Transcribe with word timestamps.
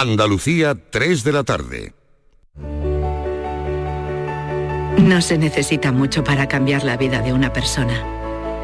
Andalucía, 0.00 0.74
3 0.90 1.22
de 1.22 1.32
la 1.32 1.44
tarde. 1.44 1.94
No 4.98 5.20
se 5.20 5.38
necesita 5.38 5.92
mucho 5.92 6.24
para 6.24 6.48
cambiar 6.48 6.82
la 6.82 6.96
vida 6.96 7.20
de 7.20 7.32
una 7.32 7.52
persona. 7.52 8.02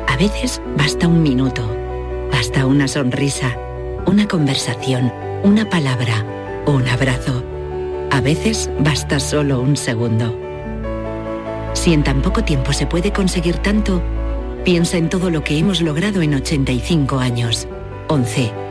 A 0.09 0.17
veces 0.17 0.61
basta 0.77 1.07
un 1.07 1.23
minuto, 1.23 1.63
basta 2.33 2.67
una 2.67 2.89
sonrisa, 2.89 3.57
una 4.07 4.27
conversación, 4.27 5.13
una 5.45 5.69
palabra, 5.69 6.25
un 6.67 6.89
abrazo. 6.89 7.45
A 8.11 8.21
veces 8.21 8.69
basta 8.81 9.21
solo 9.21 9.61
un 9.61 9.77
segundo. 9.77 10.37
Si 11.75 11.93
en 11.93 12.03
tan 12.03 12.23
poco 12.23 12.43
tiempo 12.43 12.73
se 12.73 12.87
puede 12.87 13.13
conseguir 13.13 13.59
tanto, 13.59 14.03
piensa 14.65 14.97
en 14.97 15.09
todo 15.09 15.31
lo 15.31 15.45
que 15.45 15.57
hemos 15.59 15.81
logrado 15.81 16.23
en 16.23 16.35
85 16.35 17.19
años. 17.21 17.69
11. 18.09 18.70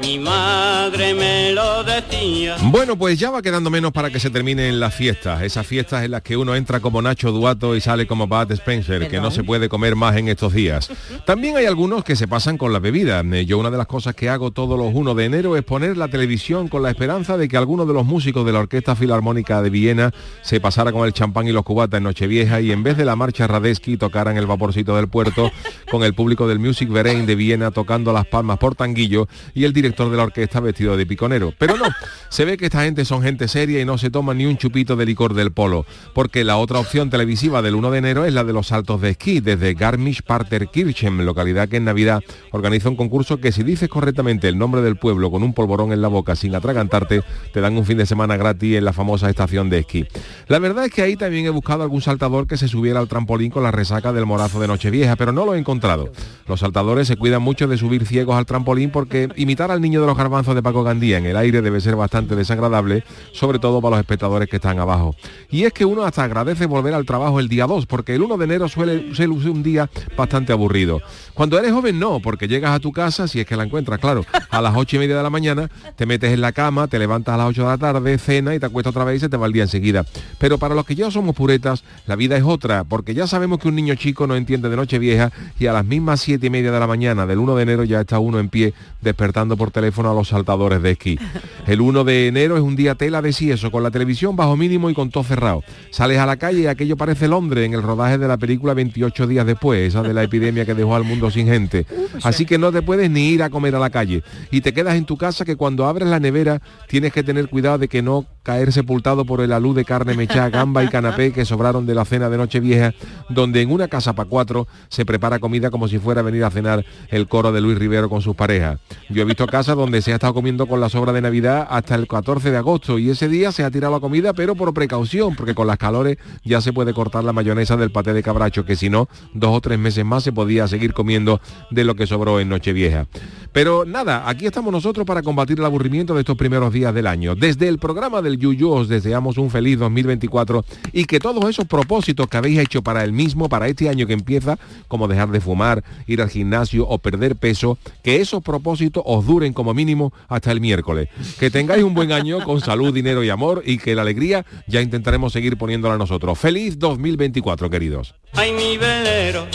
mi 0.00 0.18
madre 0.18 1.12
me 1.14 1.52
lo 1.52 1.82
decía. 1.82 2.56
Bueno, 2.62 2.96
pues 2.96 3.18
ya 3.18 3.30
va 3.30 3.42
quedando 3.42 3.68
menos 3.68 3.92
para 3.92 4.10
que 4.10 4.20
se 4.20 4.30
terminen 4.30 4.78
las 4.78 4.94
fiestas. 4.94 5.42
Esas 5.42 5.66
fiestas 5.66 6.04
en 6.04 6.12
las 6.12 6.22
que 6.22 6.36
uno 6.36 6.54
entra 6.54 6.80
como 6.80 7.02
Nacho 7.02 7.32
Duato 7.32 7.74
y 7.74 7.80
sale 7.80 8.06
como 8.06 8.28
Pat 8.28 8.50
Spencer, 8.52 9.08
que 9.08 9.20
no 9.20 9.30
se 9.30 9.42
puede 9.42 9.68
comer 9.68 9.96
más 9.96 10.16
en 10.16 10.28
estos 10.28 10.52
días. 10.52 10.88
También 11.26 11.56
hay 11.56 11.66
algunos 11.66 12.04
que 12.04 12.16
se 12.16 12.28
pasan 12.28 12.58
con 12.58 12.72
la 12.72 12.78
bebida. 12.78 13.20
Eh, 13.20 13.44
yo 13.44 13.58
una 13.58 13.70
de 13.70 13.78
las 13.78 13.86
cosas 13.86 14.14
que 14.14 14.28
hago 14.28 14.52
todos 14.52 14.78
los 14.78 14.94
1 14.94 15.14
de 15.14 15.24
enero 15.24 15.56
es 15.56 15.64
poner 15.64 15.96
la 15.96 16.08
televisión 16.08 16.68
con 16.68 16.82
la 16.82 16.90
esperanza 16.90 17.36
de 17.36 17.48
que 17.48 17.56
alguno 17.56 17.84
de 17.84 17.94
los 17.94 18.06
músicos 18.06 18.46
de 18.46 18.52
la 18.52 18.60
Orquesta 18.60 18.94
Filarmónica 18.94 19.62
de 19.62 19.70
Viena 19.70 20.12
se 20.42 20.60
pasara 20.60 20.92
con 20.92 21.06
el 21.06 21.12
champán 21.12 21.48
y 21.48 21.52
los 21.52 21.64
cubatas 21.64 21.98
en 21.98 22.04
Nochevieja 22.04 22.60
y 22.60 22.70
en 22.70 22.82
vez 22.82 22.96
de 22.96 23.04
la 23.04 23.16
marcha 23.16 23.46
Radesky 23.46 23.96
tocaran 23.96 24.36
el 24.36 24.46
vaporcito 24.46 24.94
del 24.94 25.08
puerto 25.08 25.50
con 25.90 26.04
el 26.04 26.14
público 26.14 26.46
del 26.46 26.58
Music 26.60 26.88
Verein 26.88 27.26
de 27.26 27.34
Viena 27.34 27.70
tocando 27.70 28.12
las 28.12 28.26
palmas 28.26 28.58
por 28.58 28.74
tanguillo 28.74 29.28
y 29.54 29.64
el 29.64 29.72
director 29.72 29.87
de 29.96 30.16
la 30.16 30.24
orquesta 30.24 30.60
vestido 30.60 30.96
de 30.96 31.06
piconero. 31.06 31.52
Pero 31.58 31.76
no, 31.76 31.86
se 32.28 32.44
ve 32.44 32.56
que 32.56 32.66
esta 32.66 32.84
gente 32.84 33.04
son 33.04 33.22
gente 33.22 33.48
seria 33.48 33.80
y 33.80 33.84
no 33.84 33.98
se 33.98 34.10
toma 34.10 34.34
ni 34.34 34.46
un 34.46 34.56
chupito 34.56 34.96
de 34.96 35.06
licor 35.06 35.34
del 35.34 35.52
polo, 35.52 35.86
porque 36.14 36.44
la 36.44 36.56
otra 36.56 36.78
opción 36.78 37.10
televisiva 37.10 37.62
del 37.62 37.74
1 37.74 37.90
de 37.90 37.98
enero 37.98 38.24
es 38.24 38.34
la 38.34 38.44
de 38.44 38.52
los 38.52 38.68
saltos 38.68 39.00
de 39.00 39.10
esquí, 39.10 39.40
desde 39.40 39.74
Garmisch-Partenkirchen, 39.74 41.24
localidad 41.24 41.68
que 41.68 41.76
en 41.76 41.84
Navidad 41.84 42.22
organiza 42.52 42.88
un 42.88 42.96
concurso 42.96 43.38
que 43.38 43.52
si 43.52 43.62
dices 43.62 43.88
correctamente 43.88 44.48
el 44.48 44.58
nombre 44.58 44.82
del 44.82 44.96
pueblo 44.96 45.30
con 45.30 45.42
un 45.42 45.52
polvorón 45.52 45.92
en 45.92 46.02
la 46.02 46.08
boca 46.08 46.36
sin 46.36 46.54
atragantarte, 46.54 47.22
te 47.52 47.60
dan 47.60 47.76
un 47.76 47.84
fin 47.84 47.98
de 47.98 48.06
semana 48.06 48.36
gratis 48.36 48.76
en 48.76 48.84
la 48.84 48.92
famosa 48.92 49.28
estación 49.28 49.70
de 49.70 49.80
esquí. 49.80 50.06
La 50.46 50.58
verdad 50.58 50.84
es 50.86 50.92
que 50.92 51.02
ahí 51.02 51.16
también 51.16 51.46
he 51.46 51.50
buscado 51.50 51.82
algún 51.82 52.02
saltador 52.02 52.46
que 52.46 52.56
se 52.56 52.68
subiera 52.68 53.00
al 53.00 53.08
trampolín 53.08 53.50
con 53.50 53.62
la 53.62 53.70
resaca 53.70 54.12
del 54.12 54.26
morazo 54.26 54.60
de 54.60 54.68
Nochevieja, 54.68 55.16
pero 55.16 55.32
no 55.32 55.44
lo 55.44 55.54
he 55.54 55.58
encontrado. 55.58 56.12
Los 56.46 56.60
saltadores 56.60 57.08
se 57.08 57.16
cuidan 57.16 57.42
mucho 57.42 57.68
de 57.68 57.76
subir 57.76 58.06
ciegos 58.06 58.36
al 58.36 58.46
trampolín 58.46 58.90
porque 58.90 59.28
imitar 59.36 59.70
al 59.70 59.77
niño 59.80 60.00
de 60.00 60.06
los 60.06 60.16
garbanzos 60.16 60.54
de 60.54 60.62
Paco 60.62 60.82
Gandía 60.82 61.18
en 61.18 61.26
el 61.26 61.36
aire 61.36 61.62
debe 61.62 61.80
ser 61.80 61.96
bastante 61.96 62.36
desagradable, 62.36 63.04
sobre 63.32 63.58
todo 63.58 63.80
para 63.80 63.96
los 63.96 64.00
espectadores 64.00 64.48
que 64.48 64.56
están 64.56 64.78
abajo. 64.78 65.14
Y 65.50 65.64
es 65.64 65.72
que 65.72 65.84
uno 65.84 66.04
hasta 66.04 66.24
agradece 66.24 66.66
volver 66.66 66.94
al 66.94 67.04
trabajo 67.04 67.40
el 67.40 67.48
día 67.48 67.66
2, 67.66 67.86
porque 67.86 68.14
el 68.14 68.22
1 68.22 68.36
de 68.36 68.44
enero 68.44 68.68
suele 68.68 69.14
ser 69.14 69.30
un 69.30 69.62
día 69.62 69.88
bastante 70.16 70.52
aburrido. 70.52 71.00
Cuando 71.34 71.58
eres 71.58 71.72
joven 71.72 71.98
no, 71.98 72.20
porque 72.20 72.48
llegas 72.48 72.72
a 72.72 72.80
tu 72.80 72.92
casa, 72.92 73.28
si 73.28 73.40
es 73.40 73.46
que 73.46 73.56
la 73.56 73.64
encuentras, 73.64 73.98
claro, 74.00 74.24
a 74.50 74.60
las 74.60 74.74
8 74.76 74.96
y 74.96 74.98
media 75.00 75.16
de 75.16 75.22
la 75.22 75.30
mañana, 75.30 75.68
te 75.96 76.06
metes 76.06 76.32
en 76.32 76.40
la 76.40 76.52
cama, 76.52 76.88
te 76.88 76.98
levantas 76.98 77.34
a 77.34 77.38
las 77.38 77.46
8 77.48 77.62
de 77.62 77.68
la 77.68 77.78
tarde, 77.78 78.18
cena 78.18 78.54
y 78.54 78.60
te 78.60 78.66
acuestas 78.66 78.90
otra 78.90 79.04
vez 79.04 79.16
y 79.16 79.20
se 79.20 79.28
te 79.28 79.36
va 79.36 79.46
el 79.46 79.52
día 79.52 79.62
enseguida. 79.62 80.04
Pero 80.38 80.58
para 80.58 80.74
los 80.74 80.84
que 80.84 80.94
ya 80.94 81.10
somos 81.10 81.34
puretas, 81.34 81.84
la 82.06 82.16
vida 82.16 82.36
es 82.36 82.42
otra, 82.42 82.84
porque 82.84 83.14
ya 83.14 83.26
sabemos 83.26 83.58
que 83.58 83.68
un 83.68 83.74
niño 83.74 83.94
chico 83.94 84.26
no 84.26 84.36
entiende 84.36 84.68
de 84.68 84.76
noche 84.76 84.98
vieja 84.98 85.30
y 85.58 85.66
a 85.66 85.72
las 85.72 85.84
mismas 85.84 86.20
7 86.20 86.46
y 86.46 86.50
media 86.50 86.72
de 86.72 86.80
la 86.80 86.86
mañana 86.86 87.26
del 87.26 87.38
1 87.38 87.56
de 87.56 87.62
enero 87.62 87.84
ya 87.84 88.00
está 88.00 88.18
uno 88.18 88.38
en 88.38 88.48
pie 88.48 88.74
despertando 89.00 89.56
por 89.56 89.67
teléfono 89.70 90.10
a 90.10 90.14
los 90.14 90.28
saltadores 90.28 90.82
de 90.82 90.92
esquí. 90.92 91.18
El 91.66 91.80
1 91.80 92.04
de 92.04 92.28
enero 92.28 92.56
es 92.56 92.62
un 92.62 92.76
día 92.76 92.94
tela 92.94 93.22
de 93.22 93.28
eso 93.28 93.70
con 93.70 93.82
la 93.82 93.90
televisión 93.90 94.36
bajo 94.36 94.56
mínimo 94.56 94.90
y 94.90 94.94
con 94.94 95.10
todo 95.10 95.22
cerrado. 95.22 95.62
Sales 95.90 96.18
a 96.18 96.26
la 96.26 96.36
calle 96.36 96.60
y 96.60 96.66
aquello 96.66 96.96
parece 96.96 97.28
Londres 97.28 97.66
en 97.66 97.74
el 97.74 97.82
rodaje 97.82 98.18
de 98.18 98.26
la 98.26 98.38
película 98.38 98.74
28 98.74 99.26
días 99.26 99.46
después, 99.46 99.80
esa 99.80 100.02
de 100.02 100.14
la 100.14 100.22
epidemia 100.22 100.64
que 100.64 100.74
dejó 100.74 100.94
al 100.94 101.04
mundo 101.04 101.30
sin 101.30 101.46
gente. 101.46 101.86
Así 102.22 102.46
que 102.46 102.58
no 102.58 102.72
te 102.72 102.82
puedes 102.82 103.10
ni 103.10 103.28
ir 103.28 103.42
a 103.42 103.50
comer 103.50 103.74
a 103.74 103.78
la 103.78 103.90
calle. 103.90 104.22
Y 104.50 104.60
te 104.60 104.72
quedas 104.72 104.96
en 104.96 105.04
tu 105.04 105.16
casa 105.16 105.44
que 105.44 105.56
cuando 105.56 105.86
abres 105.86 106.08
la 106.08 106.20
nevera 106.20 106.60
tienes 106.88 107.12
que 107.12 107.22
tener 107.22 107.48
cuidado 107.48 107.78
de 107.78 107.88
que 107.88 108.02
no 108.02 108.26
caer 108.42 108.72
sepultado 108.72 109.24
por 109.24 109.40
el 109.40 109.52
alud 109.52 109.76
de 109.76 109.84
carne 109.84 110.14
mechada, 110.14 110.48
gamba 110.50 110.82
y 110.82 110.88
canapé 110.88 111.32
que 111.32 111.44
sobraron 111.44 111.86
de 111.86 111.94
la 111.94 112.04
cena 112.04 112.30
de 112.30 112.38
Nochevieja, 112.38 112.94
donde 113.28 113.60
en 113.60 113.70
una 113.70 113.88
casa 113.88 114.14
para 114.14 114.28
cuatro 114.28 114.66
se 114.88 115.04
prepara 115.04 115.38
comida 115.38 115.70
como 115.70 115.86
si 115.86 115.98
fuera 115.98 116.22
a 116.22 116.24
venir 116.24 116.44
a 116.44 116.50
cenar 116.50 116.84
el 117.08 117.28
coro 117.28 117.52
de 117.52 117.60
Luis 117.60 117.78
Rivero 117.78 118.08
con 118.08 118.22
sus 118.22 118.34
parejas. 118.34 118.78
Yo 119.10 119.22
he 119.22 119.24
visto 119.24 119.46
casas 119.58 119.74
donde 119.74 120.02
se 120.02 120.12
ha 120.12 120.14
estado 120.14 120.34
comiendo 120.34 120.68
con 120.68 120.80
la 120.80 120.88
sobra 120.88 121.12
de 121.12 121.20
Navidad 121.20 121.66
hasta 121.68 121.96
el 121.96 122.06
14 122.06 122.52
de 122.52 122.58
agosto 122.58 122.96
y 123.00 123.10
ese 123.10 123.28
día 123.28 123.50
se 123.50 123.64
ha 123.64 123.72
tirado 123.72 123.92
la 123.92 123.98
comida, 123.98 124.32
pero 124.32 124.54
por 124.54 124.72
precaución, 124.72 125.34
porque 125.34 125.52
con 125.52 125.66
las 125.66 125.78
calores 125.78 126.16
ya 126.44 126.60
se 126.60 126.72
puede 126.72 126.94
cortar 126.94 127.24
la 127.24 127.32
mayonesa 127.32 127.76
del 127.76 127.90
paté 127.90 128.12
de 128.12 128.22
cabracho, 128.22 128.64
que 128.64 128.76
si 128.76 128.88
no, 128.88 129.08
dos 129.34 129.56
o 129.56 129.60
tres 129.60 129.76
meses 129.76 130.04
más 130.04 130.22
se 130.22 130.30
podía 130.30 130.68
seguir 130.68 130.92
comiendo 130.92 131.40
de 131.72 131.82
lo 131.82 131.96
que 131.96 132.06
sobró 132.06 132.38
en 132.38 132.50
Nochevieja. 132.50 133.08
Pero 133.52 133.84
nada, 133.84 134.28
aquí 134.28 134.46
estamos 134.46 134.72
nosotros 134.72 135.04
para 135.04 135.22
combatir 135.22 135.58
el 135.58 135.64
aburrimiento 135.64 136.14
de 136.14 136.20
estos 136.20 136.36
primeros 136.36 136.72
días 136.72 136.94
del 136.94 137.08
año. 137.08 137.34
Desde 137.34 137.66
el 137.66 137.78
programa 137.78 138.22
del 138.22 138.38
Yuyu 138.38 138.70
os 138.70 138.88
deseamos 138.88 139.38
un 139.38 139.50
feliz 139.50 139.76
2024 139.80 140.64
y 140.92 141.06
que 141.06 141.18
todos 141.18 141.48
esos 141.50 141.66
propósitos 141.66 142.28
que 142.28 142.36
habéis 142.36 142.60
hecho 142.60 142.82
para 142.82 143.02
el 143.02 143.12
mismo, 143.12 143.48
para 143.48 143.66
este 143.66 143.88
año 143.88 144.06
que 144.06 144.12
empieza, 144.12 144.56
como 144.86 145.08
dejar 145.08 145.30
de 145.30 145.40
fumar, 145.40 145.82
ir 146.06 146.22
al 146.22 146.30
gimnasio 146.30 146.86
o 146.86 146.98
perder 146.98 147.34
peso, 147.34 147.78
que 148.04 148.20
esos 148.20 148.40
propósitos 148.42 149.02
os 149.04 149.26
duren 149.26 149.47
como 149.52 149.74
mínimo 149.74 150.12
hasta 150.28 150.52
el 150.52 150.60
miércoles. 150.60 151.08
Que 151.38 151.50
tengáis 151.50 151.82
un 151.84 151.94
buen 151.94 152.12
año 152.12 152.42
con 152.44 152.60
salud, 152.60 152.92
dinero 152.92 153.22
y 153.22 153.30
amor 153.30 153.62
y 153.64 153.78
que 153.78 153.94
la 153.94 154.02
alegría 154.02 154.44
ya 154.66 154.80
intentaremos 154.80 155.32
seguir 155.32 155.56
poniéndola 155.56 155.94
a 155.94 155.98
nosotros. 155.98 156.38
Feliz 156.38 156.78
2024, 156.78 157.70
queridos. 157.70 158.14
Ay, 158.34 158.52
mi 158.52 158.76
velero, 158.76 159.46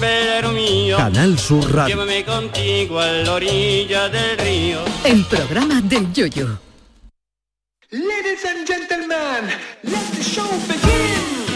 velero 0.00 0.52
mío. 0.52 0.96
Canal 0.96 1.38
Sur 1.38 1.72
Radio. 1.72 1.94
Llévame 1.94 2.24
contigo 2.24 2.98
a 2.98 3.06
la 3.06 3.32
orilla 3.34 4.08
del 4.08 4.38
río. 4.38 4.78
El 5.04 5.24
programa 5.24 5.80
del 5.80 6.12
Yoyo. 6.12 6.58
Ladies 7.90 8.44
and 8.46 8.66
gentlemen, 8.66 9.50
let 9.82 10.06
the 10.16 10.22
show 10.22 10.48
begin. 10.66 11.51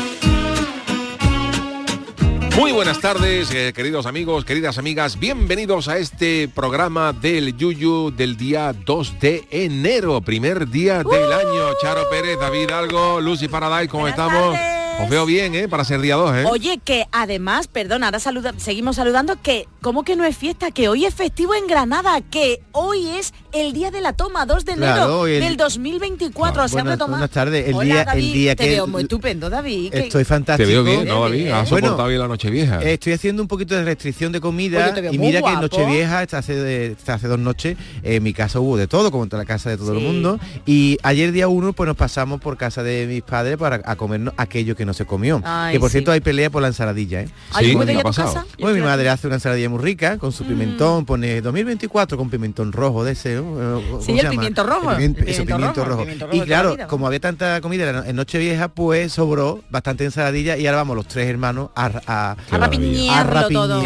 Muy 2.56 2.72
buenas 2.72 3.00
tardes, 3.00 3.50
eh, 3.54 3.74
queridos 3.74 4.06
amigos, 4.06 4.46
queridas 4.46 4.78
amigas. 4.78 5.18
Bienvenidos 5.18 5.88
a 5.88 5.98
este 5.98 6.48
programa 6.48 7.12
del 7.12 7.54
Yuyu 7.54 8.10
del 8.16 8.38
día 8.38 8.72
2 8.72 9.20
de 9.20 9.46
enero, 9.50 10.22
primer 10.22 10.66
día 10.66 11.04
del 11.04 11.32
año. 11.34 11.74
Charo 11.82 12.08
Pérez, 12.08 12.38
David 12.40 12.70
Algo, 12.70 13.20
Lucy 13.20 13.46
Paradise, 13.48 13.90
¿cómo 13.90 14.08
estamos? 14.08 14.56
Os 15.02 15.10
veo 15.10 15.26
bien, 15.26 15.54
¿eh? 15.54 15.68
Para 15.68 15.84
ser 15.84 16.00
día 16.00 16.16
2, 16.16 16.36
¿eh? 16.36 16.44
Oye, 16.50 16.80
que 16.82 17.06
además, 17.12 17.68
perdón, 17.68 18.04
ahora 18.04 18.18
saluda, 18.18 18.54
seguimos 18.56 18.96
saludando, 18.96 19.40
que 19.42 19.68
¿cómo 19.82 20.04
que 20.04 20.16
no 20.16 20.24
es 20.24 20.36
fiesta? 20.36 20.70
Que 20.70 20.88
hoy 20.88 21.04
es 21.04 21.14
festivo 21.14 21.54
en 21.54 21.66
Granada, 21.66 22.20
que 22.22 22.62
hoy 22.72 23.08
es 23.10 23.34
el 23.52 23.72
día 23.72 23.90
de 23.90 24.00
la 24.00 24.14
toma, 24.14 24.46
2 24.46 24.64
de 24.64 24.72
enero 24.72 25.24
del 25.24 25.56
2024. 25.56 26.54
No, 26.56 26.92
ah, 26.92 27.06
buenas, 27.06 27.30
tardes. 27.30 27.74
Hola, 27.74 28.04
David, 28.04 28.54
te 28.56 28.68
veo 28.68 28.86
muy 28.86 29.02
estupendo, 29.02 29.50
David. 29.50 29.94
Estoy 29.94 30.24
fantástico. 30.24 30.66
Te 30.66 30.72
veo 30.72 30.82
bien, 30.82 31.06
¿no, 31.06 31.22
David? 31.22 31.50
Has 31.50 31.70
bien 31.70 32.18
la 32.18 32.28
Nochevieja. 32.28 32.82
Eh, 32.82 32.94
estoy 32.94 33.12
haciendo 33.12 33.42
un 33.42 33.48
poquito 33.48 33.74
de 33.74 33.84
restricción 33.84 34.32
de 34.32 34.40
comida 34.40 34.94
y 35.10 35.18
mira 35.18 35.42
que 35.42 35.50
en 35.50 35.60
Nochevieja, 35.60 36.20
hasta 36.20 36.38
hace, 36.38 36.96
hasta 36.98 37.14
hace 37.14 37.28
dos 37.28 37.38
noches, 37.38 37.76
en 38.02 38.22
mi 38.22 38.32
casa 38.32 38.60
hubo 38.60 38.76
de 38.76 38.86
todo, 38.86 39.10
como 39.10 39.24
en 39.24 39.30
la 39.30 39.44
casa 39.44 39.68
de 39.70 39.76
todo 39.76 39.92
el 39.92 40.00
mundo. 40.00 40.40
Y 40.64 40.98
ayer 41.02 41.32
día 41.32 41.48
1, 41.48 41.74
pues 41.74 41.86
nos 41.86 41.96
pasamos 41.96 42.40
por 42.40 42.56
casa 42.56 42.82
de 42.82 43.06
mis 43.06 43.22
padres 43.22 43.58
para 43.58 43.94
comernos 43.96 44.32
aquello 44.36 44.74
que 44.74 44.85
no 44.86 44.94
se 44.94 45.04
comió. 45.04 45.42
Que 45.70 45.78
por 45.80 45.90
cierto 45.90 46.12
hay 46.12 46.20
pelea 46.20 46.50
por 46.50 46.62
la 46.62 46.68
ensaladilla, 46.68 47.22
¿eh? 47.22 47.28
Sí, 47.58 47.72
¿Cómo 47.72 47.84
ha 47.98 48.02
pasado? 48.02 48.32
Casa? 48.34 48.46
Mi 48.58 48.80
madre 48.80 49.08
hace 49.08 49.26
una 49.26 49.36
ensaladilla 49.36 49.68
muy 49.68 49.80
rica 49.80 50.18
con 50.18 50.32
su 50.32 50.44
mm. 50.44 50.48
pimentón, 50.48 51.04
pone 51.04 51.40
2024 51.40 52.16
con 52.16 52.30
pimentón 52.30 52.72
rojo 52.72 53.04
de 53.04 53.12
ese. 53.12 53.34
Eh, 53.34 53.40
¿cómo 53.40 54.00
el. 54.06 54.28
Pimiento 54.28 54.64
rojo, 54.64 54.92
eso, 54.92 55.44
pimiento 55.44 55.84
rojo. 55.84 56.06
y 56.32 56.40
claro, 56.42 56.76
como 56.88 57.06
había 57.06 57.20
tanta 57.20 57.60
comida 57.60 58.04
en 58.06 58.16
Nochevieja, 58.16 58.68
pues 58.68 59.12
sobró 59.12 59.62
bastante 59.70 60.04
ensaladilla 60.04 60.56
y 60.56 60.66
ahora 60.66 60.78
vamos 60.78 60.96
los 60.96 61.06
tres 61.06 61.28
hermanos 61.28 61.70
a, 61.74 61.90
a, 62.06 62.36
a 62.50 62.58
rapiñarlo 62.58 63.48
todo. 63.48 63.82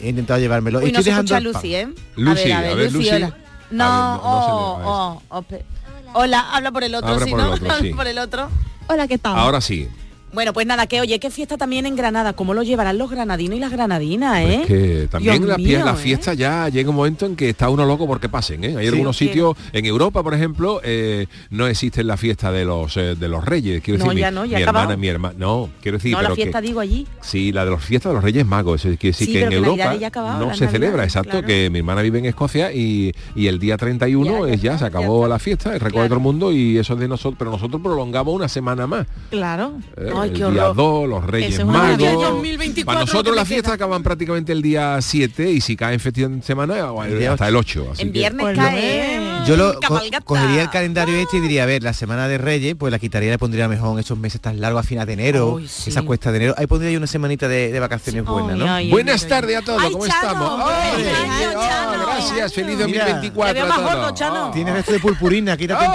Intentado 0.00 0.40
llevármelo. 0.40 0.78
Uy, 0.80 0.92
no 0.92 1.00
Estoy 1.00 1.12
a 1.12 1.40
Lucy, 1.40 1.74
¿eh? 1.74 1.88
Lucy, 2.16 2.52
a 2.52 2.60
ver, 2.60 2.92
Lucy, 2.92 3.10
No, 3.70 4.16
oh, 4.16 4.80
oh, 4.84 5.22
oh 5.28 5.44
Hola, 6.14 6.40
habla 6.52 6.72
por 6.72 6.84
el 6.84 6.94
otro, 6.94 7.20
si 7.20 7.32
no, 7.32 7.54
por 7.96 8.06
el 8.06 8.18
otro. 8.18 8.48
Hola, 8.88 9.06
¿qué 9.06 9.18
tal? 9.18 9.36
Ahora 9.38 9.60
sí. 9.60 9.88
Bueno, 10.32 10.52
pues 10.52 10.66
nada, 10.66 10.86
que 10.86 11.00
oye, 11.00 11.18
qué 11.18 11.30
fiesta 11.30 11.56
también 11.56 11.86
en 11.86 11.96
Granada, 11.96 12.34
cómo 12.34 12.52
lo 12.52 12.62
llevarán 12.62 12.98
los 12.98 13.10
granadinos 13.10 13.56
y 13.56 13.60
las 13.60 13.72
granadinas, 13.72 14.40
¿eh? 14.40 14.54
Pues 14.58 14.66
que 14.66 15.08
también 15.10 15.48
la, 15.48 15.56
mío, 15.56 15.82
la 15.84 15.92
¿eh? 15.92 15.96
fiesta 15.96 16.34
¿eh? 16.34 16.36
ya 16.36 16.68
llega 16.68 16.90
un 16.90 16.96
momento 16.96 17.24
en 17.24 17.34
que 17.34 17.48
está 17.48 17.70
uno 17.70 17.86
loco 17.86 18.06
porque 18.06 18.28
pasen, 18.28 18.62
¿eh? 18.62 18.76
Hay 18.76 18.86
sí, 18.86 18.92
algunos 18.92 19.16
que... 19.18 19.24
sitios, 19.24 19.56
en 19.72 19.86
Europa, 19.86 20.22
por 20.22 20.34
ejemplo, 20.34 20.80
eh, 20.84 21.26
no 21.50 21.66
existe 21.66 22.04
la 22.04 22.18
fiesta 22.18 22.52
de 22.52 22.66
los 22.66 22.96
eh, 22.98 23.14
de 23.14 23.28
los 23.28 23.42
reyes, 23.42 23.82
quiero 23.82 23.98
no, 23.98 24.04
decir, 24.10 24.20
ya 24.20 24.30
mi, 24.30 24.34
no, 24.34 24.44
ya 24.44 24.58
mi 24.58 24.62
hermana, 24.64 24.96
mi 24.96 25.08
hermana, 25.08 25.34
no, 25.38 25.70
quiero 25.80 25.96
decir, 25.96 26.12
no, 26.12 26.18
pero 26.18 26.28
la 26.30 26.34
fiesta 26.34 26.60
que, 26.60 26.66
digo 26.66 26.80
allí. 26.80 27.06
Sí, 27.22 27.50
la 27.50 27.64
de 27.64 27.70
los 27.70 27.82
fiestas 27.82 28.10
de 28.10 28.14
los 28.14 28.24
Reyes 28.24 28.44
Magos, 28.44 28.84
eso 28.84 28.98
quiere 28.98 29.12
decir 29.12 29.28
sí, 29.28 29.32
que 29.32 29.42
en 29.44 29.48
que 29.48 29.56
Europa 29.56 29.94
ya 29.94 30.08
acabado, 30.08 30.46
no 30.46 30.54
se 30.54 30.66
Navidad, 30.66 30.70
celebra, 30.70 31.04
exacto, 31.04 31.30
claro. 31.30 31.46
que 31.46 31.70
mi 31.70 31.78
hermana 31.78 32.02
vive 32.02 32.18
en 32.18 32.26
Escocia 32.26 32.70
y, 32.70 33.14
y 33.34 33.46
el 33.46 33.58
día 33.58 33.78
31 33.78 34.46
ya, 34.46 34.52
es, 34.52 34.60
ya 34.60 34.78
se 34.78 34.84
acabó 34.84 35.26
la 35.26 35.38
fiesta, 35.38 35.72
el 35.72 35.80
recorrido 35.80 36.08
claro. 36.08 36.14
del 36.16 36.22
mundo 36.22 36.52
y 36.52 36.76
eso 36.76 36.92
es 36.94 37.00
de 37.00 37.08
nosotros, 37.08 37.36
pero 37.38 37.50
nosotros 37.50 37.80
prolongamos 37.80 38.34
una 38.34 38.48
semana 38.48 38.86
más. 38.86 39.06
Claro. 39.30 39.72
Eh, 39.96 40.17
el 40.24 40.34
día 40.34 40.72
2, 40.74 41.08
los 41.08 41.24
Reyes 41.24 41.58
es 41.58 41.64
Magos. 41.64 42.44
Para 42.84 43.00
nosotros 43.00 43.34
las 43.34 43.48
fiestas 43.48 43.74
acaban 43.74 44.02
prácticamente 44.02 44.52
el 44.52 44.62
día 44.62 44.98
7 45.00 45.50
y 45.50 45.60
si 45.60 45.76
cae 45.76 45.98
en 46.04 46.42
semana, 46.42 46.92
el 47.06 47.28
hasta 47.28 47.48
el 47.48 47.56
8. 47.56 47.92
En 47.98 48.12
viernes 48.12 48.42
pues 48.42 48.56
cae. 48.56 49.20
Yo 49.46 49.56
lo 49.56 49.78
co 49.80 50.00
cogería 50.24 50.62
el 50.62 50.70
calendario 50.70 51.16
este 51.16 51.38
y 51.38 51.40
diría, 51.40 51.62
a 51.62 51.66
ver, 51.66 51.82
la 51.82 51.92
semana 51.92 52.28
de 52.28 52.38
Reyes, 52.38 52.74
pues 52.78 52.90
la 52.90 52.98
quitaría 52.98 53.28
y 53.28 53.30
le 53.32 53.38
pondría 53.38 53.68
mejor 53.68 53.98
esos 53.98 54.18
meses 54.18 54.40
tan 54.40 54.60
largos 54.60 54.80
a 54.80 54.82
final 54.82 55.06
de 55.06 55.12
enero, 55.12 55.58
esa 55.58 56.02
cuesta 56.02 56.30
de 56.30 56.38
enero. 56.38 56.54
Ahí 56.56 56.66
pondría 56.66 56.90
yo 56.90 56.98
una 56.98 57.06
semanita 57.06 57.48
de, 57.48 57.78
vacaciones 57.78 58.24
buenas, 58.24 58.56
¿no? 58.56 58.90
Buenas 58.90 59.26
tardes 59.26 59.56
a 59.56 59.62
todos, 59.62 59.82
¿cómo 59.90 60.06
estamos? 60.06 60.62
Gracias, 62.06 62.52
feliz 62.52 62.78
2024 62.78 63.64
a 63.64 64.14
todos. 64.14 64.52
Tienes 64.52 64.76
esto 64.76 64.92
de 64.92 65.00
purpurina, 65.00 65.56
quítate. 65.56 65.86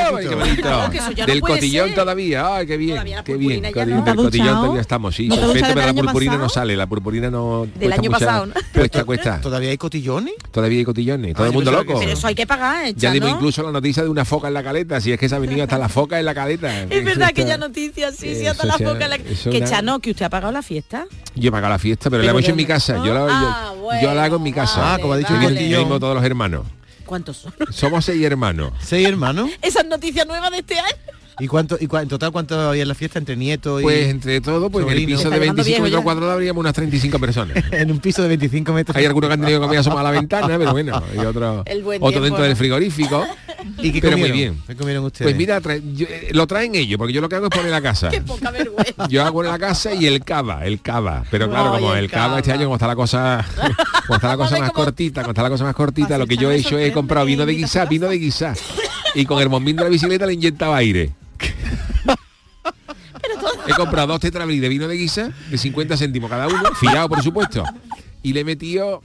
Del 1.26 1.42
cotillón 1.42 1.94
todavía, 1.94 2.56
ay, 2.56 2.68
qué 2.68 2.78
bien, 2.78 3.04
qué 3.24 3.36
bien 3.36 3.64
el 4.14 4.26
cotillón 4.26 4.56
todavía 4.56 4.82
estamos, 4.82 5.16
sí. 5.16 5.30
Perfecto, 5.30 5.72
pero 5.74 5.86
la 5.88 5.94
purpurina 5.94 6.38
no 6.38 6.50
sale, 6.50 6.76
la 6.76 6.88
purpurina 6.88 7.30
no. 7.30 7.68
Del 7.76 7.94
año 7.94 8.12
pasado. 8.12 8.48
¿no? 8.48 8.54
Cuesta, 8.74 9.04
cuesta. 9.04 9.42
¿Todavía 9.42 9.70
hay 9.70 9.78
cotillones? 9.78 10.34
Todavía 10.52 10.80
hay 10.80 10.86
cotillones, 10.86 11.36
todo 11.36 11.48
el 11.48 11.54
mundo 11.54 11.72
loco. 11.72 12.00
Pero 12.00 12.12
eso 12.12 12.28
hay 12.28 12.36
que 12.36 12.48
pagar, 12.48 12.88
¿eh? 12.88 12.94
Ya 12.96 13.14
¿no? 13.14 13.28
incluso 13.28 13.64
la 13.64 13.72
noticia 13.72 14.04
de 14.04 14.10
una 14.10 14.26
foca 14.26 14.48
en 14.48 14.54
la 14.54 14.64
caleta, 14.64 15.00
si 15.02 15.12
es 15.12 15.20
que 15.20 15.30
se 15.30 15.36
ha 15.36 15.40
venido 15.40 15.64
hasta 15.64 15.78
la 15.78 15.90
foca 15.90 16.20
en 16.20 16.26
la 16.26 16.34
caleta. 16.34 16.84
es 16.90 17.06
verdad 17.06 17.32
que 17.32 17.46
ya 17.46 17.58
noticia, 17.58 18.12
sí, 18.12 18.36
sí, 18.36 18.48
hasta 18.48 18.66
la 18.66 18.78
foca 18.78 19.06
en 19.06 19.10
la. 19.10 19.18
Que 19.18 19.64
Chano, 19.64 20.00
que 20.00 20.12
usted 20.12 20.26
ha 20.26 20.30
pagado 20.30 20.52
la 20.52 20.62
fiesta. 20.62 21.06
Yo 21.36 21.50
he 21.50 21.52
pagado 21.52 21.74
la 21.74 21.80
fiesta, 21.80 22.10
pero, 22.10 22.24
la 22.24 22.32
hemos 22.32 22.42
hecho 22.42 22.52
en 22.52 22.58
mi 22.58 22.66
casa. 22.66 22.96
Ah, 22.98 23.74
yo 24.02 24.14
la 24.14 24.24
hago 24.24 24.38
en 24.38 24.44
mi 24.44 24.54
casa. 24.54 24.94
Ah, 24.94 24.98
como 25.00 25.14
ha 25.14 25.18
dicho 25.18 25.34
yo 25.40 25.80
mismo 25.80 26.00
todos 26.00 26.16
los 26.16 26.24
hermanos. 26.24 26.66
¿Cuántos 27.06 27.38
son? 27.38 27.54
Somos 27.72 28.06
seis 28.06 28.24
hermanos. 28.24 28.74
¿Seis 28.82 29.08
hermanos? 29.08 29.50
Esas 29.62 29.86
noticias 29.86 30.26
nuevas 30.26 30.52
de 30.52 30.60
este 30.60 30.80
año. 30.80 30.96
¿Y 31.40 31.48
cuánto, 31.48 31.78
y 31.80 31.88
cua, 31.88 32.02
en 32.02 32.08
total 32.08 32.32
cuánto 32.32 32.60
había 32.60 32.84
en 32.84 32.88
la 32.88 32.96
fiesta 32.96 33.20
entre 33.20 33.36
nietos 33.36 33.82
y 33.82 33.84
Pues 33.84 34.08
entre 34.08 34.40
todo, 34.42 34.70
pues 34.70 34.86
en 34.86 34.92
el 34.92 35.06
piso 35.06 35.30
de 35.30 35.40
25 35.40 35.82
metros 35.82 36.04
cuadrados 36.04 36.34
habríamos 36.34 36.60
unas 36.62 36.74
35 36.74 37.20
personas. 37.20 37.58
en 37.72 37.92
un 37.92 38.00
piso 38.00 38.22
de 38.22 38.28
25 38.30 38.74
metros. 38.74 38.96
Hay 38.96 39.06
algunos 39.06 39.30
que 39.30 39.34
han 39.34 39.42
tenido 39.42 39.60
que 39.62 39.68
comer 39.68 40.00
a 40.00 40.04
la 40.04 40.12
ventana, 40.12 40.58
pero 40.60 40.72
bueno, 40.72 41.04
y 41.16 41.20
otro, 41.20 41.64
otro 42.00 42.22
dentro 42.22 42.44
del 42.44 42.56
frigorífico. 42.56 43.26
¿Y 43.82 43.92
qué 43.92 44.02
pero 44.02 44.18
muy 44.18 44.32
bien. 44.32 44.62
Pues 44.66 45.36
mira, 45.36 45.62
eh, 45.70 46.30
lo 46.32 46.46
traen 46.48 46.76
ellos, 46.76 46.98
porque 46.98 47.14
yo 47.14 47.22
lo 47.22 47.30
que 47.30 47.36
hago 47.36 47.46
es 47.46 47.50
poner 47.50 47.72
la 47.72 47.82
casa. 47.82 48.10
Yo 49.10 49.24
hago 49.24 49.44
en 49.44 49.50
la 49.50 49.60
casa 49.60 49.94
y 49.94 50.06
el 50.06 50.24
cava, 50.24 50.66
el 50.66 50.82
cava. 50.82 51.24
Pero 51.32 51.50
claro, 51.50 51.72
como 51.72 51.94
el 51.96 52.10
cava, 52.10 52.40
este 52.40 52.52
año 52.52 52.66
como 52.66 52.76
está 52.76 52.88
la 52.88 52.96
cosa, 52.96 53.46
como 54.06 54.16
está 54.16 54.28
la 54.28 54.38
cosa 54.38 54.60
más 54.60 54.72
cortita, 54.72 55.22
como 55.22 55.32
está 55.32 55.44
la 55.44 55.50
cosa 55.50 55.64
más 55.64 55.76
cortita, 55.76 56.18
lo 56.18 56.28
que 56.28 56.38
yo 56.38 56.52
he 56.52 56.58
hecho 56.58 56.78
es 56.78 56.90
he 56.90 56.92
comprado 56.92 57.26
vino 57.26 57.46
de 57.46 57.54
guisá, 57.54 57.86
vino 57.86 58.08
de 58.08 58.18
guisá. 58.18 58.54
Y 59.16 59.26
con 59.26 59.42
el 59.42 59.48
bombín 59.48 59.76
de 59.76 59.84
la 59.84 59.90
bicicleta 59.90 60.26
le 60.26 60.34
inyectaba 60.34 60.78
aire. 60.78 61.12
He 63.68 63.74
comprado 63.74 64.08
dos 64.08 64.20
tetrabric 64.20 64.62
de 64.62 64.70
vino 64.70 64.88
de 64.88 64.96
guisa 64.96 65.32
de 65.50 65.58
50 65.58 65.98
céntimos 65.98 66.30
cada 66.30 66.48
uno, 66.48 66.74
fiado 66.80 67.10
por 67.10 67.22
supuesto. 67.22 67.64
Y 68.22 68.34
le 68.34 68.42
he 68.42 68.44
metido 68.44 69.02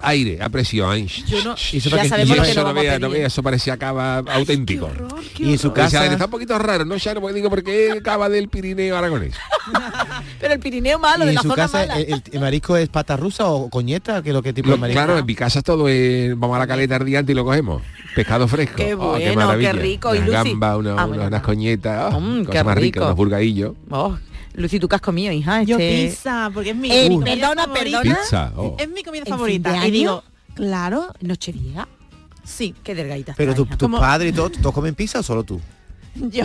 aire 0.00 0.38
a 0.42 0.48
presión. 0.48 0.96
¿eh? 0.96 1.06
Yo 1.06 1.44
no, 1.44 1.54
eso 1.54 1.76
eso 1.76 2.64
no, 2.64 2.74
vea, 2.74 2.98
no 2.98 3.10
vea, 3.10 3.26
eso 3.26 3.42
parecía 3.42 3.76
cava 3.76 4.18
auténtico. 4.18 4.90
Y 5.38 5.52
en 5.52 5.58
su 5.58 5.72
casa 5.72 6.06
está 6.06 6.26
un 6.26 6.30
poquito 6.30 6.58
raro, 6.58 6.84
no 6.84 6.96
ya 6.96 7.14
no 7.14 7.20
porque 7.20 7.34
digo 7.34 7.50
porque 7.50 8.00
cava 8.02 8.28
del 8.28 8.48
Pirineo 8.48 8.96
aragonés. 8.96 9.34
Pero 10.40 10.54
el 10.54 10.60
Pirineo 10.60 10.98
malo 10.98 11.26
de 11.26 11.32
la 11.32 11.42
zona 11.42 11.54
casa, 11.54 11.78
mala. 11.78 12.00
El, 12.00 12.22
el, 12.32 12.40
marisco 12.40 12.76
es 12.76 12.88
pata 12.88 13.16
rusa 13.16 13.46
o 13.46 13.68
coñeta, 13.68 14.22
que 14.22 14.32
lo 14.32 14.42
que 14.42 14.52
tipo 14.52 14.70
de 14.70 14.76
marisco. 14.76 14.98
Claro, 14.98 15.18
en 15.18 15.26
mi 15.26 15.34
casa 15.34 15.62
todo 15.62 15.88
es 15.88 16.38
vamos 16.38 16.56
a 16.56 16.60
la 16.60 16.66
caleta 16.66 16.96
ardiente 16.96 17.32
y 17.32 17.34
lo 17.34 17.44
cogemos. 17.44 17.82
Pescado 18.14 18.48
fresco. 18.48 18.76
Qué 18.76 18.94
oh, 18.94 19.18
bueno, 19.18 19.52
qué, 19.52 19.58
qué 19.58 19.72
rico 19.72 20.14
y 20.14 20.18
unas 20.18 20.46
unas 20.46 21.32
ah, 21.32 21.42
coñetas, 21.42 22.14
oh, 22.14 22.20
mm, 22.20 22.46
más 22.64 22.78
ricas, 22.78 23.04
unos 23.04 23.16
burgadillos. 23.16 23.74
Oh, 23.90 24.16
Lucy, 24.58 24.80
tú 24.80 24.88
que 24.88 24.96
has 24.96 25.00
comido, 25.00 25.32
hija. 25.32 25.62
Yo 25.62 25.78
este... 25.78 26.08
pizza, 26.08 26.50
porque 26.52 26.70
es 26.70 26.76
mi, 26.76 26.90
eh, 26.90 27.08
mi 27.08 27.22
perdona, 27.22 27.64
favorita. 27.64 28.02
Perdona, 28.02 28.52
oh. 28.56 28.76
Es 28.78 28.88
mi 28.88 29.02
comida 29.02 29.24
favorita. 29.24 29.86
Y 29.86 29.90
digo, 29.90 30.24
claro, 30.54 31.14
nochevieja. 31.20 31.88
Sí. 32.44 32.74
Qué 32.82 32.94
delgadita. 32.94 33.34
Pero 33.36 33.54
tus 33.54 33.68
tu 33.76 33.90
padres 33.90 34.32
y 34.32 34.34
todos, 34.34 34.52
todos 34.52 34.74
comen 34.74 34.94
pizza 34.94 35.20
o 35.20 35.22
solo 35.22 35.44
tú? 35.44 35.60
Yo. 36.14 36.44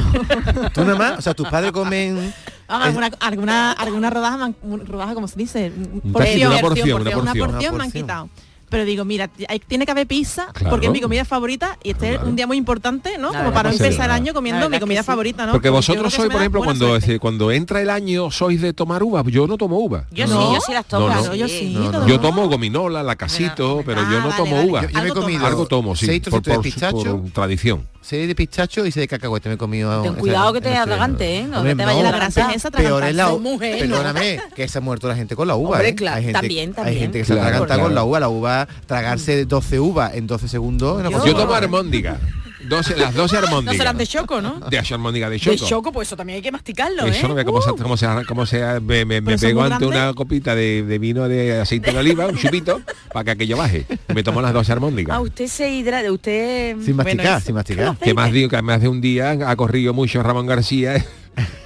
¿Tú 0.74 0.82
nada 0.82 0.96
más? 0.96 1.20
O 1.20 1.22
sea, 1.22 1.34
tus 1.34 1.48
padres 1.48 1.72
comen... 1.72 2.34
Ah, 2.68 2.84
alguna, 2.84 3.12
alguna, 3.20 3.72
alguna 3.74 4.10
rodaja, 4.10 4.38
man, 4.38 4.56
rodaja, 4.86 5.14
como 5.14 5.28
se 5.28 5.36
dice, 5.38 5.72
porción, 6.12 6.52
una 6.52 6.62
porción, 6.62 6.62
una 6.62 6.62
porción, 6.62 6.92
una 7.02 7.02
porción, 7.02 7.50
una 7.50 7.52
porción 7.52 7.78
me 7.78 7.84
han 7.84 7.92
quitado 7.92 8.30
pero 8.74 8.86
digo, 8.86 9.06
mira, 9.06 9.30
hay, 9.50 9.60
tiene 9.60 9.86
que 9.86 9.92
haber 9.92 10.08
pizza 10.08 10.48
claro. 10.52 10.72
porque 10.72 10.88
es 10.88 10.92
mi 10.92 11.00
comida 11.00 11.26
favorita 11.26 11.78
y 11.84 11.92
este 11.92 12.08
claro. 12.08 12.24
es 12.24 12.28
un 12.28 12.36
día 12.36 12.48
muy 12.48 12.58
importante, 12.58 13.20
¿no? 13.20 13.32
Como 13.32 13.54
para 13.54 13.72
empezar 13.72 14.06
el 14.06 14.12
año 14.12 14.34
comiendo 14.34 14.68
mi 14.68 14.80
comida 14.80 15.02
sí. 15.02 15.06
favorita, 15.06 15.46
¿no? 15.46 15.52
Porque 15.52 15.70
vosotros 15.70 16.12
sois, 16.12 16.32
por 16.32 16.42
ejemplo, 16.42 16.64
cuando, 16.64 16.96
es, 16.96 17.20
cuando 17.20 17.52
entra 17.52 17.82
el 17.82 17.92
año, 17.92 18.32
sois 18.32 18.60
de 18.64 18.74
tomar 18.74 19.04
uva. 19.04 19.24
Yo 19.28 19.46
no 19.46 19.60
tomo 19.60 19.78
uva. 19.78 20.06
Yo 20.10 20.26
no. 20.26 20.48
sí, 20.48 20.56
yo 20.56 20.62
sí 20.62 20.74
las 20.74 20.86
tomo. 20.88 21.08
No, 21.08 21.22
no. 21.24 21.36
Yo, 21.36 21.48
sí, 21.48 21.78
yo 22.08 22.20
tomo 22.20 22.50
gominola, 22.50 23.04
la 23.04 23.16
casito, 23.16 23.84
pero, 23.86 24.02
yo 24.02 24.08
ah, 24.08 24.22
no 24.22 24.30
vale, 24.30 24.38
tomo 24.38 24.56
vale. 24.56 24.70
uva. 24.70 24.82
Yo, 24.82 24.90
yo 24.90 25.04
me 25.04 25.10
he 25.10 25.12
comido 25.12 25.46
algo 25.46 25.68
tomo, 25.68 25.96
sí, 25.96 26.20
por, 26.22 26.42
por, 26.42 26.62
por 26.64 27.32
tradición 27.32 27.94
seis 28.04 28.28
de 28.28 28.36
pistacho 28.36 28.86
y 28.86 28.92
seis 28.92 29.04
de 29.04 29.08
cacahuete 29.08 29.50
me 29.50 29.56
he 29.56 29.58
comido. 29.58 30.02
Ten 30.02 30.16
cuidado 30.16 30.54
que 30.54 30.62
te 30.62 30.76
atragante, 30.76 31.40
este 31.40 31.46
¿eh? 31.46 31.48
No, 31.50 31.64
te 31.64 31.74
vaya 31.74 32.04
la 32.04 32.12
grasa 32.12 32.52
esa 32.54 32.70
Peor 32.70 33.04
es 33.06 33.16
la 33.16 33.30
mujer. 33.30 33.80
Perdóname, 33.80 34.40
que 34.56 34.68
se 34.68 34.78
ha 34.78 34.82
muerto 34.82 35.08
la 35.08 35.16
gente 35.16 35.36
con 35.36 35.48
la 35.48 35.56
uva. 35.56 35.78
Hombre, 35.78 35.90
¿eh? 35.90 35.96
claro, 35.96 36.32
también, 36.32 36.74
también. 36.74 36.96
Hay 36.96 37.00
gente 37.00 37.20
que 37.20 37.26
se 37.26 37.34
atraganta 37.34 37.80
con 37.80 37.96
la 37.96 38.04
uva. 38.04 38.20
La 38.20 38.30
uva 38.30 38.63
tragarse 38.86 39.46
12 39.46 39.80
uvas 39.80 40.16
en 40.16 40.28
12 40.28 40.48
segundos. 40.48 41.04
Yo, 41.26 41.36
tomo 41.36 41.54
armóndiga. 41.54 42.20
12, 42.68 42.96
las 42.98 43.14
12 43.14 43.38
armóndigas. 43.38 43.74
No 43.76 43.78
serán 43.78 43.98
de 43.98 44.08
choco, 44.08 44.42
¿no? 44.42 44.60
De 44.70 44.78
de 44.78 45.40
choco. 45.40 45.52
De 45.52 45.58
choco, 45.58 45.92
pues 45.92 46.08
eso 46.08 46.16
también 46.16 46.38
hay 46.38 46.42
que 46.42 46.52
masticarlo, 46.52 47.06
¿eh? 47.06 47.46
como, 47.46 47.98
sea, 47.98 48.24
como 48.26 48.46
sea, 48.46 48.80
me, 48.80 49.06
me, 49.06 49.22
pego 49.22 49.64
ante 49.64 49.86
una 49.86 50.14
copita 50.14 50.56
de, 50.56 50.98
vino 51.00 51.28
de 51.28 51.60
aceite 51.60 51.92
de 51.92 51.98
oliva, 51.98 52.28
un 52.28 52.38
chupito, 52.38 52.82
para 53.12 53.26
que 53.26 53.32
aquello 53.32 53.58
baje. 53.58 53.86
Me 54.14 54.24
tomo 54.24 54.42
las 54.42 54.54
12 54.54 54.72
armóndigas. 54.72 55.16
Ah, 55.16 55.22
usted 55.22 55.48
se 55.48 55.70
hidrata, 55.70 56.12
usted... 56.12 56.78
Sin 56.82 56.96
masticar, 56.96 57.42
sin 57.42 57.56
masticar. 57.56 57.98
Que 57.98 58.14
más 58.14 58.32
digo 58.32 58.50
que 58.50 58.62
más 58.62 58.82
de 58.82 58.88
un 58.88 59.02
día 59.02 59.32
ha 59.32 59.56
corrido 59.56 59.94
mucho 59.94 60.24
Ramón 60.24 60.46
García 60.48 61.04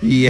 y, 0.02 0.28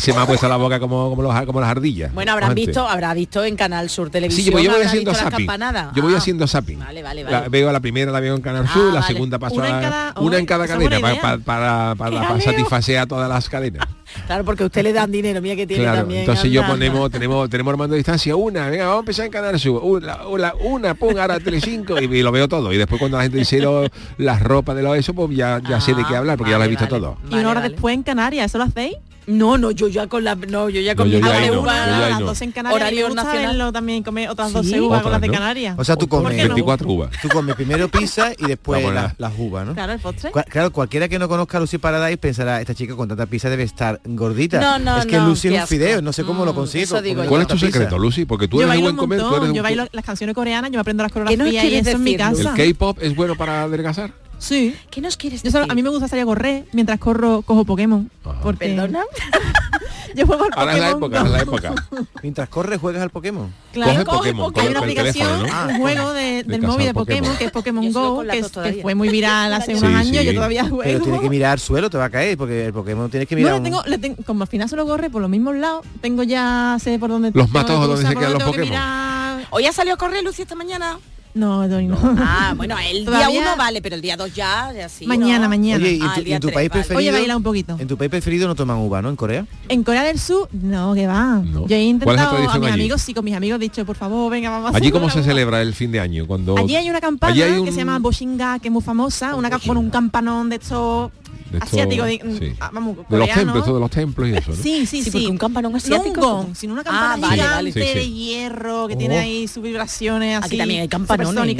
se 0.00 0.12
me 0.12 0.20
ha 0.20 0.26
puesto 0.26 0.48
la 0.48 0.56
boca 0.56 0.78
como, 0.80 1.14
como, 1.14 1.60
las 1.60 1.70
ardillas. 1.70 2.12
Bueno, 2.12 2.32
habrán 2.32 2.54
visto, 2.54 2.86
habrá 2.86 3.14
visto 3.14 3.44
en 3.44 3.56
Canal 3.56 3.88
Sur 3.88 4.10
Televisión. 4.10 4.44
Sí, 4.44 4.50
pues 4.50 4.64
yo, 4.64 4.72
voy 4.72 4.82
haciendo 4.82 5.14
zapping. 5.14 5.48
Yo 5.94 6.02
voy 6.02 6.14
ah. 6.14 6.18
haciendo 6.18 6.46
zapping. 6.46 6.78
Vale, 6.78 7.02
vale, 7.02 7.24
vale. 7.24 7.40
La, 7.40 7.48
veo 7.48 7.72
la 7.72 7.80
primera, 7.80 8.12
la 8.12 8.20
veo 8.20 8.34
en 8.34 8.42
Canal 8.42 8.66
ah, 8.68 8.72
Sur, 8.72 8.92
la 8.92 9.02
segunda 9.02 9.38
paso 9.38 9.56
una 9.56 9.64
a 9.64 9.68
en 9.68 9.82
cada, 9.82 10.20
una 10.20 10.38
en 10.38 10.46
cada 10.46 10.66
cadena 10.66 11.40
para 11.44 11.94
satisfacer 12.40 12.98
a 12.98 13.06
todas 13.06 13.28
las 13.28 13.48
cadenas. 13.48 13.86
Claro, 14.26 14.44
porque 14.44 14.62
a 14.62 14.66
usted 14.66 14.82
le 14.82 14.92
dan 14.92 15.10
dinero, 15.10 15.42
mira 15.42 15.54
que 15.54 15.66
tiene 15.66 15.82
Claro, 15.84 15.98
también. 16.00 16.20
entonces 16.20 16.50
yo 16.50 16.66
ponemos, 16.66 17.10
tenemos, 17.10 17.50
tenemos 17.50 17.72
armando 17.72 17.94
distancia, 17.94 18.34
una, 18.36 18.68
venga, 18.70 18.84
vamos 18.84 18.96
a 18.96 19.00
empezar 19.00 19.26
en 19.26 19.32
Canal 19.32 19.60
Sur, 19.60 19.80
una, 19.84 20.26
una, 20.26 20.54
una 20.62 20.94
pon 20.94 21.18
ahora 21.18 21.38
Telecinco 21.40 22.00
y, 22.00 22.04
y 22.04 22.22
lo 22.22 22.32
veo 22.32 22.48
todo. 22.48 22.72
Y 22.72 22.78
después 22.78 22.98
cuando 22.98 23.18
la 23.18 23.24
gente 23.24 23.38
dice 23.38 23.58
lo- 23.60 23.86
las 24.18 24.42
ropas 24.42 24.76
de 24.76 24.82
lo 24.82 24.94
eso, 24.94 25.12
pues 25.12 25.36
ya, 25.36 25.60
ya 25.68 25.80
sé 25.80 25.94
de 25.94 26.04
qué 26.08 26.16
hablar, 26.16 26.38
porque 26.38 26.52
ya 26.52 26.58
lo 26.58 26.64
he 26.64 26.68
visto 26.68 26.88
todo. 26.88 27.18
y 27.30 27.34
una 27.34 27.50
hora 27.50 27.60
después 27.60 27.94
en 27.94 28.02
Canarias, 28.02 28.46
¿eso 28.46 28.58
lo 28.58 28.64
hacéis? 28.64 28.96
No, 29.26 29.56
no, 29.58 29.70
yo 29.70 29.88
ya 29.88 30.06
con 30.06 30.22
la 30.24 30.34
no, 30.34 30.68
yo 30.68 30.80
ya 30.80 30.94
con 30.94 31.10
No, 31.10 31.16
ahí 31.30 31.50
no, 31.50 31.64
las 31.64 32.20
no. 32.20 32.26
dos 32.26 32.42
en 32.42 32.52
Canarias. 32.52 32.80
Horario 32.80 33.08
nacional. 33.14 33.72
también 33.72 34.02
comer 34.02 34.28
otras 34.28 34.48
Sí. 34.48 34.54
12 34.54 34.80
uvas 34.80 35.02
con 35.02 35.12
las 35.12 35.20
de 35.20 35.28
¿no? 35.28 35.32
Canarias. 35.32 35.74
O 35.78 35.84
sea, 35.84 35.96
tú 35.96 36.06
¿Por 36.08 36.22
comes, 36.22 36.36
qué 36.36 36.42
no? 36.48 36.54
24 36.54 36.88
uvas. 36.88 37.10
tú 37.22 37.28
comes 37.28 37.54
primero 37.56 37.88
pizza 37.88 38.32
y 38.38 38.46
después 38.46 38.82
buena. 38.82 39.02
las 39.18 39.18
las 39.18 39.32
uvas, 39.38 39.66
¿no? 39.66 39.74
Claro, 39.74 39.92
el 39.94 40.00
postre. 40.00 40.30
Claro, 40.50 40.72
cualquiera 40.72 41.08
que 41.08 41.18
no 41.18 41.28
conozca 41.28 41.56
a 41.58 41.60
Lucy 41.60 41.78
Paradise 41.78 42.18
pensará, 42.18 42.60
esta 42.60 42.74
chica 42.74 42.94
con 42.96 43.08
tanta 43.08 43.26
pizza 43.26 43.48
debe 43.48 43.62
estar 43.62 44.00
gordita. 44.04 44.60
No, 44.60 44.78
no, 44.78 44.98
es 44.98 45.06
que 45.06 45.16
no, 45.16 45.28
Lucy 45.28 45.48
es 45.48 45.54
un 45.54 45.60
asco. 45.60 45.68
fideo, 45.68 46.02
no 46.02 46.12
sé 46.12 46.24
cómo 46.24 46.44
lo 46.44 46.52
Mm, 46.52 46.56
consigue. 46.56 46.84
eso 46.84 46.96
con- 46.96 47.04
digo 47.04 47.14
comer 47.16 47.24
yo. 47.24 47.28
¿Cuál 47.30 47.42
es 47.42 47.48
tu 47.48 47.58
secreto, 47.58 47.98
Lucy? 47.98 48.24
Porque 48.26 48.46
tú 48.48 48.60
yo 48.60 48.70
eres 48.70 48.80
buen 48.82 48.96
comer, 48.96 49.20
tú 49.20 49.34
eres 49.36 49.52
yo 49.52 49.62
bailo 49.62 49.86
las 49.92 50.04
canciones 50.04 50.34
coreanas, 50.34 50.70
yo 50.70 50.76
me 50.76 50.80
aprendo 50.82 51.02
las 51.02 51.12
¿Qué 51.12 51.18
nos 51.20 51.24
coreografías 51.26 51.64
y 51.64 51.68
quieres 51.68 51.86
eso 51.86 51.96
en 51.96 52.02
mi 52.04 52.16
casa. 52.16 52.54
¿El 52.56 52.72
K-pop 52.74 52.98
es 53.00 53.16
bueno 53.16 53.36
para 53.36 53.62
adelgazar? 53.62 54.12
Sí. 54.44 54.76
¿Qué 54.90 55.00
nos 55.00 55.16
quieres 55.16 55.40
Yo 55.42 55.44
decir? 55.48 55.60
solo- 55.60 55.72
a 55.72 55.74
mí 55.74 55.82
me 55.82 55.88
gusta 55.88 56.06
salir 56.06 56.22
a 56.22 56.26
correr 56.26 56.64
mientras 56.72 56.98
corro, 56.98 57.40
cojo 57.42 57.64
Pokémon. 57.64 58.10
Porque 58.42 58.66
¿Perdona? 58.68 59.02
yo 60.14 60.26
juego 60.26 60.44
al 60.44 60.50
Ahora 60.54 60.74
es 60.74 60.80
la 60.80 60.90
época, 60.90 61.22
es 61.22 61.30
la 61.30 61.40
época. 61.40 61.74
Mientras 62.22 62.48
corres, 62.48 62.78
juegas 62.80 63.02
al 63.02 63.10
Pokémon. 63.10 63.52
Claro, 63.72 63.92
Coge 63.92 64.04
coge 64.04 64.16
Pokémon, 64.34 64.46
Pokémon. 64.52 64.64
Hay 64.66 64.70
una 64.70 64.80
aplicación, 64.80 65.42
¿no? 65.46 65.74
un 65.74 65.80
juego 65.80 66.12
de- 66.12 66.42
del 66.44 66.60
cazar 66.60 66.70
móvil 66.70 66.86
de 66.86 66.94
Pokémon. 66.94 67.18
Pokémon, 67.20 67.36
que 67.38 67.44
es 67.46 67.50
Pokémon 67.50 67.92
Go, 67.92 68.22
que, 68.30 68.38
es- 68.38 68.82
fue 68.82 68.94
muy 68.94 69.08
viral 69.08 69.52
hace 69.54 69.76
Sí, 69.76 69.84
unos 69.84 69.94
años, 70.00 70.18
sí. 70.18 70.24
yo 70.26 70.34
todavía 70.34 70.62
juego. 70.64 70.82
Pero 70.84 71.00
tienes 71.00 71.20
que 71.20 71.30
mirar 71.30 71.52
al 71.52 71.58
suelo, 71.60 71.90
te 71.90 71.96
va 71.98 72.04
a 72.06 72.10
caer, 72.10 72.36
porque 72.38 72.66
el 72.66 72.72
Pokémon 72.72 73.10
tienes 73.10 73.28
que 73.28 73.36
mirar. 73.36 73.52
No, 73.52 73.56
le 73.56 73.58
un- 73.60 73.64
tengo, 73.64 73.82
le 73.86 73.98
tengo- 73.98 74.22
como 74.24 74.42
al 74.42 74.48
final 74.48 74.68
solo 74.68 74.86
corre 74.86 75.10
por 75.10 75.20
los 75.22 75.30
mismos 75.30 75.56
lados, 75.56 75.84
tengo 76.00 76.22
ya 76.22 76.76
sé 76.80 76.98
por 76.98 77.10
dónde 77.10 77.30
Los 77.34 77.50
matos 77.50 77.80
que 77.80 77.86
donde 77.86 78.06
se 78.08 78.14
quedan 78.14 78.32
los 78.34 78.42
Pokémon. 78.42 78.68
mirar. 78.68 79.46
¿Hoy 79.50 79.66
ha 79.66 79.72
salido 79.72 79.94
a 79.94 79.98
correr 79.98 80.22
Lucy 80.22 80.42
esta 80.42 80.54
mañana? 80.54 80.98
No, 81.34 81.58
hoy 81.60 81.86
no. 81.88 81.98
Ah, 82.18 82.54
bueno, 82.56 82.76
el 82.78 82.98
día 82.98 83.06
Todavía- 83.06 83.40
uno 83.40 83.56
vale, 83.56 83.82
pero 83.82 83.96
el 83.96 84.02
día 84.02 84.16
dos 84.16 84.32
ya, 84.32 84.72
ya 84.72 84.88
sí. 84.88 85.04
Mañana, 85.04 85.40
¿no? 85.40 85.48
mañana. 85.48 85.84
Oye, 85.84 85.94
¿y 85.94 86.00
en 86.00 86.02
Ah, 86.04 86.14
tu, 86.14 86.20
el 86.20 86.28
y 86.28 86.32
en 86.32 86.40
tu 86.40 86.46
día 86.46 86.54
país 86.54 86.68
vale. 86.70 86.84
preferido? 86.84 86.98
Oye, 86.98 87.10
baila 87.20 87.36
un 87.36 87.42
poquito. 87.42 87.76
En 87.80 87.88
tu 87.88 87.96
país 87.98 88.08
preferido 88.10 88.46
no 88.46 88.54
toman 88.54 88.76
uva, 88.78 89.02
¿no? 89.02 89.08
En 89.10 89.16
Corea. 89.16 89.44
En 89.68 89.82
Corea 89.82 90.04
del 90.04 90.20
Sur, 90.20 90.48
no, 90.52 90.94
que 90.94 91.08
va. 91.08 91.42
No. 91.44 91.44
Yo 91.44 91.50
he 91.50 91.66
¿Cuál 91.66 91.70
es 91.70 91.70
la 91.70 91.82
intentado 91.82 92.28
a 92.28 92.30
tradición 92.30 92.60
mis 92.60 92.70
allí? 92.72 92.80
amigos, 92.82 93.02
sí, 93.02 93.14
con 93.14 93.24
mis 93.24 93.34
amigos 93.34 93.56
he 93.56 93.60
dicho, 93.62 93.84
por 93.84 93.96
favor, 93.96 94.30
venga, 94.30 94.50
vamos 94.50 94.66
a 94.66 94.76
Allí 94.76 94.86
hacer 94.86 94.92
cómo 94.92 95.06
una 95.06 95.12
se 95.12 95.18
uva. 95.20 95.26
celebra 95.28 95.60
el 95.62 95.74
fin 95.74 95.90
de 95.90 95.98
año 95.98 96.24
cuando 96.26 96.56
Allí 96.56 96.76
hay 96.76 96.88
una 96.88 97.00
campana 97.00 97.32
Allí 97.32 97.42
hay 97.42 97.52
un- 97.58 97.64
que 97.64 97.72
se 97.72 97.78
llama 97.78 97.98
Boshinga, 97.98 98.60
que 98.60 98.68
es 98.68 98.72
muy 98.72 98.82
famosa, 98.82 99.34
una, 99.34 99.50
bueno, 99.66 99.80
un 99.80 99.90
campanón 99.90 100.48
de 100.50 100.56
estos 100.56 101.10
de 101.54 101.64
esto- 101.64 101.76
asiáticos, 101.76 102.06
de, 102.06 102.38
sí. 102.50 102.56
ah, 102.60 102.70
de 103.08 103.18
los 103.18 103.28
templos, 103.30 103.58
esto 103.58 103.74
de 103.74 103.80
los 103.80 103.90
templos 103.90 104.28
y 104.28 104.32
eso, 104.34 104.50
¿no? 104.50 104.56
Sí, 104.62 104.86
sí, 104.86 105.02
Sí, 105.02 105.10
porque 105.10 105.26
un 105.28 105.38
campanón 105.38 105.72
No 105.72 105.78
asiático. 105.78 106.20
un 106.38 106.44
gong, 106.46 106.54
sino 106.56 106.72
una 106.74 106.84
campana 106.84 107.12
Ah, 107.14 107.16
vale, 107.18 107.34
gigante 107.42 107.54
vale. 107.54 107.72
Sí, 107.72 107.80
sí. 107.80 107.94
de 107.98 108.10
hierro 108.10 108.88
que 108.88 108.96
tiene 108.96 109.16
Oh. 109.16 109.20
ahí 109.20 109.48
sus 109.48 109.62
vibraciones 109.62 110.38
así. 110.38 110.46
Aquí 110.46 110.58
también 110.58 110.80
hay 110.82 110.88
campanones. 110.88 111.56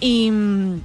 Y 0.00 0.30
mm, 0.30 0.80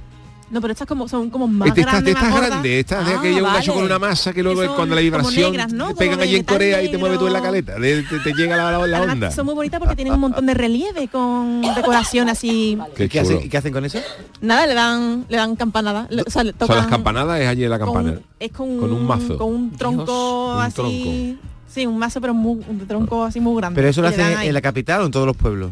no, 0.50 0.60
pero 0.60 0.72
estas 0.72 0.86
como 0.86 1.08
son 1.08 1.28
como 1.30 1.48
más 1.48 1.68
Este 1.68 1.82
grandes, 1.82 2.14
esta 2.14 2.20
más 2.20 2.28
es 2.28 2.34
gordas. 2.34 2.50
grande, 2.50 2.78
esta 2.80 3.00
es 3.00 3.06
de 3.06 3.12
Ah, 3.14 3.18
aquella 3.18 3.36
un 3.38 3.42
gacho 3.44 3.56
vale. 3.56 3.72
con 3.74 3.82
una 3.84 3.98
masa 3.98 4.32
que 4.32 4.42
luego 4.42 4.60
Que 4.60 4.66
son 4.66 4.76
cuando 4.76 4.94
la 4.94 5.00
vibración 5.00 5.50
negras, 5.52 5.72
¿no? 5.72 5.86
te 5.88 5.94
Como 5.94 5.98
pegan 5.98 6.20
allí 6.20 6.36
en 6.36 6.44
Corea 6.44 6.82
y 6.82 6.90
te 6.90 6.98
mueve 6.98 7.18
tú 7.18 7.26
en 7.26 7.32
la 7.32 7.42
caleta, 7.42 7.78
de- 7.78 8.02
te, 8.02 8.18
te 8.20 8.32
llega 8.32 8.56
la, 8.56 8.70
la- 8.78 8.86
la 8.86 8.96
Además, 8.98 9.14
onda. 9.14 9.30
son 9.32 9.46
muy 9.46 9.54
bonitas 9.54 9.80
porque 9.80 9.96
tienen 9.96 10.14
un 10.14 10.20
montón 10.20 10.46
de 10.46 10.54
relieve 10.54 11.08
con 11.08 11.62
decoración 11.74 12.28
así. 12.28 12.78
¿Y 12.98 13.08
Qué 13.08 13.20
hacen, 13.20 13.48
qué 13.48 13.56
hacen 13.58 13.72
con 13.72 13.84
eso? 13.84 13.98
Nada, 14.40 14.66
le 14.66 14.74
dan 14.74 15.24
le 15.28 15.36
dan 15.36 15.56
campanadas. 15.56 16.06
Le- 16.10 16.22
o 16.22 16.30
sea, 16.30 16.44
le 16.44 16.54
Son 16.58 16.76
las 16.76 16.86
campanadas 16.86 17.40
es 17.40 17.48
allí 17.48 17.64
en 17.64 17.70
la 17.70 17.78
con- 17.78 17.92
campana. 17.94 18.18
es 18.38 18.52
con, 18.52 18.78
con 18.78 18.92
un 18.92 19.06
mazo. 19.06 19.36
Con 19.38 19.52
un 19.54 19.76
tronco 19.76 20.54
un 20.56 20.62
así. 20.62 21.38
Sí, 21.68 21.84
un 21.86 21.98
mazo 21.98 22.20
pero 22.22 22.32
muy, 22.32 22.64
un 22.68 22.86
tronco 22.86 23.24
así 23.24 23.38
muy 23.40 23.56
grande. 23.56 23.76
Pero 23.76 23.88
eso 23.88 24.00
lo 24.00 24.08
hacen 24.08 24.40
en 24.40 24.54
la 24.54 24.60
capital 24.62 25.02
o 25.02 25.06
en 25.06 25.10
todos 25.10 25.26
los 25.26 25.36
pueblos. 25.36 25.70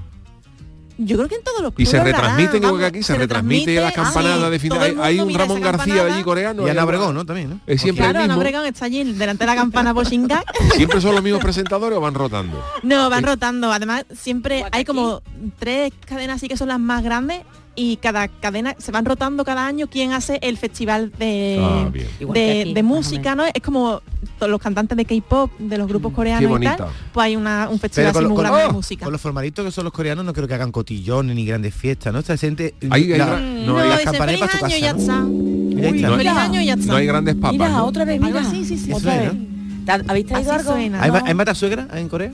Yo 0.96 1.16
creo 1.16 1.28
que 1.28 1.34
en 1.34 1.42
todos 1.42 1.60
los 1.60 1.72
Y 1.76 1.86
se 1.86 1.98
harán, 1.98 2.46
creo 2.46 2.78
que 2.78 2.84
aquí 2.84 3.02
se, 3.02 3.16
retransmite 3.16 3.74
la 3.80 3.88
ah, 3.88 3.92
campanada 3.92 4.46
sí, 4.46 4.50
de 4.52 4.58
final. 4.58 4.96
Hay, 5.00 5.18
un 5.18 5.34
Ramón 5.34 5.60
García 5.60 6.04
allí 6.04 6.22
coreano. 6.22 6.66
Y 6.66 6.70
Ana 6.70 6.84
Obregón, 6.84 7.14
¿no? 7.14 7.24
También, 7.24 7.50
¿no? 7.50 7.60
Es 7.66 7.80
siempre 7.80 8.04
Claro, 8.04 8.18
el 8.18 8.24
Ana 8.24 8.34
mismo. 8.34 8.40
Obregón 8.40 8.66
está 8.66 8.84
allí 8.84 9.04
delante 9.04 9.44
de 9.44 9.46
la 9.46 9.56
campana 9.56 9.92
Boshinga. 9.94 10.44
Siempre 10.74 11.00
son 11.00 11.14
los 11.14 11.22
mismos 11.22 11.42
presentadores 11.42 11.98
o 11.98 12.00
van 12.00 12.14
rotando. 12.14 12.62
No, 12.82 13.10
van 13.10 13.24
rotando. 13.24 13.72
Además, 13.72 14.04
siempre 14.14 14.64
hay 14.70 14.84
como 14.84 15.22
tres 15.58 15.92
cadenas 16.06 16.36
así 16.36 16.48
que 16.48 16.56
son 16.56 16.68
las 16.68 16.78
más 16.78 17.02
grandes 17.02 17.42
y 17.76 17.96
cada 17.96 18.28
cadena 18.28 18.74
se 18.78 18.92
van 18.92 19.04
rotando 19.04 19.44
cada 19.44 19.66
año 19.66 19.86
quién 19.88 20.12
hace 20.12 20.38
el 20.42 20.56
festival 20.58 21.12
de, 21.18 21.58
Ah, 21.60 21.90
de, 22.32 22.60
aquí, 22.62 22.74
de 22.74 22.82
música, 22.82 23.34
¿no? 23.34 23.44
Es 23.46 23.62
como 23.62 24.00
todos 24.38 24.50
los 24.50 24.60
cantantes 24.60 24.96
de 24.96 25.04
K-pop, 25.04 25.50
de 25.58 25.78
los 25.78 25.86
grupos 25.88 26.12
coreanos 26.12 26.58
Qué 26.58 26.64
y 26.64 26.68
tal, 26.68 26.88
pues 27.12 27.24
hay 27.24 27.36
una, 27.36 27.68
un 27.70 27.78
festival 27.78 28.10
así 28.10 28.14
con, 28.18 28.24
muy 28.28 28.36
con- 28.36 28.44
grande 28.44 28.60
de 28.62 28.66
¡Oh! 28.68 28.72
música. 28.72 29.04
con 29.04 29.12
los 29.12 29.20
formalitos 29.20 29.64
que 29.64 29.70
son 29.70 29.84
los 29.84 29.92
coreanos 29.92 30.24
no 30.24 30.32
creo 30.32 30.46
que 30.48 30.54
hagan 30.54 30.72
cotillones 30.72 31.34
ni 31.36 31.44
grandes 31.44 31.74
fiestas, 31.74 32.12
¿no? 32.12 32.18
Esta 32.20 32.36
gente... 32.36 32.74
Ahí 32.90 33.12
hay 33.12 33.18
la- 33.18 33.26
gra- 33.38 33.40
Mm, 33.40 33.66
no, 33.66 33.72
no, 33.72 33.78
hay- 33.78 33.88
las 33.88 34.00
campanas 34.02 34.36
para 34.38 34.68
ya 34.68 34.92
casa, 34.94 35.24
Uy, 35.24 35.82
está, 35.96 36.08
¿no? 36.08 36.16
feliz 36.16 36.32
año 36.32 36.60
y 36.60 36.66
ya 36.66 36.74
está. 36.74 36.86
No 36.86 36.96
hay 36.96 37.06
grandes 37.06 37.34
papas. 37.34 37.52
Mira, 37.52 37.68
¿no? 37.70 37.84
otra 37.86 38.04
vez, 38.04 38.20
mira. 38.20 38.40
así, 38.40 38.64
sí, 38.64 38.78
sí. 38.78 38.92
Otra 38.92 39.18
vez. 39.18 39.32
¿no? 39.34 39.40
¿Te- 39.84 40.04
¿Habéis 40.10 40.26
traído 40.26 40.52
algo? 40.52 40.72
¿Hay, 40.74 40.88
No. 40.90 41.20
¿Hay 41.24 41.34
matasuegra 41.34 41.88
en 41.94 42.08
Corea? 42.08 42.32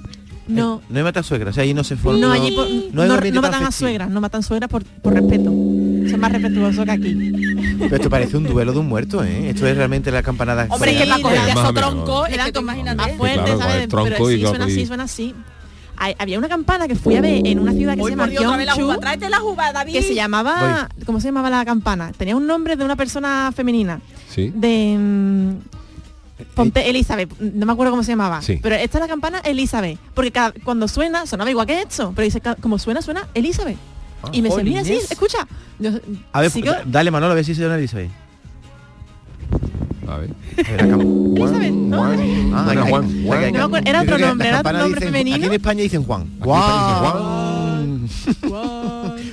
No. 0.51 0.83
No 0.89 0.99
hay 0.99 1.03
matasuegra, 1.05 1.51
o 1.51 1.53
sea, 1.53 1.63
ahí 1.63 1.75
no 1.75 1.85
se 1.85 1.97
forma. 1.97 2.19
No, 2.21 2.33
allí 2.33 2.53
por- 2.53 2.69
no, 2.95 3.03
hay 3.03 3.31
no, 3.33 3.43
matan 3.43 3.65
a 3.65 3.71
suegras, 3.71 4.11
no 4.11 4.21
matan 4.21 4.43
suegras 4.43 4.69
por, 4.69 4.85
por 4.85 5.15
respeto. 5.15 5.45
Son 5.45 6.19
más 6.21 6.33
respetuosos 6.33 6.85
que 6.85 6.91
aquí. 6.91 7.33
Pero 7.79 7.97
esto 7.97 8.11
parece 8.11 8.37
un 8.37 8.45
duelo 8.45 8.73
de 8.73 8.79
un 8.79 8.89
muerto, 8.89 9.23
¿eh? 9.25 9.51
Esto 9.51 9.67
es 9.67 9.77
realmente 9.77 10.11
la 10.11 10.23
campanada. 10.23 10.67
Hombre, 10.69 10.97
que 10.97 11.07
para 11.07 11.23
coger 11.23 11.49
esos 11.49 11.75
troncos, 11.75 12.29
imagínate. 12.61 12.97
más 12.97 13.13
fuerte, 13.17 13.37
claro, 13.37 13.53
con 13.53 13.63
¿sabes? 13.63 13.83
el 13.83 13.89
tronco 13.89 14.11
Pero 14.11 14.31
y 14.31 14.37
sí, 14.37 14.47
suena 14.47 14.65
así, 14.65 14.87
suena 14.87 15.03
así. 15.05 15.35
Hay- 16.03 16.15
había 16.19 16.39
una 16.39 16.49
campana 16.49 16.89
que 16.89 16.95
fui 16.95 17.15
a 17.17 17.21
ver 17.21 17.47
en 17.47 17.59
una 17.59 17.73
ciudad 17.73 17.95
que 17.95 18.01
Hoy 18.01 18.13
se 18.13 18.17
llama 18.17 18.29
Dios, 18.29 18.43
la. 18.89 18.97
Tráete 18.99 19.29
la 19.29 19.39
David. 19.73 19.93
que 19.93 20.03
se 20.03 20.15
llamaba, 20.15 20.89
¿cómo 21.05 21.21
se 21.21 21.29
llamaba 21.29 21.51
la 21.51 21.65
campana? 21.65 22.13
Tenía 22.17 22.35
un 22.37 22.47
nombre 22.47 22.75
de 22.77 22.85
una 22.85 22.97
persona 22.97 23.53
femenina, 23.55 24.01
Sí. 24.31 24.51
de 24.55 24.97
mm, 24.99 25.55
Ponte 26.55 26.89
Elizabeth, 26.91 27.39
no 27.41 27.67
me 27.67 27.73
acuerdo 27.73 27.91
cómo 27.93 28.03
se 28.03 28.13
llamaba, 28.13 28.43
Sí. 28.43 28.59
pero 28.63 28.75
esta 28.75 28.99
es 28.99 29.03
la 29.03 29.09
campana 29.09 29.39
Elizabeth, 29.41 29.99
porque 30.15 30.31
cada- 30.33 30.53
cuando 30.65 30.89
suena, 30.89 31.27
sonaba 31.27 31.51
igual 31.51 31.67
que 31.67 31.81
esto, 31.83 32.13
pero 32.15 32.25
dice, 32.25 32.41
como 32.61 32.79
suena, 32.79 33.03
suena 33.03 33.27
Elizabeth. 33.35 33.77
y 34.33 34.43
me 34.43 34.49
dice, 34.51 34.63
mira, 34.65 34.83
sí, 34.85 34.91
jolines. 34.91 35.11
escucha. 35.13 35.39
Yo, 35.79 35.91
A 36.33 36.41
ver, 36.43 36.51
sigo- 36.51 36.67
da- 36.73 36.83
dale 36.85 37.11
Manolo, 37.11 37.33
a 37.33 37.35
ver 37.37 37.45
si 37.45 37.55
se 37.55 37.63
llama 37.63 37.77
Elizabeth. 37.77 38.11
A 40.09 40.17
ver. 40.19 40.31
Elizabeth. 40.59 41.75
Ah, 42.53 42.75
Juan. 42.89 43.25
Juan. 43.27 43.53
No 43.53 43.77
era 43.79 44.03
otro 44.03 44.19
nombre, 44.19 44.49
era 44.49 44.61
otro 44.61 44.73
nombre 44.73 45.01
dicen- 45.01 45.09
femenino. 45.13 45.37
Aquí 45.37 45.47
en 45.47 45.53
España 45.53 45.83
dicen 45.83 46.05
Juan. 46.05 46.29
Juan. 46.41 48.09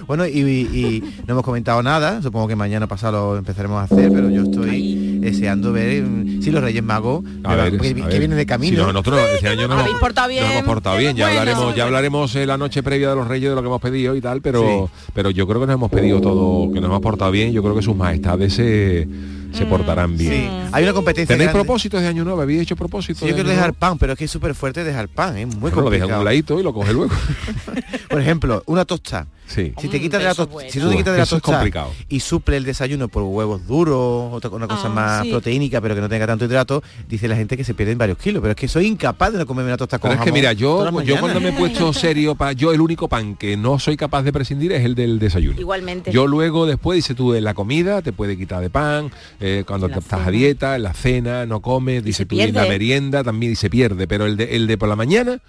Bueno, 0.07 0.25
y, 0.25 0.39
y 0.39 1.03
no 1.27 1.33
hemos 1.33 1.43
comentado 1.43 1.83
nada, 1.83 2.21
supongo 2.21 2.47
que 2.47 2.55
mañana 2.55 2.87
pasado 2.87 3.33
lo 3.33 3.39
empezaremos 3.39 3.81
a 3.81 3.83
hacer, 3.83 4.09
pero 4.09 4.29
yo 4.29 4.43
estoy 4.43 5.06
deseando 5.31 5.71
ver 5.73 6.03
mm, 6.03 6.41
si 6.41 6.51
los 6.51 6.61
Reyes 6.63 6.83
Magos 6.83 7.23
ver, 7.23 7.71
que, 7.71 7.77
a 7.77 7.79
que 7.93 7.93
ver. 7.93 8.19
vienen 8.19 8.37
de 8.37 8.45
camino. 8.45 8.77
Sí, 8.77 8.81
no, 8.81 8.93
nosotros 8.93 9.19
este 9.35 9.47
año 9.49 9.67
nos 9.67 9.85
hemos, 9.87 9.99
portado 9.99 10.27
bien. 10.29 10.43
nos 10.43 10.51
hemos 10.53 10.63
portado 10.63 10.97
bien. 10.97 11.15
Ya 11.15 11.25
Bueno, 11.25 11.39
hablaremos, 11.41 11.75
ya 11.75 11.83
hablaremos 11.85 12.35
en 12.35 12.47
la 12.47 12.57
noche 12.57 12.81
previa 12.83 13.09
de 13.09 13.15
los 13.15 13.27
Reyes 13.27 13.49
de 13.49 13.55
lo 13.55 13.61
que 13.61 13.67
hemos 13.67 13.81
pedido 13.81 14.15
y 14.15 14.21
tal, 14.21 14.41
pero 14.41 14.89
Sí. 14.93 15.09
pero 15.13 15.29
yo 15.31 15.47
creo 15.47 15.59
que 15.61 15.67
nos 15.67 15.73
hemos 15.75 15.91
pedido 15.91 16.21
todo, 16.21 16.71
que 16.73 16.79
nos 16.79 16.89
hemos 16.89 17.01
portado 17.01 17.31
bien. 17.31 17.51
Yo 17.51 17.61
creo 17.61 17.75
que 17.75 17.81
sus 17.81 17.95
majestades 17.95 18.53
se, 18.53 19.07
se 19.53 19.65
portarán 19.65 20.17
bien. 20.17 20.31
Sí, 20.31 20.49
hay 20.71 20.83
una 20.83 20.93
competencia 20.93 21.33
¿Tenéis 21.35 21.49
grande. 21.51 21.63
propósitos 21.65 22.01
de 22.01 22.07
año 22.07 22.23
nuevo? 22.23 22.41
¿Habéis 22.41 22.61
hecho 22.61 22.75
propósitos? 22.75 23.19
Sí, 23.19 23.25
de 23.25 23.31
yo 23.31 23.35
quiero 23.35 23.49
año 23.49 23.55
dejar 23.55 23.69
nuevo? 23.71 23.79
pan, 23.79 23.97
pero 23.97 24.13
es 24.13 24.19
que 24.19 24.25
es 24.25 24.31
súper 24.31 24.55
fuerte 24.55 24.83
dejar 24.83 25.07
pan, 25.09 25.37
es 25.37 25.47
muy 25.47 25.55
Bueno, 25.71 25.81
lo 25.81 25.89
deja 25.89 26.05
en 26.05 26.09
complicado. 26.11 26.19
un 26.21 26.25
ladito 26.25 26.59
y 26.59 26.63
lo 26.63 26.73
coge 26.73 26.93
luego. 26.93 27.13
Por 28.09 28.21
ejemplo, 28.21 28.63
una 28.65 28.85
tosta. 28.85 29.27
Sí. 29.47 29.73
Si 29.79 29.87
te 29.87 29.97
Mm, 29.97 30.01
quitas 30.01 30.19
de 30.21 30.25
la 30.25 30.33
bueno. 30.45 30.69
si 30.69 30.79
tú 30.79 30.89
te 30.89 30.97
quitas 30.97 31.13
de 31.13 31.17
la 31.19 31.23
Eso 31.23 31.37
es 31.37 31.41
complicado. 31.41 31.91
y 32.09 32.19
suple 32.19 32.57
el 32.57 32.65
desayuno 32.65 33.07
por 33.07 33.23
huevos 33.23 33.65
duros, 33.65 34.33
otra 34.33 34.49
una 34.49 34.67
cosa 34.67 34.87
Ah, 34.87 34.89
más 34.89 35.23
sí. 35.23 35.29
proteínica, 35.31 35.79
pero 35.81 35.95
que 35.95 36.01
no 36.01 36.09
tenga 36.09 36.27
tanto 36.27 36.45
hidrato, 36.45 36.83
dice 37.07 37.27
la 37.27 37.35
gente 37.37 37.55
que 37.55 37.63
se 37.63 37.73
pierden 37.73 37.97
varios 37.97 38.17
kilos. 38.17 38.41
Pero 38.41 38.51
es 38.51 38.55
que 38.57 38.67
soy 38.67 38.85
incapaz 38.87 39.31
de 39.31 39.39
no 39.39 39.45
comerme 39.45 39.69
una 39.71 39.77
tosta 39.77 39.99
con 39.99 40.09
Pero 40.09 40.21
es 40.21 40.25
que 40.25 40.31
mira, 40.33 40.53
yo, 40.53 41.01
yo 41.01 41.19
cuando 41.19 41.39
me 41.39 41.49
he 41.49 41.53
puesto 41.57 41.93
serio, 41.93 42.35
pa, 42.35 42.51
yo 42.51 42.73
el 42.73 42.81
único 42.81 43.07
pan 43.07 43.35
que 43.35 43.55
no 43.57 43.79
soy 43.79 43.95
capaz 43.97 44.23
de 44.23 44.33
prescindir 44.33 44.71
es 44.73 44.83
el 44.83 44.95
del 44.95 45.17
desayuno. 45.17 45.59
Igualmente. 45.59 46.11
Yo 46.11 46.27
luego 46.27 46.65
después, 46.65 46.97
dice 46.97 47.15
tú, 47.15 47.33
en 47.33 47.43
la 47.45 47.53
comida 47.53 48.01
te 48.01 48.11
puede 48.13 48.37
quitar 48.37 48.61
de 48.61 48.69
pan, 48.69 49.11
eh, 49.39 49.63
cuando 49.65 49.87
estás 49.87 50.27
a 50.27 50.29
dieta, 50.29 50.75
en 50.75 50.83
la 50.83 50.93
cena, 50.93 51.45
no 51.45 51.61
comes, 51.61 52.03
dice 52.03 52.25
tú, 52.25 52.35
y 52.35 52.41
en 52.41 52.53
la 52.53 52.65
merienda 52.65 53.23
también 53.23 53.55
se 53.55 53.69
pierde, 53.69 54.07
pero 54.07 54.25
el 54.25 54.35
de, 54.35 54.55
el 54.55 54.67
de 54.67 54.77
por 54.77 54.89
la 54.89 54.95
mañana, 54.97 55.39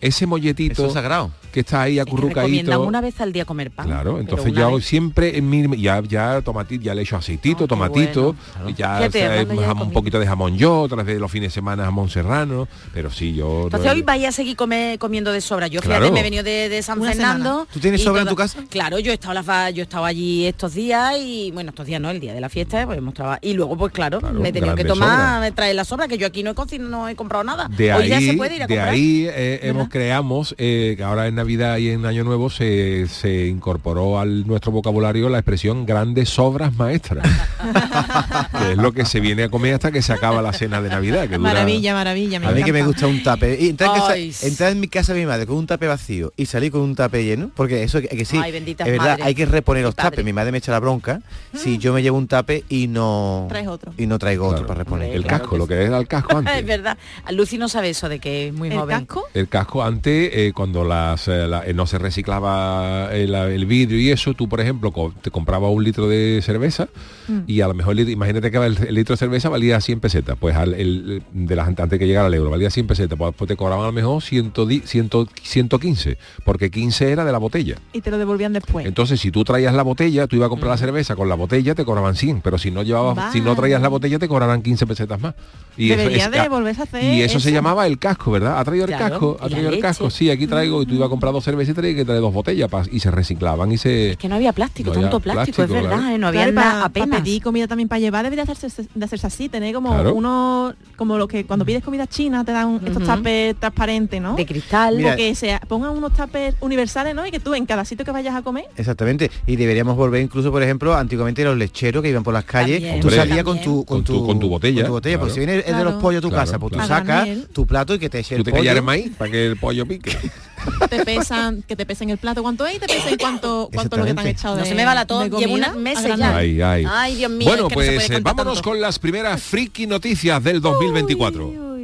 ese 0.00 0.26
molletito 0.26 0.72
Eso 0.74 0.86
es 0.86 0.92
sagrado. 0.92 1.30
Que 1.54 1.60
está 1.60 1.82
ahí 1.82 1.98
acurrucadito. 2.00 2.80
una 2.82 3.00
vez 3.00 3.20
al 3.20 3.32
día 3.32 3.44
comer 3.44 3.70
pan. 3.70 3.86
Claro, 3.86 4.18
entonces 4.18 4.52
yo 4.52 4.74
vez. 4.74 4.84
siempre 4.84 5.38
en 5.38 5.48
mi, 5.48 5.80
ya 5.80 6.02
ya 6.02 6.42
tomatito, 6.42 6.82
ya 6.82 6.94
le 6.94 7.02
echo 7.02 7.16
aceitito, 7.16 7.68
tomatito, 7.68 8.34
y 8.66 8.74
ya 8.74 8.96
Fíjate, 8.98 9.18
sea, 9.20 9.42
ya 9.44 9.54
jamón- 9.68 9.82
un 9.86 9.92
poquito 9.92 10.18
de 10.18 10.26
jamón 10.26 10.56
yo, 10.58 10.80
otras 10.80 11.06
veces 11.06 11.20
los 11.20 11.30
fines 11.30 11.50
de 11.50 11.54
semana 11.54 11.84
jamón 11.84 12.10
serrano, 12.10 12.66
pero 12.92 13.10
sí 13.10 13.34
yo 13.34 13.64
Entonces 13.64 13.86
no- 13.86 13.92
hoy 13.94 14.02
vais 14.02 14.24
a 14.26 14.32
seguir 14.32 14.56
come- 14.56 14.96
comiendo 14.98 15.30
de 15.32 15.40
sobra. 15.40 15.68
Yo 15.68 15.80
Claro. 15.80 16.06
fíjate, 16.06 16.12
me 16.12 16.20
he 16.20 16.22
venido 16.24 16.42
de, 16.42 16.68
de 16.68 16.82
San 16.82 17.00
Una 17.00 17.10
Fernando. 17.12 17.48
semana. 17.50 17.66
¿Tú 17.72 17.78
tienes 17.78 18.02
sobra 18.02 18.22
en 18.22 18.28
tu 18.28 18.34
casa? 18.34 18.58
Claro, 18.68 18.98
yo 18.98 19.12
he 19.12 19.14
estado 19.14 19.34
yo 19.70 19.82
he 19.82 19.84
estado 19.84 20.04
allí 20.04 20.46
estos 20.46 20.74
días 20.74 21.14
y 21.20 21.50
bueno, 21.52 21.70
estos 21.70 21.86
días 21.86 22.00
no, 22.00 22.10
el 22.10 22.18
día 22.18 22.34
de 22.34 22.40
la 22.40 22.48
fiesta, 22.48 22.84
pues 22.84 22.98
hemos 22.98 23.14
trabajado. 23.14 23.40
Y 23.42 23.52
luego 23.54 23.76
pues 23.76 23.92
claro, 23.92 24.18
Claro, 24.20 24.40
me 24.40 24.48
he 24.48 24.52
tenido 24.52 24.74
que 24.74 24.84
tomar, 24.84 25.08
sobra. 25.10 25.40
me 25.40 25.52
trae 25.52 25.72
la 25.74 25.84
sobra, 25.84 26.08
que 26.08 26.18
yo 26.18 26.26
aquí 26.26 26.42
no 26.42 26.50
he 26.50 26.54
cocinado, 26.54 26.90
no 26.90 27.08
he 27.08 27.14
comprado 27.14 27.44
nada. 27.44 27.68
De 27.68 27.92
hoy 27.94 28.08
ya 28.08 28.16
ahí, 28.18 28.26
se 28.30 28.34
puede 28.34 28.56
ir 28.56 28.62
a 28.62 28.66
de 28.66 28.74
comprar. 28.74 28.94
ahí 28.94 29.26
eh, 29.28 29.60
hemos 29.62 29.88
creamos 29.88 30.54
eh, 30.58 30.94
que 30.96 31.02
ahora 31.04 31.26
en 31.28 31.36
Navidad 31.44 31.76
y 31.76 31.90
en 31.90 32.06
Año 32.06 32.24
Nuevo 32.24 32.48
se, 32.48 33.06
se 33.06 33.48
incorporó 33.48 34.18
al 34.18 34.46
nuestro 34.46 34.72
vocabulario 34.72 35.28
la 35.28 35.36
expresión 35.40 35.84
grandes 35.84 36.30
sobras 36.30 36.74
maestras, 36.74 37.28
que 38.58 38.72
es 38.72 38.78
lo 38.78 38.92
que 38.92 39.04
se 39.04 39.20
viene 39.20 39.42
a 39.44 39.48
comer 39.50 39.74
hasta 39.74 39.92
que 39.92 40.00
se 40.00 40.14
acaba 40.14 40.40
la 40.40 40.54
cena 40.54 40.80
de 40.80 40.88
Navidad. 40.88 41.22
Que 41.28 41.36
dura- 41.36 41.52
Maravilla, 41.52 41.92
maravilla. 41.92 42.40
Me 42.40 42.46
A 42.46 42.52
mí 42.52 42.62
que 42.62 42.72
me 42.72 42.82
gusta 42.82 43.06
un 43.06 43.22
tape. 43.22 43.58
Y 43.60 43.68
entrar, 43.68 43.90
en 43.90 44.00
casa- 44.00 44.12
Ay, 44.14 44.32
sí. 44.32 44.46
entrar 44.46 44.72
en 44.72 44.80
mi 44.80 44.88
casa 44.88 45.12
de 45.12 45.20
mi 45.20 45.26
madre 45.26 45.44
con 45.44 45.56
un 45.56 45.66
tape 45.66 45.86
vacío 45.86 46.32
y 46.34 46.46
salir 46.46 46.72
con 46.72 46.80
un 46.80 46.94
tape 46.94 47.22
lleno, 47.22 47.50
porque 47.54 47.82
eso 47.82 48.00
que, 48.00 48.08
que 48.08 48.24
sí, 48.24 48.38
Ay, 48.42 48.56
es 48.56 48.76
verdad, 48.86 49.18
hay 49.22 49.34
que 49.34 49.44
reponer 49.44 49.82
los 49.82 49.94
tapes. 49.94 50.24
Mi 50.24 50.32
madre 50.32 50.50
me 50.50 50.58
echa 50.58 50.72
la 50.72 50.80
bronca 50.80 51.20
si 51.54 51.76
yo 51.76 51.92
me 51.92 52.02
llevo 52.02 52.16
un 52.16 52.26
tape 52.26 52.64
y 52.70 52.86
no 52.86 53.44
Traes 53.50 53.68
otro. 53.68 53.92
y 53.98 54.06
no 54.06 54.18
traigo 54.18 54.44
Claro. 54.48 54.54
otro 54.62 54.66
para 54.66 54.78
reponer. 54.78 55.14
el 55.14 55.22
claro 55.24 55.38
casco, 55.40 55.50
que 55.56 55.58
lo 55.58 55.66
que 55.66 55.74
era 55.82 55.98
el 55.98 56.08
casco 56.08 56.38
antes. 56.38 56.56
es 56.56 56.64
verdad. 56.66 56.96
Lucy 57.32 57.58
no 57.58 57.68
sabe 57.68 57.90
eso 57.90 58.08
de 58.08 58.18
que 58.18 58.48
es 58.48 58.54
muy 58.54 58.68
¿El 58.68 58.78
joven. 58.78 58.98
casco? 59.00 59.24
El 59.34 59.48
casco 59.48 59.84
antes, 59.84 60.30
eh, 60.32 60.52
cuando 60.54 60.84
las, 60.84 61.28
la- 61.48 61.64
eh, 61.66 61.74
no 61.74 61.86
se 61.86 61.98
reciclaba 61.98 63.08
el, 63.12 63.34
el 63.34 63.66
vidrio 63.66 63.98
y 64.00 64.10
eso, 64.10 64.34
tú 64.34 64.48
por 64.48 64.60
ejemplo 64.60 64.92
co- 64.92 65.12
te 65.22 65.30
comprabas 65.30 65.70
un 65.72 65.82
litro 65.84 66.08
de 66.08 66.40
cerveza 66.42 66.88
Mm. 67.26 67.38
y 67.46 67.62
a 67.62 67.68
lo 67.68 67.72
mejor, 67.72 67.98
imagínate 67.98 68.50
que 68.50 68.58
el, 68.58 68.76
el 68.86 68.94
litro 68.94 69.14
de 69.14 69.16
cerveza 69.16 69.48
valía 69.48 69.80
100 69.80 70.00
pesetas, 70.00 70.36
pues 70.38 70.54
al, 70.56 70.74
el, 70.74 71.22
de 71.32 71.56
las 71.56 71.66
antes 71.68 71.98
que 71.98 72.06
llegara 72.06 72.26
al 72.26 72.34
euro 72.34 72.50
valía 72.50 72.68
100 72.70 72.86
pesetas, 72.86 73.16
pues, 73.18 73.34
pues 73.34 73.48
te 73.48 73.56
cobraban 73.56 73.84
a 73.84 73.86
lo 73.86 73.92
mejor 73.92 74.22
100, 74.22 74.52
100, 74.84 75.08
115, 75.42 76.18
porque 76.44 76.70
15 76.70 77.10
era 77.10 77.24
de 77.24 77.32
la 77.32 77.38
botella. 77.38 77.76
Y 77.94 78.00
te 78.02 78.10
lo 78.10 78.18
devolvían 78.18 78.52
después. 78.52 78.84
Entonces, 78.86 79.20
si 79.20 79.30
tú 79.30 79.42
traías 79.44 79.72
la 79.74 79.82
botella, 79.82 80.26
tú 80.26 80.36
ibas 80.36 80.46
a 80.46 80.50
comprar 80.50 80.68
Mm. 80.68 80.74
la 80.74 80.76
cerveza 80.78 81.16
con 81.16 81.28
la 81.30 81.34
botella, 81.34 81.74
te 81.74 81.84
cobraban 81.86 82.14
100, 82.14 82.42
pero 82.42 82.58
si 82.58 82.70
no 82.70 82.82
llevabas, 82.82 83.32
si 83.32 83.40
no 83.40 83.54
traías 83.56 83.80
la 83.80 83.88
botella, 83.88 84.18
te 84.18 84.28
cobrarán 84.28 84.60
15 84.60 84.86
pesetas 84.86 85.18
más. 85.18 85.34
Y 85.78 85.90
eso 85.92 85.98
Debería 86.02 86.26
es- 86.26 86.30
de 86.30 86.48
volverse 86.50 86.82
a 86.82 86.84
hacer 86.84 87.02
y 87.04 87.22
eso, 87.22 87.40
se 87.40 87.48
eso. 87.48 87.54
llamaba 87.56 87.86
el 87.86 87.98
casco, 87.98 88.30
¿verdad? 88.32 88.58
¿Ha 88.60 88.64
traído 88.64 88.84
el 88.84 88.90
casco? 88.92 89.38
¿Ha 89.40 89.48
traído 89.48 89.70
el 89.70 89.80
casco? 89.80 90.10
Sí, 90.10 90.28
aquí 90.30 90.46
traigo 90.46 90.82
y 90.82 90.86
tú 90.86 90.94
ibas 90.94 91.06
a 91.06 91.10
comprar 91.10 91.23
dos 91.32 91.44
cervezas 91.44 91.76
y 91.78 91.94
que 91.94 92.04
traer 92.04 92.20
dos 92.20 92.32
botellas 92.32 92.68
pa- 92.68 92.84
y 92.90 93.00
se 93.00 93.10
reciclaban 93.10 93.70
y 93.72 93.78
se... 93.78 94.10
Es 94.12 94.16
que 94.16 94.28
no 94.28 94.34
había 94.36 94.52
plástico, 94.52 94.90
No 94.90 94.94
había 94.96 95.02
tanto 95.10 95.20
plástico, 95.20 95.62
es 95.62 95.68
verdad, 95.70 95.90
claro. 95.98 96.08
¿eh? 96.14 96.18
no 96.18 96.26
había 96.28 96.42
Claro, 96.42 96.52
nada 96.54 96.80
pa- 96.80 96.86
apenas. 96.86 97.20
pedir 97.20 97.42
comida 97.42 97.66
también 97.68 97.88
para 97.88 97.98
llevar 98.00 98.24
debería 98.24 98.44
hacerse, 98.44 98.86
de 98.94 99.04
hacerse 99.04 99.26
así, 99.26 99.48
tener 99.48 99.74
como 99.74 99.90
Claro. 99.90 100.14
uno, 100.14 100.74
como 100.96 101.18
lo 101.18 101.26
que 101.28 101.44
cuando 101.46 101.64
pides 101.64 101.82
comida 101.82 102.06
china 102.06 102.44
te 102.44 102.52
dan 102.52 102.76
estos 102.76 102.96
Ujú. 102.96 103.06
tapes 103.06 103.56
transparentes, 103.60 104.20
¿no? 104.20 104.36
de 104.36 104.46
cristal. 104.46 104.96
Mira, 104.96 105.10
Como 105.10 105.16
que 105.18 105.34
se 105.34 105.58
pongan 105.68 105.90
unos 105.90 106.12
tapes 106.14 106.54
universales, 106.60 107.14
¿no? 107.14 107.26
Y 107.26 107.30
que 107.30 107.40
tú 107.40 107.54
en 107.54 107.66
cada 107.66 107.84
sitio 107.84 108.04
que 108.04 108.10
vayas 108.10 108.34
a 108.34 108.42
comer, 108.42 108.64
Exactamente. 108.76 109.30
Y 109.46 109.56
deberíamos 109.56 109.96
volver 109.96 110.20
incluso, 110.22 110.50
por 110.50 110.62
ejemplo, 110.62 110.94
antiguamente 110.94 111.44
los 111.44 111.56
lecheros 111.56 112.02
que 112.02 112.10
iban 112.10 112.22
por 112.22 112.34
las 112.34 112.44
calles, 112.44 112.80
También. 112.80 113.00
tú 113.00 113.10
salías 113.10 113.44
con 113.44 113.60
tu, 113.60 113.84
Con 113.84 114.04
tu- 114.04 114.24
con 114.26 114.38
tu 114.38 114.48
botella, 114.48 114.82
Con 114.82 114.86
tu 114.86 114.92
botella, 114.92 115.14
claro. 115.16 115.24
pues 115.26 115.34
si 115.34 115.40
viene 115.40 115.64
el 115.66 115.76
de 115.76 115.84
los 115.84 115.94
pollos 115.94 116.18
a 116.18 116.22
tu 116.22 116.28
Claro, 116.30 116.44
casa, 116.44 116.58
pues 116.58 116.72
tú 116.72 116.80
sacas 116.80 117.28
tu 117.52 117.66
plato 117.66 117.94
y 117.94 117.98
que 117.98 118.08
te 118.10 118.18
eche 118.20 118.34
¿Tú 118.36 118.40
el 118.40 118.44
te 118.44 118.50
pollo. 118.50 118.62
callas 118.62 118.76
el 118.76 118.82
maíz 118.82 119.12
para 119.16 119.30
que 119.30 119.46
el 119.46 119.56
pollo 119.56 119.86
pique? 119.86 120.10
te 120.88 121.04
pesan, 121.04 121.62
que 121.62 121.76
te 121.76 121.86
pesen 121.86 122.10
el 122.10 122.18
plato 122.18 122.42
cuánto 122.42 122.66
es 122.66 122.76
y 122.76 122.78
te 122.78 122.86
pesen 122.86 123.16
cuánto, 123.18 123.68
cuánto 123.72 123.96
es 123.96 124.00
lo 124.00 124.06
que 124.06 124.14
te 124.14 124.20
han 124.20 124.26
echado 124.26 124.54
de 124.56 124.62
No 124.62 124.66
se 124.66 124.74
me 124.74 124.84
va 124.84 124.94
la 124.94 125.06
tos, 125.06 125.20
de 125.24 125.30
llevo 125.30 125.52
comida 125.52 125.68
una 125.70 125.72
mesa 125.78 126.00
a 126.00 126.08
ya. 126.08 126.16
granel. 126.16 126.36
Ay, 126.36 126.60
ay. 126.62 126.86
Ay, 126.90 127.14
Dios 127.16 127.30
mío, 127.30 127.48
Bueno, 127.48 127.68
es 127.68 127.68
que 127.68 127.74
no 127.76 127.80
se 127.82 127.86
pues 127.86 127.94
puede 127.96 128.06
eh, 128.06 128.12
contar 128.14 128.34
vámonos 128.36 128.54
tanto. 128.58 128.70
con 128.70 128.80
las 128.80 128.98
primeras 128.98 129.42
friki 129.42 129.86
noticias 129.86 130.42
del 130.42 130.60
2024. 130.60 131.74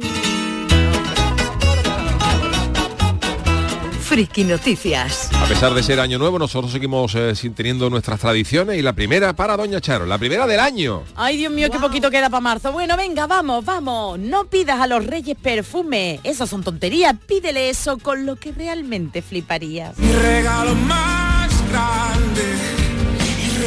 Friki 4.11 4.43
Noticias. 4.43 5.29
A 5.33 5.45
pesar 5.45 5.73
de 5.73 5.81
ser 5.81 5.97
año 6.01 6.19
nuevo, 6.19 6.37
nosotros 6.37 6.69
seguimos 6.73 7.15
eh, 7.15 7.33
sin- 7.33 7.53
teniendo 7.53 7.89
nuestras 7.89 8.19
tradiciones 8.19 8.77
y 8.77 8.81
la 8.81 8.91
primera 8.91 9.31
para 9.31 9.55
Doña 9.55 9.79
Charo, 9.79 10.05
la 10.05 10.17
primera 10.17 10.45
del 10.45 10.59
año. 10.59 11.03
Ay, 11.15 11.37
Dios 11.37 11.53
mío, 11.53 11.69
qué 11.71 11.79
poquito 11.79 12.11
queda 12.11 12.29
para 12.29 12.41
marzo. 12.41 12.73
Bueno, 12.73 12.97
venga, 12.97 13.25
vamos, 13.25 13.63
vamos. 13.63 14.19
No 14.19 14.43
pidas 14.47 14.81
a 14.81 14.87
los 14.87 15.05
reyes 15.05 15.37
perfume. 15.41 16.19
Esas 16.25 16.49
son 16.49 16.61
tonterías. 16.61 17.15
Pídele 17.25 17.69
eso 17.69 17.99
con 17.99 18.25
lo 18.25 18.35
que 18.35 18.51
realmente 18.51 19.21
fliparías. 19.21 19.95
regalo 19.97 20.75
más 20.75 21.49
grande, 21.71 22.43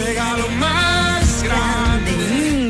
regalo 0.05 0.47
más 0.59 0.71
grande. 0.73 0.84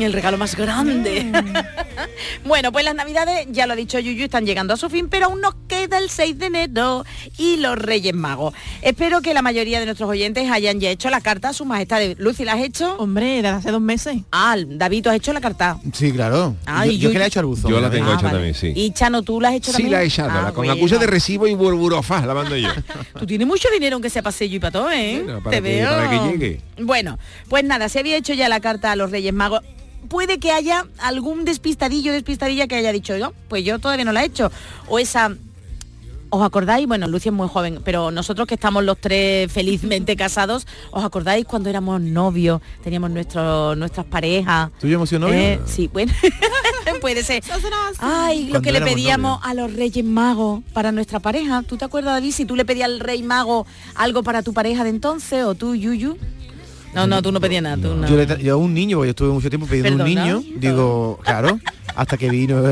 El 0.05 0.13
regalo 0.13 0.37
más 0.37 0.55
grande. 0.55 1.31
bueno, 2.45 2.71
pues 2.71 2.85
las 2.85 2.95
navidades, 2.95 3.47
ya 3.51 3.65
lo 3.67 3.73
ha 3.73 3.75
dicho 3.75 3.99
Yuyu, 3.99 4.23
están 4.25 4.45
llegando 4.45 4.73
a 4.73 4.77
su 4.77 4.89
fin, 4.89 5.07
pero 5.09 5.25
aún 5.27 5.41
nos 5.41 5.55
queda 5.67 5.97
el 5.97 6.09
6 6.09 6.37
de 6.39 6.45
enero 6.47 7.05
y 7.37 7.57
los 7.57 7.77
Reyes 7.77 8.13
Magos. 8.13 8.53
Espero 8.81 9.21
que 9.21 9.33
la 9.33 9.41
mayoría 9.41 9.79
de 9.79 9.85
nuestros 9.85 10.09
oyentes 10.09 10.49
hayan 10.49 10.79
ya 10.79 10.89
hecho 10.89 11.09
la 11.09 11.21
carta 11.21 11.49
a 11.49 11.53
su 11.53 11.65
majestad. 11.65 12.01
Lucy, 12.17 12.45
¿la 12.45 12.53
has 12.53 12.61
hecho? 12.61 12.95
Hombre, 12.97 13.35
desde 13.35 13.47
hace 13.49 13.71
dos 13.71 13.81
meses. 13.81 14.17
Ah, 14.31 14.55
David, 14.67 15.03
¿tú 15.03 15.09
has 15.09 15.15
hecho 15.15 15.33
la 15.33 15.41
carta? 15.41 15.77
Sí, 15.93 16.11
claro. 16.11 16.55
Ay, 16.65 16.91
yo, 16.91 16.93
yo 16.95 16.99
yo- 17.09 17.11
que 17.13 17.17
le 17.19 17.23
he 17.25 17.27
hecho 17.27 17.39
al 17.39 17.45
buzón. 17.47 17.71
Yo 17.71 17.79
la 17.81 17.89
tengo 17.89 18.09
Ah, 18.11 18.13
hecha 18.13 18.23
vale. 18.23 18.33
también, 18.35 18.53
sí. 18.53 18.71
Y 18.75 18.91
Chano, 18.91 19.21
¿tú 19.23 19.41
la 19.41 19.49
has 19.49 19.55
hecho 19.55 19.71
Sí, 19.71 19.77
también? 19.77 19.91
la 19.91 20.03
he 20.03 20.05
echado, 20.07 20.29
Ah, 20.31 20.35
la- 20.43 20.47
con 20.51 20.65
bueno. 20.65 20.73
acuse 20.73 20.97
de 20.97 21.07
recibo 21.07 21.47
y 21.47 21.53
burburofaz, 21.55 22.25
la 22.25 22.33
mando 22.33 22.55
yo. 22.55 22.69
Tú 23.19 23.25
tienes 23.25 23.47
mucho 23.47 23.67
dinero 23.73 23.95
aunque 23.95 24.09
sea 24.09 24.21
pasillo 24.21 24.55
y 24.57 24.59
para 24.59 24.71
todo, 24.71 24.91
¿eh? 24.91 25.21
Bueno, 25.23 25.41
para 25.43 25.57
Te 25.57 25.63
que- 25.63 25.69
veo. 25.69 25.89
para 25.89 26.09
que 26.09 26.31
llegue. 26.31 26.61
Bueno, 26.79 27.17
pues 27.49 27.63
nada, 27.63 27.89
se 27.89 27.99
había 27.99 28.17
hecho 28.17 28.33
ya 28.33 28.49
la 28.49 28.59
carta 28.59 28.91
a 28.91 28.95
los 28.95 29.11
Reyes 29.11 29.33
Magos. 29.33 29.61
Puede 30.09 30.39
que 30.39 30.51
haya 30.51 30.85
algún 30.99 31.45
despistadillo, 31.45 32.13
despistadilla 32.13 32.67
que 32.67 32.75
haya 32.75 32.91
dicho, 32.91 33.17
no, 33.17 33.33
pues 33.47 33.63
yo 33.63 33.79
todavía 33.79 34.05
no 34.05 34.11
la 34.11 34.23
he 34.23 34.27
hecho. 34.27 34.51
O 34.87 34.99
esa 34.99 35.35
¿Os 36.29 36.43
acordáis? 36.43 36.85
Bueno, 36.85 37.07
Lucy 37.07 37.29
es 37.29 37.33
muy 37.33 37.47
joven, 37.47 37.79
pero 37.85 38.11
nosotros 38.11 38.45
que 38.45 38.55
estamos 38.55 38.83
los 38.83 38.97
tres 38.99 39.49
felizmente 39.51 40.15
casados, 40.17 40.67
¿os 40.91 41.03
acordáis 41.03 41.45
cuando 41.45 41.69
éramos 41.69 42.01
novios? 42.01 42.61
Teníamos 42.83 43.11
nuestro, 43.11 43.75
nuestras 43.75 44.05
parejas. 44.05 44.71
¿Tú 44.79 44.87
y 44.87 44.89
yo 44.89 44.95
hemos 44.95 45.07
sido 45.07 45.19
novios? 45.19 45.39
Eh, 45.39 45.59
sí, 45.65 45.89
bueno, 45.93 46.11
puede 47.01 47.23
ser. 47.23 47.41
Ay, 47.99 48.49
lo 48.49 48.61
que 48.61 48.71
le 48.73 48.81
pedíamos 48.81 49.39
a 49.43 49.53
los 49.53 49.73
Reyes 49.73 50.03
Magos 50.03 50.61
para 50.73 50.91
nuestra 50.91 51.19
pareja. 51.19 51.61
¿Tú 51.63 51.77
te 51.77 51.85
acuerdas, 51.85 52.15
David, 52.15 52.31
si 52.31 52.45
tú 52.45 52.57
le 52.57 52.65
pedías 52.65 52.89
al 52.89 52.99
Rey 52.99 53.23
Mago 53.23 53.65
algo 53.95 54.21
para 54.21 54.43
tu 54.43 54.53
pareja 54.53 54.83
de 54.83 54.89
entonces 54.89 55.43
o 55.45 55.55
tú, 55.55 55.75
Yuyu? 55.75 56.17
No, 56.95 57.05
no, 57.07 57.21
tú 57.21 57.31
no 57.31 57.39
pedías 57.41 57.61
nada, 57.61 57.77
tú 57.77 57.93
no. 57.95 58.07
Yo, 58.07 58.15
le 58.15 58.43
yo 58.43 58.57
un 58.57 58.73
niño, 58.73 58.97
porque 58.97 59.07
yo 59.07 59.11
estuve 59.11 59.29
mucho 59.33 59.49
tiempo 59.49 59.67
pidiendo 59.67 59.91
un 59.91 59.97
Perdona. 60.09 60.25
niño, 60.25 60.43
digo, 60.57 61.19
claro, 61.23 61.59
hasta 61.95 62.17
que 62.17 62.29
vino 62.29 62.63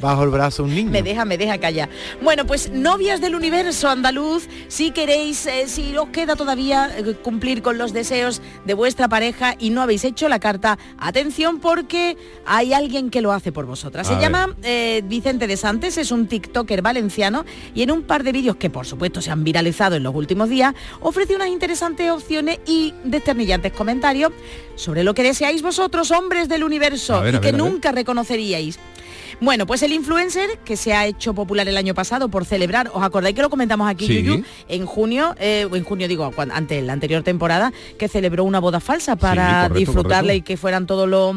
bajo 0.00 0.24
el 0.24 0.30
brazo 0.30 0.64
un 0.64 0.74
niño. 0.74 0.90
Me 0.90 1.02
deja, 1.02 1.24
me 1.24 1.38
deja 1.38 1.58
callar. 1.58 1.88
Bueno, 2.22 2.46
pues 2.46 2.70
novias 2.70 3.20
del 3.20 3.34
universo 3.34 3.88
andaluz, 3.88 4.48
si 4.68 4.90
queréis, 4.90 5.46
eh, 5.46 5.64
si 5.66 5.96
os 5.96 6.08
queda 6.08 6.36
todavía 6.36 6.90
eh, 6.96 7.14
cumplir 7.22 7.62
con 7.62 7.78
los 7.78 7.92
deseos 7.92 8.42
de 8.64 8.74
vuestra 8.74 9.08
pareja 9.08 9.54
y 9.58 9.70
no 9.70 9.82
habéis 9.82 10.04
hecho 10.04 10.28
la 10.28 10.38
carta, 10.38 10.78
atención 10.98 11.60
porque 11.60 12.16
hay 12.46 12.72
alguien 12.72 13.10
que 13.10 13.20
lo 13.20 13.32
hace 13.32 13.52
por 13.52 13.66
vosotras. 13.66 14.06
Se 14.06 14.14
A 14.14 14.20
llama 14.20 14.54
eh, 14.62 15.02
Vicente 15.04 15.46
de 15.46 15.56
Santes, 15.56 15.98
es 15.98 16.10
un 16.10 16.26
TikToker 16.26 16.82
valenciano 16.82 17.44
y 17.74 17.82
en 17.82 17.90
un 17.90 18.02
par 18.02 18.24
de 18.24 18.32
vídeos 18.32 18.56
que 18.56 18.70
por 18.70 18.86
supuesto 18.86 19.20
se 19.20 19.30
han 19.30 19.44
viralizado 19.44 19.96
en 19.96 20.02
los 20.02 20.14
últimos 20.14 20.48
días, 20.48 20.74
ofrece 21.00 21.34
unas 21.36 21.48
interesantes 21.48 22.10
opciones 22.10 22.58
y 22.66 22.94
desternillantes 23.04 23.72
comentarios 23.72 24.32
sobre 24.74 25.04
lo 25.04 25.14
que 25.14 25.22
deseáis 25.22 25.62
vosotros, 25.62 26.10
hombres 26.10 26.48
del 26.48 26.64
universo, 26.64 27.20
ver, 27.20 27.36
y 27.36 27.38
que 27.38 27.52
ver. 27.52 27.56
nunca 27.56 27.92
reconoceríais. 27.92 28.78
Bueno, 29.40 29.66
pues 29.66 29.82
el 29.82 29.92
influencer 29.92 30.58
que 30.64 30.76
se 30.76 30.92
ha 30.94 31.06
hecho 31.06 31.34
popular 31.34 31.68
el 31.68 31.76
año 31.76 31.94
pasado 31.94 32.28
por 32.28 32.44
celebrar, 32.44 32.90
¿os 32.94 33.02
acordáis 33.02 33.34
que 33.34 33.42
lo 33.42 33.50
comentamos 33.50 33.88
aquí, 33.88 34.06
Sí. 34.06 34.22
Yuyu? 34.22 34.44
En 34.68 34.86
junio, 34.86 35.34
eh, 35.38 35.66
o 35.70 35.76
en 35.76 35.84
junio 35.84 36.08
digo, 36.08 36.30
cuan- 36.32 36.50
ante 36.52 36.80
la 36.82 36.92
anterior 36.92 37.22
temporada, 37.22 37.72
que 37.98 38.08
celebró 38.08 38.44
una 38.44 38.60
boda 38.60 38.80
falsa 38.80 39.16
para 39.16 39.62
correcto, 39.68 39.78
disfrutarla 39.78 40.18
correcto. 40.32 40.34
y 40.34 40.42
que 40.42 40.56
fueran 40.56 40.86
todos 40.86 41.08
los, 41.08 41.36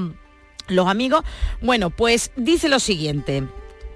los 0.67 0.87
amigos. 0.87 1.23
Bueno, 1.61 1.89
pues 1.89 2.31
dice 2.35 2.69
lo 2.69 2.79
siguiente. 2.79 3.43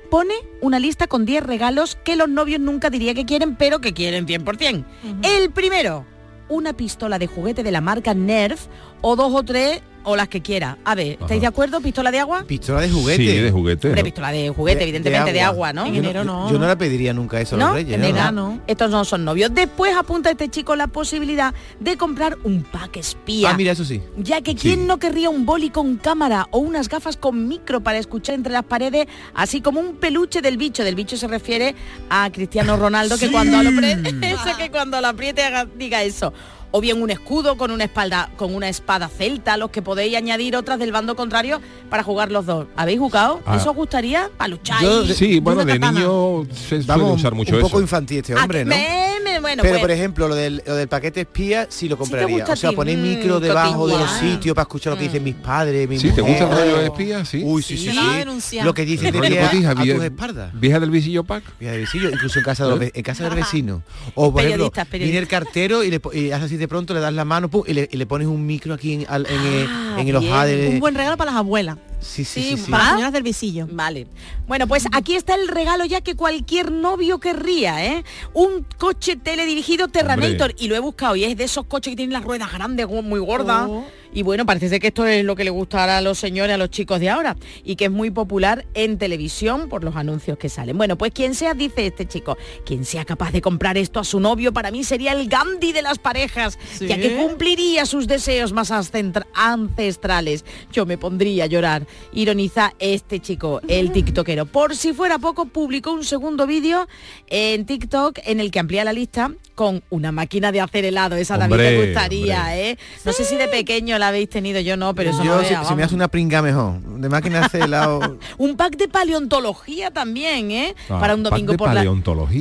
Pone 0.10 0.34
una 0.60 0.78
lista 0.80 1.08
con 1.08 1.26
10 1.26 1.44
regalos 1.44 1.96
que 2.04 2.18
los 2.18 2.28
novios 2.28 2.60
nunca 2.60 2.90
diría 2.90 3.14
que 3.14 3.26
quieren, 3.26 3.56
pero 3.56 3.80
que 3.80 3.94
quieren 3.94 4.26
100%. 4.28 4.84
El 5.24 5.52
primero, 5.52 6.06
una 6.50 6.74
pistola 6.74 7.18
de 7.18 7.28
juguete 7.28 7.64
de 7.64 7.72
la 7.72 7.80
marca 7.80 8.14
Nerf 8.14 8.66
o 9.00 9.16
dos 9.16 9.34
o 9.34 9.44
tres 9.44 9.82
o 10.04 10.16
las 10.16 10.28
que 10.28 10.42
quiera. 10.42 10.78
A 10.86 10.96
ver, 10.96 11.08
¿estáis 11.14 11.32
Ajá. 11.32 11.40
de 11.40 11.48
acuerdo? 11.48 11.82
¿Pistola 11.82 12.12
de 12.12 12.20
agua? 12.20 12.44
Pistola 12.48 12.82
de 12.82 12.90
juguete. 12.90 13.18
Sí, 13.24 13.38
de 13.38 13.52
juguete. 13.52 13.88
Hombre, 13.88 14.02
¿no? 14.02 14.06
pistola 14.06 14.32
de 14.32 14.50
juguete, 14.50 14.78
De- 14.80 14.84
evidentemente 14.86 15.34
de 15.34 15.42
agua, 15.42 15.74
¿no? 15.74 15.86
En 15.86 15.96
enero 15.96 16.24
no, 16.24 16.46
no. 16.46 16.52
yo 16.52 16.60
no 16.60 16.68
la 16.68 16.78
pediría 16.78 17.14
nunca 17.14 17.40
eso 17.42 17.56
a 17.56 17.60
¿No? 17.60 17.66
los 17.68 17.76
reyes. 17.76 17.94
En 17.96 18.02
¿no? 18.02 18.08
enero. 18.08 18.60
Estos 18.68 18.90
no 18.92 19.06
son 19.06 19.26
novios. 19.26 19.54
Después 19.54 19.96
apunta 19.96 20.30
este 20.32 20.50
chico 20.50 20.76
la 20.76 20.88
posibilidad 20.88 21.54
de 21.80 21.98
comprar 21.98 22.38
un 22.44 22.64
pack 22.64 22.98
espía. 22.98 23.50
Ah, 23.52 23.54
mira, 23.58 23.72
eso 23.74 23.86
sí. 23.86 24.02
Ya 24.18 24.42
que 24.42 24.56
quién 24.56 24.88
no 24.88 24.98
querría 25.00 25.30
un 25.30 25.46
boli 25.46 25.70
con 25.70 25.98
cámara 25.98 26.48
o 26.52 26.60
unas 26.60 26.90
gafas 26.90 27.18
con 27.18 27.48
micro 27.48 27.82
para 27.82 27.98
escuchar 27.98 28.36
entre 28.36 28.54
las 28.54 28.64
paredes, 28.64 29.08
así 29.34 29.62
como 29.62 29.80
un 29.80 29.96
peluche 29.96 30.42
del 30.42 30.58
bicho. 30.58 30.84
Del 30.84 30.96
bicho 30.96 31.18
se 31.18 31.28
refiere 31.28 31.76
a 32.10 32.30
Cristiano 32.32 32.78
Ronaldo, 32.78 33.18
que 33.18 33.32
cuando 33.32 33.62
lo 33.64 33.70
ese 33.82 34.54
que 34.58 34.70
cuando 34.72 35.00
lo 35.02 35.08
apriete 35.08 35.44
haga- 35.44 35.66
diga 35.78 36.04
eso. 36.04 36.34
O 36.74 36.80
bien 36.80 37.02
un 37.02 37.10
escudo 37.10 37.58
con 37.58 37.70
una 37.72 37.84
espalda, 37.84 38.30
con 38.38 38.56
una 38.56 38.70
espada 38.70 39.10
celta, 39.10 39.58
los 39.58 39.72
que 39.72 39.82
podéis 39.82 40.16
añadir 40.16 40.56
otras 40.56 40.80
del 40.80 40.92
bando 40.94 41.16
contrario 41.18 41.60
para 41.90 42.02
jugar 42.04 42.32
los 42.32 42.46
dos. 42.46 42.68
¿Habéis 42.78 43.00
jugado? 43.00 43.42
Ah. 43.46 43.58
¿Eso 43.58 43.72
os 43.72 43.76
gustaría? 43.76 44.30
Para 44.38 44.48
luchar. 44.48 44.82
Yo- 44.82 45.04
y- 45.04 45.14
Sí, 45.14 45.40
bueno, 45.42 45.66
de 45.66 45.74
katana. 45.74 46.00
niño 46.00 46.46
se 46.54 46.68
suele 46.82 46.84
Vamos, 46.86 47.20
usar 47.20 47.34
mucho 47.36 47.52
un 47.54 47.60
eso. 47.60 47.68
poco 47.68 47.82
infantil 47.82 48.20
este 48.20 48.34
Ah, 48.34 48.44
hombre, 48.44 48.60
que 48.60 48.66
¿no? 48.66 48.70
me- 48.76 49.20
me- 49.32 49.40
bueno, 49.42 49.62
Pero 49.64 49.74
pues, 49.74 49.82
por 49.82 49.92
ejemplo, 49.92 50.28
lo 50.30 50.36
del, 50.36 50.64
lo 50.66 50.76
del 50.76 50.88
paquete 50.88 51.22
espía 51.22 51.68
sí 51.70 51.90
lo 51.90 51.98
compraría. 51.98 52.46
o 52.46 52.56
sea, 52.56 52.72
poner 52.72 52.98
Mm, 52.98 53.02
micro 53.02 53.40
debajo 53.42 53.88
de 53.88 53.98
los 53.98 54.10
sitios 54.12 54.56
para 54.56 54.64
escuchar 54.64 54.94
lo 54.94 54.98
que 54.98 55.06
dicen 55.06 55.24
mis 55.24 55.36
padres, 55.36 55.90
mi 55.90 55.98
Sí, 56.00 56.12
¿te 56.12 56.22
mujer. 56.22 56.46
gusta 56.46 56.62
el 56.62 56.66
rollo 56.72 56.78
de 56.80 56.86
espía? 56.86 57.26
Sí. 57.26 57.42
Uy, 57.44 57.62
sí, 57.64 57.78
sí, 57.78 57.92
sí. 58.40 58.60
Lo 58.64 58.74
que 58.74 58.86
dicen 58.86 59.12
de 59.12 59.18
a, 59.20 59.22
cotija, 59.22 59.72
a 59.72 59.74
vieja- 59.74 59.96
tus 59.98 60.04
espaldas. 60.06 60.52
Vieja 60.60 60.80
del 60.80 60.90
visillo 60.90 61.24
pack. 61.26 61.44
Vieja 61.60 61.74
de 61.74 61.80
visillo, 61.80 62.10
incluso 62.10 62.40
en 62.40 62.46
casa, 62.46 62.64
de 62.64 62.70
los 62.70 62.80
ve- 62.80 62.92
en 62.96 63.04
casa 63.04 63.26
del 63.26 63.36
vecino. 63.36 63.84
O 64.16 64.32
por 64.32 64.42
ejemplo, 64.42 64.72
viene 64.94 65.18
el 65.18 65.28
cartero 65.28 65.84
y, 65.84 65.92
le, 65.92 66.00
po- 66.00 66.14
y 66.14 66.32
hace 66.32 66.46
así 66.46 66.58
de 66.62 66.68
pronto, 66.68 66.94
le 66.94 67.00
das 67.00 67.12
la 67.14 67.26
mano 67.26 67.50
pum, 67.50 67.64
y, 67.68 67.74
le, 67.74 67.90
y 67.92 67.98
le 67.98 68.06
pones 68.06 68.28
un 68.28 68.46
micro 68.46 68.74
aquí 68.74 68.94
en, 68.94 69.06
al- 69.10 69.26
en, 69.26 69.42
eh, 69.46 69.66
Ah, 69.68 69.98
en 70.00 70.08
el 70.08 70.16
ojal. 70.16 70.48
de- 70.48 70.70
Un 70.70 70.80
buen 70.80 70.96
regalo 70.96 71.18
para 71.18 71.32
las 71.32 71.40
abuelas. 71.40 71.78
Sí, 72.00 72.24
sí, 72.24 72.42
Sí, 72.42 72.50
sí. 72.58 72.64
sí. 72.66 72.72
Para 72.72 72.78
¿Va? 72.84 72.84
las 72.86 72.94
señoras 72.94 73.14
del 73.14 73.24
visillo. 73.24 73.68
Vale. 73.72 74.08
Bueno, 74.48 74.68
pues 74.68 74.86
aquí 74.92 75.16
está 75.16 75.36
el 75.36 75.48
regalo 75.48 75.86
ya 75.86 76.02
que 76.02 76.16
cualquier 76.16 76.72
novio 76.72 77.20
querría, 77.20 77.86
¿eh? 77.86 78.04
Un 78.34 78.66
coche 78.78 79.16
teledirigido 79.16 79.88
Terranator. 79.88 80.52
Hombre. 80.52 80.56
Y 80.64 80.68
lo 80.68 80.76
he 80.76 80.80
buscado 80.80 81.16
y 81.16 81.24
es 81.26 81.36
de 81.36 81.44
esos 81.44 81.66
coches 81.66 81.92
que 81.92 81.96
tienen 81.98 82.14
las 82.14 82.24
ruedas 82.24 82.52
grandes, 82.54 82.88
muy 82.88 83.20
gordas. 83.20 83.66
Oh. 83.68 83.86
Y 84.14 84.24
bueno, 84.24 84.46
parece 84.46 84.70
ser 84.70 84.80
que 84.80 84.88
esto 84.88 85.06
es 85.06 85.24
lo 85.24 85.36
que 85.36 85.44
le 85.44 85.50
gustará 85.50 85.98
a 85.98 86.02
los 86.02 86.18
señores, 86.20 86.54
a 86.54 86.58
los 86.58 86.70
chicos 86.70 87.00
de 87.00 87.10
ahora. 87.10 87.38
Y 87.64 87.76
que 87.76 87.86
es 87.86 87.92
muy 87.92 88.12
popular 88.12 88.66
en 88.74 88.98
televisión 88.98 89.70
por 89.70 89.84
los 89.84 89.96
anuncios 89.96 90.38
que 90.38 90.50
salen. 90.50 90.78
Bueno, 90.78 90.98
pues 90.98 91.12
quien 91.12 91.36
sea, 91.36 91.54
dice 91.54 91.88
este 91.88 92.08
chico, 92.08 92.38
quien 92.66 92.86
sea 92.86 93.06
capaz 93.06 93.32
de 93.32 93.42
comprar 93.42 93.78
esto 93.78 94.00
a 94.00 94.04
su 94.04 94.20
novio, 94.20 94.54
para 94.54 94.72
mí 94.72 94.84
sería 94.84 95.14
el 95.14 95.28
Gandhi 95.28 95.72
de 95.72 95.82
las 95.82 95.98
parejas, 96.00 96.58
¿Sí? 96.78 96.88
ya 96.88 96.98
que 96.98 97.16
cumpliría 97.16 97.86
sus 97.86 98.08
deseos 98.08 98.54
más 98.54 98.72
ancestrales. 98.72 100.46
Yo 100.72 100.86
me 100.86 100.98
pondría 100.98 101.46
a 101.46 101.48
llorar. 101.48 101.88
Ironiza 102.14 102.74
este 102.80 103.20
chico, 103.20 103.62
el 103.68 103.92
tiktokero. 103.94 104.46
Por 104.46 104.76
si 104.76 104.94
fuera 104.94 105.20
poco, 105.20 105.46
publicó 105.46 105.92
un 105.92 106.04
segundo 106.04 106.48
vídeo 106.48 106.88
en 107.28 107.66
TikTok 107.66 108.20
en 108.26 108.40
el 108.40 108.52
que 108.52 108.60
amplía 108.60 108.84
la 108.84 108.94
lista 108.94 109.32
con 109.56 109.84
una 109.90 110.12
máquina 110.12 110.52
de 110.52 110.62
hacer 110.62 110.86
helado. 110.86 111.16
Esa 111.16 111.38
también 111.38 111.62
Hombre, 111.62 111.78
te 111.78 111.86
gustaría, 111.86 112.40
hombre. 112.40 112.72
¿eh? 112.72 112.78
No 113.06 113.14
sé 113.14 113.26
si 113.26 113.36
de 113.36 113.48
pequeño 113.48 113.98
la 114.02 114.10
habéis 114.10 114.30
tenido, 114.30 114.60
yo 114.60 114.76
no, 114.76 114.94
pero 114.94 115.12
eso 115.12 115.24
Yo, 115.24 115.38
no 115.38 115.44
si, 115.44 115.50
vea, 115.52 115.64
si 115.64 115.76
me 115.76 115.84
hace 115.84 115.96
una 115.96 116.10
pringa 116.10 116.42
mejor. 116.42 116.82
De 116.82 117.08
máquina 117.08 117.46
hace 117.46 117.60
helado. 117.60 118.18
Un 118.38 118.58
pack 118.58 118.76
de 118.76 118.88
paleontología 118.90 119.92
también, 119.92 120.52
¿eh? 120.52 120.76
Ah, 120.90 121.00
para 121.00 121.16
un 121.16 121.24
pack 121.24 121.32
domingo 121.32 121.52
de 121.54 121.58
por 121.58 121.68
la 121.74 121.84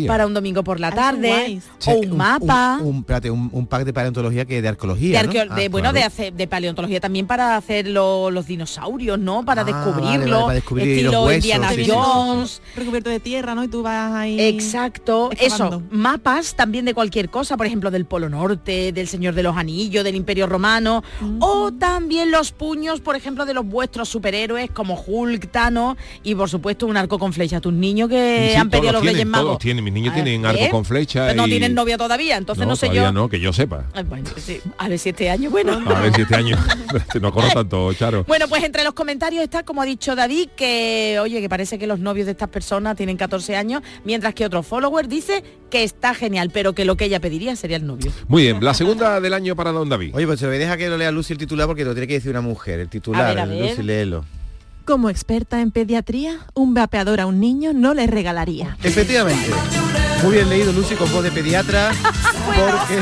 para 0.09 0.27
un 0.27 0.35
domingo 0.35 0.65
por 0.65 0.81
la 0.81 0.89
Ah, 0.89 0.93
tarde 0.95 1.61
o 1.87 1.93
un, 1.93 2.17
mapa. 2.17 2.79
Un, 2.83 2.99
espérate, 2.99 3.31
un- 3.31 3.49
un 3.53 3.67
pack 3.67 3.85
de 3.85 3.93
paleontología 3.93 4.45
que 4.45 4.55
de 4.57 4.63
de, 4.63 4.69
arqueología. 4.69 5.23
¿no? 5.23 5.31
arqueo- 5.31 5.47
Ah, 5.51 5.55
de, 5.55 5.69
bueno, 5.69 5.91
claro. 5.91 5.99
de, 5.99 6.05
hacer, 6.05 6.33
de 6.33 6.47
paleontología 6.49 7.01
también 7.01 7.27
para 7.27 7.57
hacer 7.57 7.87
lo- 7.87 8.31
los 8.31 8.47
dinosaurios, 8.47 9.19
¿no? 9.19 9.45
Para 9.45 9.63
Ah, 9.63 9.65
vale, 9.65 9.77
descubrirlo. 9.77 10.31
vale, 10.33 10.43
para 10.45 10.55
descubrir 10.55 10.87
los 10.87 10.95
estilo 10.97 11.25
huesos, 11.25 11.45
Indiana 11.45 11.69
sí, 11.71 11.75
sí, 11.77 11.85
sí. 11.85 11.91
Jones. 11.93 12.63
Recubierto 12.77 13.11
de 13.11 13.21
tierra, 13.21 13.55
¿no? 13.55 13.65
Y 13.65 13.69
tú 13.69 13.83
vas 13.83 14.13
ahí. 14.15 14.41
Exacto, 14.41 15.31
excavando. 15.33 15.77
eso, 15.79 15.85
mapas 15.91 16.55
también 16.55 16.85
de 16.85 16.95
cualquier 16.95 17.29
cosa, 17.31 17.57
por 17.57 17.67
ejemplo 17.67 17.91
del 17.91 18.05
Polo 18.07 18.29
Norte, 18.29 18.93
del 18.93 19.09
Señor 19.09 19.35
de 19.35 19.43
los 19.43 19.57
Anillos, 19.57 20.05
del 20.05 20.15
Imperio 20.15 20.47
Romano, 20.47 21.03
o 21.41 21.50
también 21.79 22.31
los 22.31 22.53
puños, 22.53 23.01
por 23.01 23.17
ejemplo, 23.17 23.47
de 23.47 23.55
los 23.55 23.67
vuestros 23.67 24.09
superhéroes 24.09 24.71
como 24.71 24.95
Hulk, 25.01 25.51
Thanos 25.51 25.97
y 26.23 26.35
por 26.35 26.49
supuesto 26.49 26.87
un 26.87 26.97
arco 26.97 27.19
con 27.19 27.33
flecha. 27.33 27.61
Tus 27.61 27.73
niños 27.73 28.09
que 28.09 28.51
Sí, 28.53 28.57
han 28.57 28.71
pedido 28.71 28.93
los 28.93 29.03
Reyes 29.03 29.17
tienen, 29.17 29.31
Magos. 29.31 29.47
todos 29.47 29.59
tienen. 29.59 29.85
Mis 29.85 29.93
niños 29.93 30.13
Ah, 30.13 30.23
tienen 30.23 30.47
arco 30.47 30.63
¿eh? 30.63 30.69
con 30.71 30.85
flecha 30.85 31.27
Pero 31.29 31.37
no 31.43 31.45
tienen 31.47 31.75
novia 31.75 31.97
todavía, 31.99 32.37
entonces 32.37 32.67
no, 32.67 32.75
sé 32.77 32.87
todavía 32.87 33.03
yo. 33.05 33.13
no, 33.13 33.29
que 33.29 33.39
yo 33.41 33.53
sepa. 33.53 33.85
Ay, 33.93 34.05
bueno, 34.05 34.29
sí, 34.37 34.61
a 34.79 34.89
ver 34.89 34.99
si 34.99 35.11
este 35.11 35.31
año, 35.31 35.51
bueno. 35.51 35.81
A 35.87 36.01
ver 36.01 36.15
si 36.15 36.23
este 36.23 36.35
año 36.37 36.57
no 37.21 37.33
corro 37.33 37.49
tanto, 37.53 37.93
Charo. 37.95 38.25
Bueno, 38.27 38.47
pues 38.49 38.65
entre 38.65 38.83
los 38.85 38.95
comentarios 38.95 39.43
está, 39.45 39.63
como 39.63 39.83
ha 39.83 39.85
dicho 39.85 40.15
David, 40.17 40.49
que 40.57 41.19
oye, 41.23 41.41
que 41.41 41.49
parece 41.49 41.79
que 41.79 41.87
los 41.87 41.99
novios 42.01 42.27
de 42.27 42.33
estas 42.33 42.49
personas 42.49 42.97
tienen 42.97 43.17
14 43.17 43.57
años, 43.57 43.83
mientras 44.05 44.35
que 44.35 44.45
otro 44.45 44.63
follower 44.63 45.09
dice 45.09 45.45
que 45.71 45.85
está 45.85 46.15
genial, 46.15 46.51
pero 46.53 46.73
que 46.75 46.85
lo 46.85 46.97
que 46.97 47.05
ella 47.05 47.21
pediría 47.21 47.55
sería 47.55 47.77
el 47.77 47.87
novio. 47.87 48.11
Muy 48.27 48.43
bien, 48.43 48.59
la 48.65 48.75
segunda 48.75 49.21
del 49.21 49.35
año 49.35 49.55
para 49.55 49.71
Don 49.71 49.89
David. 49.89 50.15
Oye, 50.15 50.27
pues 50.27 50.41
se 50.41 50.47
lo 50.47 50.51
voy 50.51 50.57
a 50.57 50.61
dejar 50.61 50.79
que 50.79 50.89
lo 50.89 50.99
lea 50.99 51.13
Lucy 51.13 51.33
el 51.33 51.39
titular 51.41 51.67
porque 51.67 51.85
lo 51.85 51.93
tiene 51.93 52.07
que 52.07 52.15
decir 52.15 52.31
una 52.31 52.41
mujer. 52.41 52.79
El 52.81 52.89
titular, 52.89 53.23
A 53.23 53.29
ver, 53.29 53.39
a 53.41 53.47
ver. 53.47 53.71
Lucy, 53.71 53.83
léelo. 53.83 54.25
Como 54.85 55.11
experta 55.11 55.61
en 55.61 55.71
pediatría, 55.71 56.39
un 56.55 56.75
vapeador 56.75 57.21
a 57.21 57.27
un 57.27 57.41
niño 57.41 57.73
no 57.73 57.95
le 57.95 58.07
regalaría. 58.07 58.77
Efectivamente. 58.83 59.51
Muy 60.23 60.35
bien 60.35 60.49
leído, 60.49 60.73
Lucy, 60.73 60.95
con 60.95 61.11
voz 61.13 61.23
de 61.25 61.31
pediatra. 61.31 61.93
Porque 62.47 63.01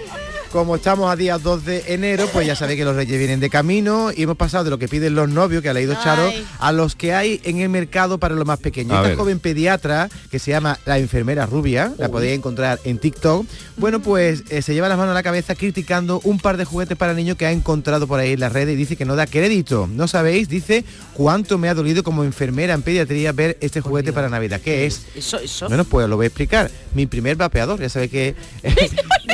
como 0.52 0.76
estamos 0.76 1.10
a 1.10 1.16
día 1.16 1.38
2 1.38 1.64
de 1.64 1.84
enero, 1.88 2.28
pues 2.32 2.46
ya 2.46 2.56
sabéis 2.56 2.78
que 2.78 2.84
los 2.84 2.96
reyes 2.96 3.18
vienen 3.18 3.40
de 3.40 3.50
camino 3.50 4.10
y 4.14 4.22
hemos 4.22 4.36
pasado 4.36 4.64
de 4.64 4.70
lo 4.70 4.78
que 4.78 4.88
piden 4.88 5.14
los 5.14 5.28
novios, 5.28 5.62
que 5.62 5.68
ha 5.68 5.74
leído 5.74 5.94
Charo, 6.02 6.28
Ay. 6.28 6.46
a 6.58 6.72
los 6.72 6.94
que 6.94 7.14
hay 7.14 7.40
en 7.44 7.60
el 7.60 7.68
mercado 7.68 8.18
para 8.18 8.34
los 8.34 8.46
más 8.46 8.58
pequeños. 8.58 8.92
A 8.92 8.96
Esta 8.96 9.08
ver. 9.08 9.16
joven 9.18 9.40
pediatra, 9.40 10.08
que 10.30 10.38
se 10.38 10.50
llama 10.52 10.78
la 10.86 10.98
enfermera 10.98 11.46
rubia, 11.46 11.92
la 11.98 12.08
podéis 12.08 12.36
encontrar 12.36 12.80
en 12.84 12.98
TikTok, 12.98 13.46
bueno, 13.76 14.00
pues 14.00 14.44
eh, 14.48 14.62
se 14.62 14.72
lleva 14.72 14.88
las 14.88 14.96
manos 14.96 15.12
a 15.12 15.14
la 15.14 15.22
cabeza 15.22 15.54
criticando 15.54 16.20
un 16.24 16.38
par 16.38 16.56
de 16.56 16.64
juguetes 16.64 16.96
para 16.96 17.12
niños 17.12 17.36
que 17.36 17.46
ha 17.46 17.52
encontrado 17.52 18.06
por 18.06 18.20
ahí 18.20 18.32
en 18.32 18.40
las 18.40 18.52
redes 18.52 18.74
y 18.74 18.76
dice 18.76 18.96
que 18.96 19.04
no 19.04 19.16
da 19.16 19.26
crédito. 19.26 19.86
No 19.86 20.08
sabéis, 20.08 20.48
dice, 20.48 20.84
cuánto 21.12 21.58
me 21.58 21.68
ha 21.68 21.74
dolido 21.74 22.02
como 22.02 22.24
enfermera 22.24 22.74
en 22.74 22.82
pediatría 22.82 23.32
ver 23.32 23.58
este 23.60 23.80
juguete 23.80 24.12
para 24.12 24.28
Navidad. 24.28 24.60
¿Qué 24.62 24.86
es? 24.86 25.02
Eso, 25.14 25.38
eso. 25.38 25.68
Bueno, 25.68 25.84
pues 25.84 26.08
lo 26.08 26.16
voy 26.16 26.24
a 26.24 26.28
explicar. 26.28 26.70
Mi 26.94 27.06
primer 27.06 27.36
vapeador, 27.36 27.80
ya 27.80 27.88
sabéis 27.88 28.10
que 28.10 28.34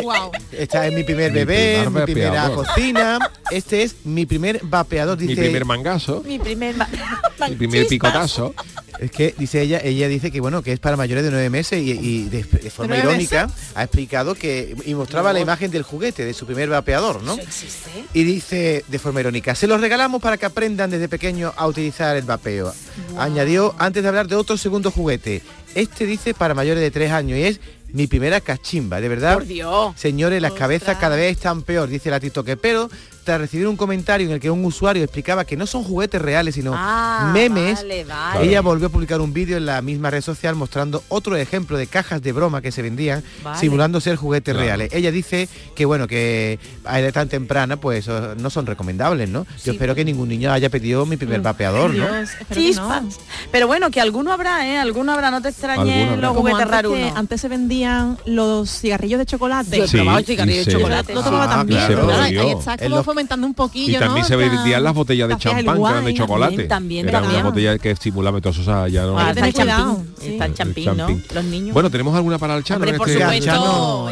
wow. 0.02 0.32
esta 0.52 0.86
es 0.86 0.94
mi 0.94 1.01
primer 1.04 1.30
Mi 1.32 1.38
bebé, 1.38 1.80
primer 1.82 2.08
mi 2.08 2.12
primera 2.14 2.50
cocina. 2.50 3.30
Este 3.50 3.82
es 3.82 3.96
mi 4.04 4.26
primer 4.26 4.60
vapeador, 4.62 5.16
dice. 5.18 5.34
Mi 5.34 5.40
primer 5.40 5.64
mangazo, 5.64 6.22
Mi 6.26 6.38
primer 6.38 6.76
ma- 6.76 6.88
mi 7.48 7.56
primer 7.56 7.86
picotazo. 7.86 8.54
Es 9.00 9.10
que 9.10 9.34
dice 9.36 9.60
ella, 9.62 9.80
ella 9.82 10.06
dice 10.06 10.30
que 10.30 10.40
bueno, 10.40 10.62
que 10.62 10.72
es 10.72 10.78
para 10.78 10.96
mayores 10.96 11.24
de 11.24 11.30
nueve 11.32 11.50
meses 11.50 11.82
y, 11.82 11.90
y 11.90 12.28
de, 12.28 12.44
de 12.44 12.70
forma 12.70 12.96
irónica 12.96 13.48
ha 13.74 13.82
explicado 13.82 14.36
que 14.36 14.76
y 14.84 14.94
mostraba 14.94 15.32
la 15.32 15.40
imagen 15.40 15.72
del 15.72 15.82
juguete 15.82 16.24
de 16.24 16.32
su 16.34 16.46
primer 16.46 16.68
vapeador, 16.68 17.20
¿no? 17.22 17.32
¿Eso 17.32 17.42
existe? 17.42 17.90
Y 18.14 18.22
dice 18.22 18.84
de 18.86 18.98
forma 19.00 19.18
irónica, 19.20 19.56
se 19.56 19.66
los 19.66 19.80
regalamos 19.80 20.22
para 20.22 20.36
que 20.36 20.46
aprendan 20.46 20.90
desde 20.90 21.08
pequeños 21.08 21.52
a 21.56 21.66
utilizar 21.66 22.16
el 22.16 22.22
vapeo. 22.24 22.72
Añadió 23.18 23.74
antes 23.78 24.02
de 24.04 24.08
hablar 24.08 24.28
de 24.28 24.36
otro 24.36 24.56
segundo 24.56 24.90
juguete. 24.92 25.42
Este 25.74 26.06
dice 26.06 26.32
para 26.34 26.54
mayores 26.54 26.82
de 26.82 26.90
tres 26.92 27.10
años 27.10 27.38
y 27.38 27.42
es 27.44 27.60
mi 27.92 28.06
primera 28.06 28.40
cachimba, 28.40 29.00
de 29.00 29.08
verdad. 29.08 29.34
Por 29.34 29.46
Dios. 29.46 29.92
Señores, 29.96 30.40
las 30.40 30.52
Ostras. 30.52 30.66
cabezas 30.68 30.96
cada 30.98 31.16
vez 31.16 31.32
están 31.36 31.62
peor, 31.62 31.88
dice 31.88 32.10
la 32.10 32.20
TikToker, 32.20 32.58
pero 32.58 32.90
tras 33.24 33.40
recibir 33.40 33.66
un 33.68 33.76
comentario 33.76 34.26
en 34.26 34.32
el 34.34 34.40
que 34.40 34.50
un 34.50 34.64
usuario 34.64 35.02
explicaba 35.04 35.44
que 35.44 35.56
no 35.56 35.66
son 35.66 35.84
juguetes 35.84 36.20
reales, 36.20 36.54
sino 36.54 36.72
Ah, 36.76 37.30
memes, 37.32 37.76
vale, 37.76 38.04
vale. 38.04 38.46
ella 38.48 38.60
volvió 38.60 38.88
a 38.88 38.90
publicar 38.90 39.20
un 39.20 39.32
vídeo 39.32 39.56
en 39.56 39.66
la 39.66 39.80
misma 39.82 40.10
red 40.10 40.22
social 40.22 40.54
mostrando 40.56 41.02
otro 41.08 41.36
ejemplo 41.36 41.76
de 41.76 41.86
cajas 41.86 42.20
de 42.22 42.32
broma 42.32 42.60
que 42.62 42.72
se 42.72 42.82
vendían, 42.82 43.22
Vale. 43.42 43.58
simulando 43.58 44.00
ser 44.00 44.16
juguetes 44.16 44.52
Claro. 44.54 44.66
reales. 44.66 44.92
Ella 44.92 45.10
dice 45.10 45.48
que 45.74 45.84
bueno, 45.84 46.06
que 46.08 46.58
a 46.84 46.98
edad 47.00 47.12
tan 47.12 47.28
temprana, 47.28 47.76
pues 47.76 48.08
no 48.08 48.50
son 48.50 48.66
recomendables, 48.66 49.28
¿no? 49.28 49.44
Yo 49.44 49.50
Sí. 49.56 49.70
espero 49.70 49.94
que 49.94 50.04
ningún 50.04 50.28
niño 50.28 50.52
haya 50.52 50.68
pedido 50.70 51.06
mi 51.06 51.16
primer 51.16 51.40
vapeador, 51.40 51.94
¿no? 51.94 52.06
Dios, 52.50 52.76
no. 52.76 53.08
Pero 53.50 53.66
bueno, 53.66 53.90
que 53.90 54.00
alguno 54.00 54.32
habrá, 54.32 54.66
¿eh? 54.66 54.78
Alguno 54.78 55.12
habrá, 55.12 55.30
no 55.30 55.40
te 55.42 55.48
extrañes 55.50 56.18
los 56.18 56.36
juguetes 56.36 56.66
raros. 56.68 56.92
antes 57.14 57.40
se 57.40 57.48
vendían 57.48 58.18
los 58.26 58.70
cigarrillos 58.80 59.18
de 59.18 59.26
chocolate. 59.26 59.76
Yo 59.78 59.84
he 59.84 59.88
Sí, 59.88 59.96
probado 59.96 60.18
el 60.18 60.24
cigarrillo 60.26 60.56
y 60.62 60.64
de 60.64 60.70
se- 60.70 60.72
chocolate. 60.72 61.14
Lo 61.14 61.20
sí. 61.20 61.24
tomaba 61.26 61.44
Ah, 61.44 61.56
también. 61.56 61.80
ahí 61.80 62.50
está 62.50 62.76
como 62.78 63.02
fomentando 63.12 63.46
un 63.46 63.54
poquillo, 63.54 63.96
Y 63.96 64.00
también 64.00 64.22
¿no? 64.22 64.28
se 64.28 64.36
vendían 64.36 64.82
las 64.82 64.94
botellas 64.94 65.28
de 65.28 65.36
champán 65.36 65.76
que 65.82 65.88
eran 65.90 66.04
de 66.04 66.14
chocolate. 66.14 66.64
también, 66.64 67.08
Eran 67.08 67.22
también. 67.22 67.40
unas 67.42 67.52
botellas 67.52 67.78
que 67.80 67.90
estimulaban 67.90 68.40
todas 68.40 68.58
esas 68.58 68.90
ya 68.90 69.02
no. 69.02 69.18
Ahora 69.18 69.28
Hay 69.28 69.34
que 69.34 69.48
está 69.48 69.62
el 69.62 69.68
champín. 69.68 70.14
Está 70.32 70.44
el 70.46 70.54
champín, 70.54 70.96
¿no? 70.96 71.08
Los 71.34 71.44
niños. 71.44 71.74
Bueno, 71.74 71.90
¿tenemos 71.90 72.14
alguna 72.14 72.38
para 72.38 72.56
el 72.56 72.64
Chano? 72.64 72.80
Por 72.80 72.88
este- 72.88 73.20
supuesto. 73.20 74.10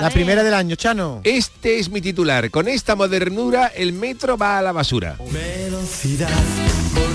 La, 0.00 0.10
primera 0.10 0.42
del 0.42 0.54
año, 0.54 0.76
Chano. 0.76 1.20
Este 1.24 1.78
es 1.78 1.90
mi 1.90 2.00
titular. 2.00 2.50
Con 2.50 2.68
esta 2.68 2.96
modernura 2.96 3.66
el 3.68 3.92
metro 3.92 4.36
va 4.36 4.58
a 4.58 4.62
la 4.62 4.72
basura. 4.72 5.16
Velocidad, 5.32 6.28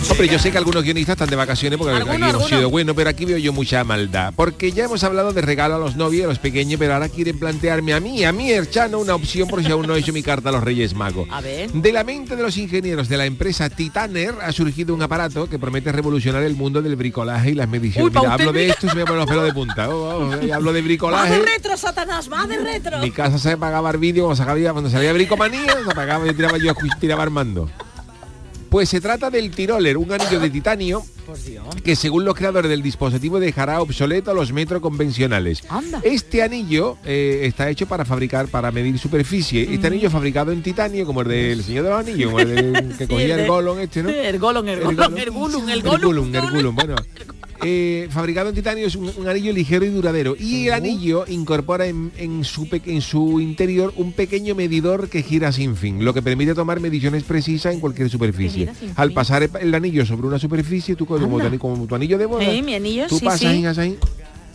Hombre, 0.07 0.27
yo 0.27 0.39
sé 0.39 0.51
que 0.51 0.57
algunos 0.57 0.83
guionistas 0.83 1.13
están 1.13 1.29
de 1.29 1.35
vacaciones 1.35 1.77
porque 1.77 1.93
aquí 1.95 2.09
Algunos, 2.09 2.29
hemos 2.29 2.47
sido 2.47 2.69
bueno, 2.69 2.95
pero 2.95 3.09
aquí 3.09 3.25
veo 3.25 3.38
yo 3.38 3.53
mucha 3.53 3.83
maldad. 3.83 4.33
Porque 4.35 4.71
ya 4.71 4.85
hemos 4.85 5.03
hablado 5.03 5.33
de 5.33 5.41
regalo 5.41 5.75
a 5.75 5.79
los 5.79 5.95
novios 5.95 6.25
a 6.25 6.27
los 6.29 6.39
pequeños, 6.39 6.79
pero 6.79 6.93
ahora 6.93 7.09
quieren 7.09 7.38
plantearme 7.38 7.93
a 7.93 7.99
mí, 7.99 8.23
a 8.23 8.31
mí, 8.31 8.51
Erchano, 8.51 8.99
una 8.99 9.15
opción 9.15 9.47
por 9.47 9.63
si 9.63 9.71
aún 9.71 9.88
no 9.88 9.95
he 9.95 9.99
hecho 9.99 10.13
mi 10.13 10.23
carta 10.23 10.49
a 10.49 10.51
los 10.51 10.63
Reyes 10.63 10.95
Magos. 10.95 11.27
A 11.31 11.41
ver. 11.41 11.71
De 11.71 11.91
la 11.91 12.03
mente 12.03 12.35
de 12.35 12.41
los 12.41 12.57
ingenieros 12.57 13.09
de 13.09 13.17
la 13.17 13.25
empresa 13.25 13.69
Titaner 13.69 14.35
ha 14.41 14.51
surgido 14.51 14.93
un 14.93 15.01
aparato 15.01 15.49
que 15.49 15.59
promete 15.59 15.91
revolucionar 15.91 16.43
el 16.43 16.55
mundo 16.55 16.81
del 16.81 16.95
bricolaje 16.95 17.51
y 17.51 17.53
las 17.55 17.67
mediciones. 17.67 18.13
Uy, 18.13 18.19
Mira, 18.19 18.33
hablo 18.33 18.51
de 18.53 18.69
esto 18.69 18.88
y 18.88 18.89
se 18.89 18.95
me 18.95 19.03
ponen 19.05 19.19
los 19.19 19.27
pelos 19.27 19.45
de 19.45 19.53
punta. 19.53 19.89
Oh, 19.89 20.29
oh, 20.29 20.33
eh, 20.35 20.53
hablo 20.53 20.71
de 20.71 20.79
¡Va 20.79 20.81
de 20.81 20.88
bricolaje. 20.88 21.39
retro, 21.39 21.77
Satanás! 21.77 22.29
¡Va 22.31 22.47
de 22.47 22.57
retro! 22.57 22.99
Mi 22.99 23.12
casa 23.12 23.38
se 23.38 23.51
apagaba 23.51 23.91
el 23.91 23.97
vídeo 23.97 24.25
cuando 24.25 24.43
salía, 24.43 24.71
cuando 24.71 24.89
salía 24.89 25.13
bricomanía, 25.13 25.73
se 25.83 25.91
apagaba 25.91 26.27
y 26.27 26.33
tiraba 26.33 26.57
yo 26.57 26.73
tiraba 26.99 27.23
Armando. 27.23 27.69
Pues 28.69 28.88
se 28.89 29.01
trata 29.01 29.29
del 29.32 29.49
Tiroler, 29.51 29.97
un 29.97 30.12
anillo 30.12 30.39
de 30.39 30.49
titanio 30.49 31.03
que 31.84 31.95
según 31.95 32.25
los 32.25 32.34
creadores 32.36 32.69
del 32.69 32.82
dispositivo 32.82 33.39
dejará 33.39 33.82
obsoleto 33.82 34.32
a 34.32 34.34
los 34.34 34.51
metros 34.51 34.82
convencionales. 34.82 35.63
Anda. 35.69 35.99
Este 36.03 36.41
anillo 36.41 36.97
eh, 37.05 37.41
está 37.43 37.69
hecho 37.69 37.88
para 37.88 38.03
fabricar, 38.05 38.47
para 38.47 38.71
medir 38.71 38.97
superficie. 38.97 39.71
Este 39.73 39.88
anillo 39.88 40.10
fabricado 40.10 40.51
en 40.51 40.63
titanio, 40.63 41.05
como 41.05 41.21
el 41.21 41.27
del 41.27 41.63
Señor 41.63 41.84
de 41.86 41.89
los 41.91 41.99
Anillos, 41.99 42.32
como 42.32 42.39
el 42.39 42.55
del- 42.55 42.88
que 42.97 43.05
Sí, 43.05 43.12
cogía 43.12 43.25
el 43.25 43.32
el 43.32 43.38
de- 43.38 43.47
Golon 43.47 43.79
este, 43.79 44.03
¿no? 44.03 44.10
El 44.29 44.39
Golon, 44.39 44.69
el 44.69 44.79
El 44.79 44.86
Golon, 44.95 45.13
el 45.13 45.69
el 45.69 45.69
El 45.77 45.82
Golum. 45.84 46.01
Gulum, 46.01 46.36
el 46.36 46.51
Gulum, 46.51 46.75
bueno. 46.75 46.95
Eh, 47.63 48.08
fabricado 48.10 48.50
en 48.50 48.56
titanio 48.56 48.88
es 48.88 48.95
un, 48.95 49.12
un 49.17 49.28
anillo 49.28 49.52
ligero 49.52 49.86
y 49.86 49.89
duradero 49.89 50.36
y 50.39 50.67
el 50.67 50.74
anillo 50.74 51.26
incorpora 51.28 51.88
en, 51.88 52.12
en 52.17 52.43
su, 52.43 52.67
en 52.72 53.02
su 53.02 53.41
interior 53.41 53.93
un 53.98 54.13
pequeño 54.13 54.56
medidor 54.56 55.10
que 55.10 55.24
gira 55.24 55.52
sin 55.52 55.76
fin, 55.76 56.06
lo 56.06 56.13
que 56.13 56.22
permite 56.22 56.54
tomar 56.54 56.80
mediciones 56.80 57.24
precisas 57.24 57.74
en 57.74 57.80
cualquier 57.80 58.10
superficie. 58.10 58.69
Al 58.95 59.12
pasar 59.12 59.50
el, 59.60 59.76
anillo 59.76 60.06
sobre 60.06 60.28
una 60.28 60.39
superficie, 60.39 60.95
tú 60.95 61.06
como, 61.06 61.88
tu, 61.88 61.95
anillo 61.95 62.17
de 62.17 62.26
boda, 62.26 62.45
Sí, 62.45 62.62
mi 62.62 62.76
anillo, 62.76 63.08
tú 63.08 63.19
sí, 63.19 63.26
pasas 63.26 63.76
sí. 63.76 63.98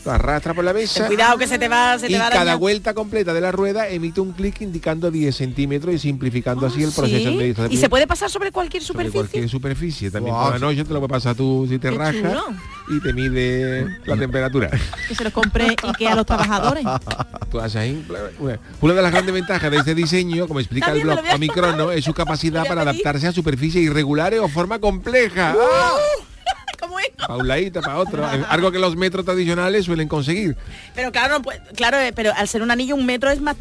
Lo 0.05 0.13
arrastras 0.13 0.55
por 0.55 0.65
la 0.65 0.73
mesa 0.73 1.01
Ten 1.01 1.07
cuidado 1.07 1.39
que 1.39 1.47
se 1.47 1.59
te 1.59 1.69
va, 1.69 1.99
se 1.99 2.07
te 2.09 2.13
y 2.13 2.17
va 2.17 2.27
a 2.27 2.31
cada 2.31 2.57
vuelta 2.57 2.93
completa 2.95 3.33
de 3.33 3.41
la 3.41 3.53
rueda 3.53 3.89
emite 3.89 4.21
un 4.21 4.33
clic 4.33 4.61
indicando 4.61 5.11
10 5.11 5.35
centímetros 5.35 5.95
y 5.95 5.99
simplificando 5.99 6.67
así 6.67 6.83
el 6.83 6.91
proceso 6.93 7.29
Ah, 7.29 7.33
¿Sí? 7.33 7.37
de. 7.53 7.69
¿Y 7.71 7.77
se 7.77 7.89
puede 7.89 8.07
pasar 8.07 8.31
sobre 8.31 8.53
cualquier 8.53 8.83
sobre 8.83 9.07
superficie? 9.07 9.21
cualquier 9.21 9.49
superficie. 9.49 10.11
También 10.11 10.35
Guau. 10.35 10.51
por 10.53 10.61
la 10.61 10.67
noche 10.67 10.85
te 10.85 10.93
lo 10.93 11.01
puede 11.01 11.11
pasar 11.11 11.35
tú 11.35 11.67
si 11.69 11.79
te 11.79 11.89
Qué 11.91 11.97
chulo. 11.97 12.45
y 12.91 13.01
te 13.01 13.13
mide 13.13 13.87
la 14.05 14.17
temperatura. 14.17 14.71
Que 15.09 15.15
se 15.15 15.25
los 15.25 15.33
compre 15.33 15.69
y 15.73 15.93
que 15.95 16.09
a 16.09 16.15
los 16.15 16.27
trabajadores. 16.27 16.85
Tú 17.51 17.61
haces 17.61 17.77
ahí, 17.77 18.05
una- 18.81 18.95
de 18.95 19.03
las 19.03 19.13
grandes 19.13 19.33
ventajas 19.35 19.71
de 19.71 19.77
este 19.79 19.95
diseño, 19.95 20.47
como 20.49 20.61
explica 20.61 20.93
el 20.93 20.99
También 21.01 21.17
blog 21.23 21.33
a 21.33 21.35
Omicrono, 21.37 21.91
es 21.93 22.05
su 22.05 22.13
capacidad 22.13 22.67
para 22.67 22.83
adaptarse 22.83 23.27
a 23.29 23.33
superficies 23.33 23.85
irregulares 23.85 24.41
o 24.41 24.49
forma 24.49 24.79
compleja. 24.81 25.55
¿Cómo 26.81 26.99
es? 26.99 27.09
Para 27.17 27.37
un 27.37 27.49
ladito, 27.49 27.81
para 27.81 27.99
otro. 27.99 28.25
Algo 28.49 28.71
que 28.73 28.79
los 28.79 28.97
metros 28.97 29.25
tradicionales 29.25 29.85
suelen 29.85 30.09
conseguir. 30.09 30.57
Pero 30.95 31.13
claro, 31.13 31.35
no 31.39 31.43
puede- 31.43 31.61
claro, 31.77 31.99
eh, 31.99 32.13
pero 32.15 32.33
al 32.35 32.49
ser 32.49 32.63
un 32.63 32.71
anillo 32.71 32.95
un 32.95 33.07
metro 33.07 33.31
es 33.31 33.41
más 33.41 33.57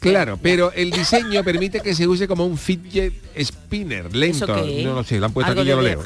Claro, 0.00 0.38
pero 0.40 0.70
el 0.72 0.90
diseño 0.90 1.42
permite 1.42 1.80
que 1.80 1.94
se 1.94 2.06
use 2.06 2.28
como 2.28 2.44
un 2.44 2.58
fidget 2.58 3.14
spinner 3.42 4.14
lento. 4.14 4.46
No 4.46 4.94
lo 4.94 5.04
sé, 5.04 5.18
lo 5.18 5.26
han 5.26 5.32
puesto 5.32 5.52
aquí, 5.52 5.64
yo 5.64 5.76
lo 5.76 5.82
leo. 5.82 6.02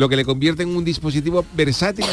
Lo 0.00 0.08
que 0.08 0.16
le 0.16 0.24
convierte 0.24 0.62
en 0.62 0.70
un 0.74 0.82
dispositivo 0.82 1.44
versátil. 1.54 2.06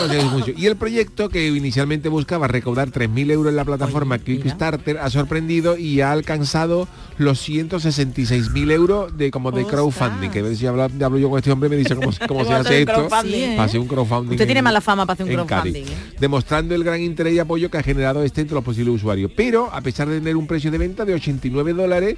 Y 0.58 0.66
el 0.66 0.76
proyecto 0.76 1.30
que 1.30 1.48
inicialmente 1.48 2.10
buscaba 2.10 2.46
recaudar 2.50 2.90
3.000 2.92 3.32
euros 3.32 3.50
en 3.52 3.56
la 3.56 3.64
plataforma. 3.64 4.20
Kickstarter 4.20 4.98
ha 4.98 5.10
sorprendido 5.10 5.78
y 5.78 6.02
ha 6.02 6.12
alcanzado 6.12 6.86
los 7.18 7.48
166.000 7.48 8.72
euros 8.74 9.18
de 9.18 9.32
como 9.32 9.52
de 9.54 9.64
crowdfunding. 9.66 10.30
Que 10.30 10.54
si 10.58 10.68
hablo, 10.68 10.84
hablo 10.84 11.18
yo 11.18 11.30
con 11.30 11.38
este 11.40 11.50
hombre 11.50 11.70
me 11.70 11.78
dice 11.78 11.96
cómo, 11.96 12.12
cómo 12.28 12.44
se 12.46 12.54
hace 12.54 12.82
esto. 12.82 13.08
Para 13.08 13.64
hacer 13.64 13.80
un 13.80 13.88
crowdfunding. 13.88 14.32
Usted 14.32 14.46
tiene 14.46 14.60
en- 14.60 14.64
mala 14.66 14.82
fama 14.82 15.06
para 15.06 15.24
hacer 15.24 15.40
un 15.40 15.48
Cádiz, 15.48 15.72
crowdfunding. 15.74 15.94
¿eh? 15.94 16.14
demostrando 16.20 16.76
el 16.76 16.84
gran 16.84 17.02
interés 17.02 17.36
y 17.36 17.40
apoyo 17.40 17.72
que 17.72 17.78
ha 17.78 17.84
generado 17.84 18.22
este 18.22 18.42
entre 18.42 18.56
los 18.56 18.66
posibles 18.66 18.96
usuarios. 18.96 19.32
Pero 19.34 19.70
a 19.74 19.80
pesar 19.80 20.10
de 20.10 20.20
tener 20.20 20.36
un 20.36 20.46
precio 20.46 20.72
de 20.72 20.78
venta 20.78 21.06
de 21.06 21.14
89 21.14 21.72
dólares, 21.72 22.18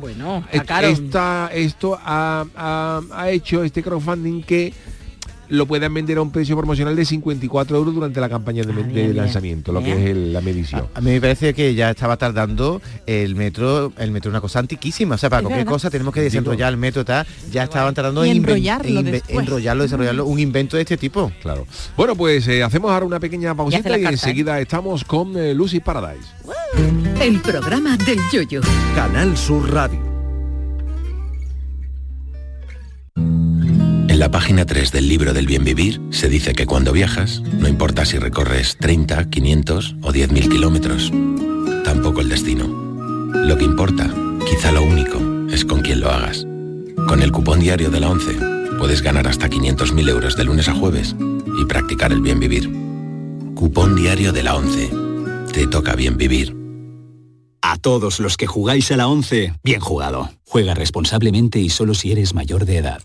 Bueno, 0.00 0.44
esta- 0.52 1.48
esto 1.52 1.98
ha, 2.02 2.44
ha- 2.56 3.00
ha 3.12 3.30
hecho 3.30 3.62
este 3.64 3.82
crowdfunding 3.82 4.42
que 4.42 4.72
lo 5.50 5.64
puedan 5.64 5.94
vender 5.94 6.18
a 6.18 6.20
un 6.22 6.30
precio 6.30 6.54
promocional 6.58 6.94
de 6.94 7.06
54 7.06 7.74
euros 7.78 7.94
durante 7.94 8.20
la 8.20 8.28
campaña 8.28 8.64
de, 8.64 8.72
Ah, 8.72 8.76
de 8.76 8.82
bien, 8.82 8.92
bien. 9.06 9.16
lanzamiento, 9.16 9.72
lo 9.72 9.82
que 9.82 9.92
es 9.92 10.10
el- 10.10 10.30
la 10.34 10.42
medición. 10.42 10.86
A 10.94 11.00
mí 11.00 11.10
me 11.10 11.20
parece 11.22 11.54
que 11.54 11.74
ya 11.74 11.88
estaba 11.88 12.18
tardando 12.18 12.82
el 13.06 13.34
metro, 13.34 13.90
el 13.96 14.10
metro 14.10 14.28
es 14.28 14.32
una 14.34 14.42
cosa 14.42 14.58
antiquísima. 14.58 15.14
O 15.14 15.18
sea, 15.18 15.30
para 15.30 15.40
Es 15.40 15.44
cualquier 15.44 15.64
verdad. 15.64 15.72
cosa 15.72 15.88
tenemos 15.90 16.12
que 16.12 16.20
desenrollar 16.20 16.70
el 16.70 16.76
metro 16.78 17.02
tal. 17.02 17.26
Ya 17.50 17.64
estaban 17.64 17.94
tardando 17.94 18.24
en 18.24 18.36
enrollarlo 18.36 19.00
enrollarlo, 19.28 19.84
desarrollarlo, 19.84 20.26
un 20.26 20.38
invento 20.38 20.76
de 20.76 20.82
este 20.82 20.98
tipo. 20.98 21.32
Claro. 21.40 21.66
Bueno, 21.96 22.14
pues 22.14 22.46
eh, 22.48 22.62
hacemos 22.62 22.90
ahora 22.90 23.06
una 23.06 23.18
pequeña 23.18 23.54
pausita 23.54 23.88
y, 23.88 24.02
carta, 24.02 24.10
enseguida 24.10 24.60
estamos 24.60 25.02
con 25.04 25.34
eh, 25.34 25.54
Lucy 25.54 25.80
Paradise. 25.80 26.26
El 27.20 27.40
programa 27.40 27.96
del 27.96 28.18
yoyo. 28.32 28.60
Canal 28.94 29.36
Sur 29.36 29.70
Radio. 29.72 29.98
En 33.16 34.18
la 34.18 34.30
página 34.30 34.64
3 34.64 34.92
del 34.92 35.08
libro 35.08 35.32
del 35.32 35.46
bien 35.46 35.64
vivir 35.64 36.00
se 36.10 36.28
dice 36.28 36.52
que 36.52 36.66
cuando 36.66 36.92
viajas, 36.92 37.40
no 37.40 37.68
importa 37.68 38.04
si 38.04 38.18
recorres 38.18 38.76
30, 38.78 39.30
500 39.30 39.96
o 40.02 40.12
10.000 40.12 40.48
kilómetros, 40.48 41.12
tampoco 41.84 42.20
el 42.20 42.28
destino. 42.28 42.66
Lo 42.66 43.56
que 43.56 43.64
importa, 43.64 44.12
quizá 44.48 44.72
lo 44.72 44.82
único, 44.82 45.18
es 45.50 45.64
con 45.64 45.80
quién 45.80 46.00
lo 46.00 46.10
hagas. 46.10 46.46
Con 47.06 47.22
el 47.22 47.32
cupón 47.32 47.60
diario 47.60 47.90
de 47.90 48.00
la 48.00 48.10
11 48.10 48.76
puedes 48.78 49.02
ganar 49.02 49.26
hasta 49.26 49.48
500.000 49.48 50.08
euros 50.08 50.36
de 50.36 50.44
lunes 50.44 50.68
a 50.68 50.74
jueves 50.74 51.14
y 51.60 51.64
practicar 51.64 52.12
el 52.12 52.20
bien 52.20 52.40
vivir. 52.40 52.70
Cupón 53.54 53.96
diario 53.96 54.32
de 54.32 54.42
la 54.42 54.56
11. 54.56 54.90
Te 55.52 55.66
toca 55.66 55.94
bien 55.94 56.16
vivir. 56.16 56.57
A 57.70 57.76
todos 57.76 58.18
los 58.18 58.38
que 58.38 58.46
jugáis 58.46 58.90
a 58.92 58.96
la 58.96 59.08
11, 59.08 59.52
bien 59.62 59.80
jugado. 59.80 60.30
Juega 60.46 60.72
responsablemente 60.72 61.58
y 61.58 61.68
solo 61.68 61.92
si 61.92 62.10
eres 62.10 62.32
mayor 62.32 62.64
de 62.64 62.78
edad. 62.78 63.02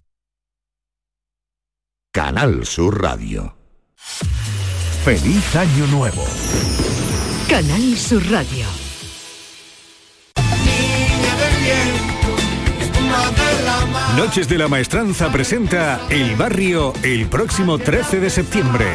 Canal 2.13 2.65
Sur 2.65 3.01
Radio. 3.01 3.57
Feliz 5.03 5.53
Año 5.57 5.85
Nuevo. 5.87 6.23
Canal 7.49 7.97
Sur 7.97 8.23
Radio. 8.31 8.65
Noches 14.15 14.47
de 14.47 14.57
la 14.57 14.69
Maestranza 14.69 15.29
presenta 15.29 15.99
El 16.09 16.37
Barrio 16.37 16.93
el 17.03 17.27
próximo 17.27 17.79
13 17.79 18.21
de 18.21 18.29
septiembre. 18.29 18.85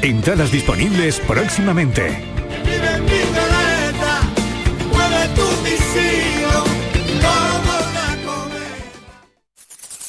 Entradas 0.00 0.50
disponibles 0.50 1.20
próximamente. 1.20 2.39
Mueve 5.60 5.76
tu 5.76 6.19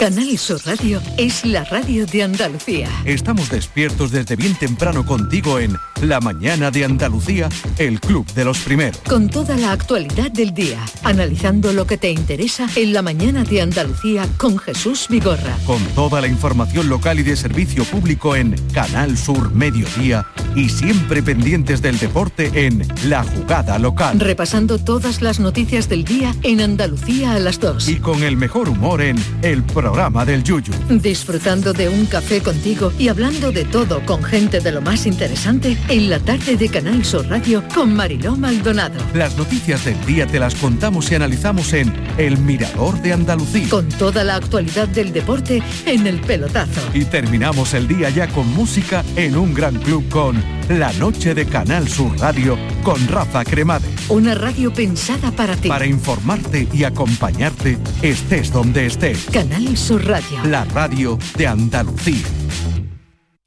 Canal 0.02 0.36
Sur 0.36 0.60
Radio 0.66 1.00
es 1.18 1.46
la 1.46 1.64
radio 1.64 2.08
de 2.08 2.24
Andalucía. 2.24 2.90
Estamos 3.06 3.52
despiertos 3.52 4.10
desde 4.10 4.36
bien 4.36 4.56
temprano 4.56 5.06
contigo 5.06 5.60
en 5.60 5.78
La 6.02 6.20
Mañana 6.20 6.72
de 6.72 6.86
Andalucía, 6.86 7.50
el 7.78 8.00
Club 8.00 8.26
de 8.34 8.44
los 8.44 8.58
Primeros. 8.62 9.00
Con 9.08 9.30
toda 9.30 9.56
la 9.58 9.72
actualidad 9.72 10.32
del 10.32 10.56
día, 10.56 10.80
analizando 11.04 11.72
lo 11.72 11.86
que 11.86 12.00
te 12.00 12.10
interesa 12.10 12.68
en 12.76 12.94
la 12.94 13.04
mañana 13.04 13.44
de 13.44 13.62
Andalucía 13.62 14.28
con 14.38 14.58
Jesús 14.58 15.06
Vigorra. 15.08 15.56
Con 15.68 15.86
toda 15.94 16.20
la 16.20 16.28
información 16.28 16.90
local 16.90 17.20
y 17.20 17.24
de 17.24 17.36
servicio 17.36 17.86
público 17.86 18.36
en 18.36 18.56
Canal 18.74 19.16
Sur 19.16 19.54
Mediodía 19.54 20.26
y 20.56 20.70
siempre 20.70 21.22
pendientes 21.22 21.84
del 21.84 22.00
deporte 22.00 22.66
en 22.66 22.88
La 23.06 23.24
Jugada 23.24 23.78
Local. 23.78 24.20
Repasando 24.20 24.80
todas 24.80 25.22
las 25.22 25.40
noticias 25.40 25.88
del 25.90 26.06
día 26.06 26.34
en 26.42 26.60
Andalucía 26.60 27.34
a 27.34 27.40
las 27.40 27.60
2. 27.60 27.88
Y 27.88 27.98
con 27.98 28.24
el 28.24 28.36
mejor 28.36 28.68
humor 28.68 29.04
en 29.04 29.24
El 29.44 29.62
Programa 29.92 30.24
del 30.24 30.42
Yuyu. 30.42 30.72
Disfrutando 31.02 31.74
de 31.74 31.90
un 31.90 32.06
café 32.06 32.42
contigo 32.42 32.94
y 32.98 33.10
hablando 33.10 33.52
de 33.52 33.66
todo 33.66 34.02
con 34.06 34.24
gente 34.24 34.62
de 34.62 34.72
lo 34.72 34.82
más 34.82 35.06
interesante 35.06 35.78
en 35.90 36.10
la 36.10 36.18
tarde 36.18 36.56
de 36.56 36.70
Canal 36.70 37.04
Sur 37.04 37.28
Radio 37.28 37.62
con 37.76 37.94
Mariló 37.94 38.38
Maldonado. 38.38 38.96
Las 39.14 39.36
noticias 39.36 39.84
del 39.84 40.00
día 40.06 40.26
te 40.26 40.40
las 40.40 40.56
contamos 40.56 41.12
y 41.12 41.16
analizamos 41.16 41.74
en 41.74 41.94
El 42.18 42.38
Mirador 42.38 43.02
de 43.02 43.12
Andalucía. 43.12 43.68
Con 43.70 43.90
toda 43.90 44.24
la 44.24 44.36
actualidad 44.36 44.88
del 44.88 45.12
deporte 45.12 45.62
en 45.86 46.08
el 46.08 46.22
pelotazo. 46.22 46.80
Y 46.94 47.04
terminamos 47.04 47.74
el 47.74 47.90
día 47.90 48.10
ya 48.10 48.30
con 48.30 48.48
música 48.54 49.04
en 49.18 49.36
un 49.36 49.54
gran 49.54 49.76
club 49.76 50.08
con 50.08 50.42
La 50.70 50.94
Noche 50.94 51.34
de 51.34 51.46
Canal 51.46 51.90
Sur 51.90 52.18
Radio 52.18 52.58
con 52.82 53.06
Rafa 53.10 53.44
Cremade. 53.44 53.90
Una 54.08 54.36
radio 54.36 54.74
pensada 54.74 55.32
para 55.32 55.58
ti. 55.58 55.68
Para 55.68 55.86
informarte 55.86 56.70
y 56.72 56.86
acompañarte 56.86 57.78
estés 58.02 58.54
donde 58.54 58.86
estés. 58.86 59.26
Canal 59.26 59.68
Sur 59.82 60.08
Radio. 60.08 60.44
La 60.46 60.63
radio 60.63 61.17
de 61.36 61.48
Andalucía. 61.48 62.28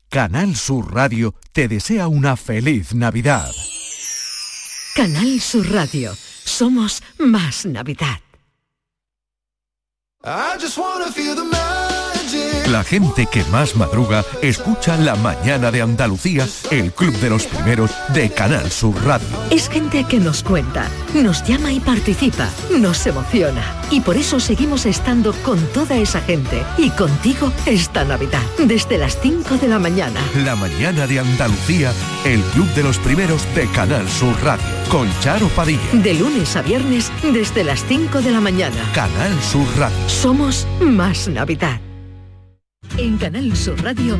Canal 0.08 0.56
Sur 0.56 0.92
Radio 0.92 1.32
te 1.52 1.68
desea 1.68 2.08
una 2.08 2.36
feliz 2.36 2.92
Navidad. 2.92 3.52
Canal 4.96 5.40
Sur 5.40 5.70
Radio. 5.70 6.12
Somos 6.44 7.04
más 7.18 7.64
Navidad. 7.66 8.18
I 10.24 10.58
just 10.58 10.76
wanna 10.76 11.12
feel 11.12 11.36
the 11.36 11.44
magic. 11.44 11.93
La 12.66 12.82
gente 12.82 13.26
que 13.26 13.44
más 13.44 13.76
madruga 13.76 14.24
escucha 14.40 14.96
La 14.96 15.16
Mañana 15.16 15.70
de 15.70 15.82
Andalucía, 15.82 16.48
el 16.70 16.92
club 16.92 17.14
de 17.20 17.28
los 17.28 17.44
primeros 17.44 17.90
de 18.14 18.30
Canal 18.30 18.70
Sur 18.70 18.94
Radio. 19.04 19.26
Es 19.50 19.68
gente 19.68 20.04
que 20.04 20.18
nos 20.18 20.42
cuenta, 20.42 20.88
nos 21.14 21.44
llama 21.44 21.72
y 21.72 21.80
participa, 21.80 22.48
nos 22.78 23.06
emociona. 23.06 23.62
Y 23.90 24.00
por 24.00 24.16
eso 24.16 24.40
seguimos 24.40 24.86
estando 24.86 25.34
con 25.44 25.58
toda 25.74 25.96
esa 25.96 26.22
gente 26.22 26.62
y 26.78 26.88
contigo 26.88 27.52
esta 27.66 28.02
Navidad, 28.04 28.42
desde 28.58 28.96
las 28.96 29.18
5 29.20 29.58
de 29.58 29.68
la 29.68 29.78
mañana. 29.78 30.20
La 30.42 30.56
Mañana 30.56 31.06
de 31.06 31.20
Andalucía, 31.20 31.92
el 32.24 32.40
club 32.54 32.68
de 32.74 32.82
los 32.82 32.96
primeros 32.96 33.46
de 33.54 33.66
Canal 33.72 34.08
Sur 34.08 34.42
Radio, 34.42 34.64
con 34.88 35.06
Charo 35.20 35.48
Padilla. 35.48 35.82
De 35.92 36.14
lunes 36.14 36.56
a 36.56 36.62
viernes, 36.62 37.12
desde 37.30 37.62
las 37.62 37.84
5 37.84 38.22
de 38.22 38.30
la 38.30 38.40
mañana. 38.40 38.90
Canal 38.94 39.38
Sur 39.42 39.66
Radio. 39.76 40.08
Somos 40.08 40.66
más 40.80 41.28
Navidad. 41.28 41.78
En 42.96 43.18
Canal 43.18 43.56
Sur 43.56 43.82
Radio, 43.82 44.18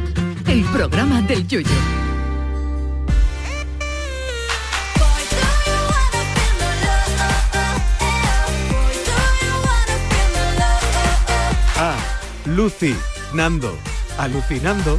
el 0.49 0.65
programa 0.65 1.23
del 1.23 1.47
Yoyo. 1.47 1.69
Ah, 11.77 11.97
Lucy, 12.47 12.97
Nando, 13.33 13.79
alucinando. 14.19 14.99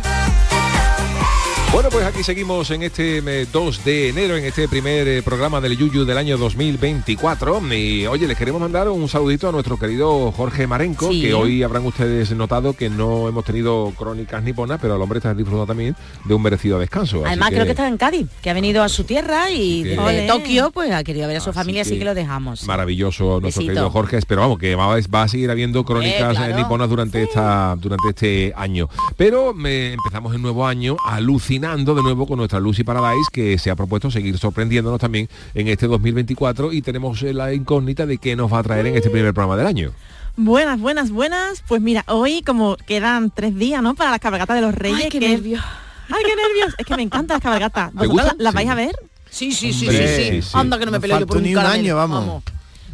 Bueno, 1.76 1.90
pues 1.90 2.06
aquí 2.06 2.24
seguimos 2.24 2.72
en 2.72 2.84
este 2.84 3.18
eh, 3.18 3.46
2 3.52 3.84
de 3.84 4.08
enero, 4.08 4.38
en 4.38 4.46
este 4.46 4.70
primer 4.70 5.06
eh, 5.10 5.22
programa 5.22 5.60
del 5.60 5.78
Yuyu 5.78 6.06
del 6.06 6.18
año 6.18 6.38
2024. 6.38 7.62
Y 7.76 8.06
oye, 8.06 8.30
les 8.30 8.38
queremos 8.38 8.62
mandar 8.62 8.88
un 8.88 9.10
saludito 9.10 9.50
a 9.50 9.52
nuestro 9.52 9.78
querido 9.78 10.32
Jorge 10.32 10.68
Marenco, 10.68 11.10
Sí. 11.12 11.22
que 11.22 11.34
hoy 11.34 11.64
habrán 11.64 11.86
ustedes 11.86 12.32
notado 12.32 12.72
que 12.78 12.90
no 12.90 13.28
hemos 13.28 13.44
tenido 13.44 13.92
crónicas 13.98 14.42
niponas, 14.42 14.80
pero 14.82 14.96
el 14.96 15.02
hombre 15.02 15.18
está 15.18 15.34
disfrutando 15.34 15.66
también 15.68 15.98
de 16.24 16.34
un 16.34 16.42
merecido 16.42 16.80
descanso. 16.80 17.24
Además 17.26 17.50
creo 17.50 17.66
que 17.66 17.72
está 17.72 17.90
en 17.90 17.98
Cádiz, 17.98 18.30
que 18.42 18.50
ha 18.50 18.54
venido 18.54 18.82
a 18.82 18.88
su 18.88 19.04
tierra 19.04 19.52
y 19.52 19.84
desde. 19.84 20.28
Tokio 20.28 20.72
pues 20.72 20.92
ha 20.94 21.04
querido 21.04 21.28
ver 21.28 21.38
a 21.38 21.42
su 21.42 21.52
familia, 21.52 21.82
así 21.82 22.00
que 22.00 22.06
lo 22.06 22.16
dejamos. 22.16 22.64
Maravilloso 22.66 23.42
nuestro 23.42 23.60
Besito. 23.64 23.66
querido 23.74 23.90
Jorge, 23.90 24.20
pero 24.26 24.40
vamos, 24.42 24.60
que 24.60 24.76
va, 24.76 24.96
va 25.14 25.24
a 25.24 25.28
seguir 25.28 25.52
habiendo 25.52 25.84
crónicas 25.84 26.32
Eh, 26.32 26.36
claro. 26.38 26.54
eh, 26.54 26.56
niponas 26.56 26.88
durante 26.90 27.22
esta 27.22 27.76
durante 27.78 28.08
este 28.12 28.54
año. 28.56 28.88
Pero 29.18 29.54
me, 29.54 29.92
empezamos 29.92 30.34
el 30.34 30.42
nuevo 30.42 30.66
año 30.66 30.96
alucinando 31.06 31.65
de 31.74 32.04
nuevo 32.04 32.28
con 32.28 32.38
nuestra 32.38 32.60
Lucy 32.60 32.84
Paradise, 32.84 33.28
que 33.32 33.58
se 33.58 33.72
ha 33.72 33.76
propuesto 33.76 34.12
seguir 34.12 34.38
sorprendiéndonos 34.38 35.00
también 35.00 35.28
en 35.56 35.68
este 35.68 35.88
2024 35.88 36.72
y 36.72 36.82
tenemos 36.84 37.22
eh, 37.24 37.34
la 37.34 37.54
incógnita 37.54 38.06
de 38.06 38.20
qué 38.20 38.36
nos 38.36 38.54
va 38.54 38.60
a 38.60 38.64
traer 38.64 38.86
en 38.86 38.96
este 38.96 39.10
primer 39.10 39.34
programa 39.34 39.58
del 39.58 39.66
año. 39.66 39.92
Buenas, 40.38 40.80
buenas, 40.80 41.10
buenas. 41.10 41.64
Pues 41.68 41.82
mira, 41.82 42.04
hoy 42.08 42.44
como 42.44 42.76
quedan 42.78 43.32
tres 43.32 43.56
días, 43.56 43.82
¿no? 43.82 43.96
Para 43.96 44.12
la 44.12 44.20
cabalgata 44.20 44.54
de 44.54 44.62
los 44.62 44.76
Reyes. 44.76 45.06
Ay, 45.06 45.10
qué 45.10 45.20
que- 45.20 45.30
nervios. 45.30 45.62
Ay, 46.10 46.24
qué 46.24 46.36
nervios. 46.36 46.76
Es 46.78 46.86
que 46.86 46.96
me 46.96 47.02
encantan 47.02 47.36
las 47.38 47.42
cabalgatas. 47.44 47.90
¿Te 47.90 47.96
¿Vosotros 47.98 48.14
gustan? 48.22 48.38
la- 48.38 48.44
las 48.44 48.54
vais 48.54 48.68
Sí. 48.68 48.72
a 48.72 48.76
ver? 48.76 48.96
Sí, 49.32 49.52
sí, 49.52 49.74
sí, 49.74 49.88
Hombre, 49.88 50.08
sí, 50.08 50.24
sí. 50.24 50.32
sí, 50.34 50.42
sí. 50.44 50.50
Anda 50.54 50.78
que 50.78 50.86
no 50.86 50.92
me 50.92 51.00
peleo 51.00 51.20
yo 51.20 51.26
por 51.28 51.38
un 51.38 51.44
ni 51.44 51.56
un 51.56 51.60
año, 51.66 51.96
vamos. 51.96 52.44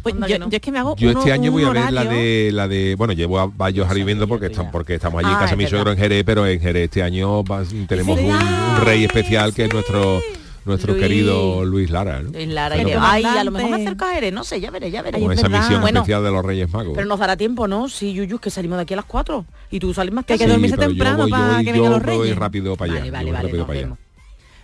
Pues 0.03 0.15
yo, 0.27 0.39
no. 0.39 0.49
yo 0.49 0.55
es 0.55 0.61
que 0.61 0.71
me 0.71 0.79
hago 0.79 0.95
Yo 0.95 1.09
uno- 1.11 1.19
este 1.19 1.31
año 1.31 1.51
voy 1.51 1.63
a 1.63 1.69
ver 1.69 1.91
la 1.91 2.03
de 2.05 2.49
la 2.53 2.67
de 2.67 2.95
bueno 2.97 3.13
llevo 3.13 3.39
a 3.39 3.45
varios 3.47 3.85
ahora 3.87 3.95
viviendo 3.95 4.27
porque 4.27 4.47
estamos 4.47 4.71
porque 4.71 4.95
estamos 4.95 5.19
allí 5.19 5.29
en 5.29 5.35
Ah, 5.35 5.39
casa 5.39 5.51
de 5.55 5.63
mi 5.63 5.67
suegro 5.69 5.91
en. 5.91 5.97
Jerez 5.97 6.23
pero 6.25 6.45
en 6.47 6.59
Jerez 6.59 6.85
este 6.85 7.03
año 7.03 7.43
tenemos 7.87 8.19
un, 8.19 8.85
rey 8.85 9.03
especial 9.05 9.53
que 9.53 9.65
es 9.65 9.73
nuestro 9.73 10.21
nuestro 10.63 10.93
Luis. 10.93 11.03
querido 11.03 11.65
Luis 11.65 11.89
Lara 11.89 12.21
¿no? 12.21 12.29
Luis 12.31 12.47
Lara, 12.47 12.75
Pero 12.75 12.89
y- 12.89 12.93
Ay, 12.99 13.23
a 13.25 13.43
lo 13.43 13.49
mejor 13.51 13.71
me 13.71 13.77
acerco 13.77 14.05
a 14.05 14.09
Jerez, 14.13 14.31
no 14.31 14.43
sé, 14.43 14.61
ya 14.61 14.69
veré, 14.69 14.91
ya 14.91 15.01
veré. 15.01 15.19
con 15.19 15.31
es 15.31 15.39
esa 15.39 15.47
verdad. 15.47 15.61
misión 15.63 15.81
Bueno, 15.81 15.99
especial 16.01 16.23
de 16.23 16.31
los 16.31 16.45
Reyes 16.45 16.71
Magos 16.71 16.93
Pero 16.95 17.07
nos 17.07 17.17
dará 17.19 17.35
tiempo, 17.35 17.67
¿no? 17.67 17.89
Sí, 17.89 18.13
Yuyu, 18.13 18.37
que 18.37 18.51
salimos 18.51 18.77
de 18.77 18.83
aquí 18.83 18.93
a 18.93 18.97
las 18.97 19.05
4 19.05 19.43
y 19.71 19.79
tú 19.79 19.91
sales 19.93 20.13
más 20.13 20.23
Que 20.25 20.33
hay 20.33 20.39
tarde. 20.39 20.49
que 20.49 20.53
dormirse 20.53 20.75
pero 20.77 20.87
yo 20.91 20.95
temprano 20.97 21.17
voy- 21.17 21.29
yo 21.31 21.35
para 21.35 21.45
voy- 21.55 21.65
que 21.65 21.71
vengan 21.71 21.91
yo 21.91 21.97
los 21.97 22.05
voy 22.05 22.17
Reyes. 22.23 22.37
rápido 22.37 22.75
para 22.75 22.91
allá 22.93 22.99
Vale, 23.01 23.07
yo 23.07 23.11
vale, 23.33 23.49
voy 23.51 23.59
vale, 23.61 23.87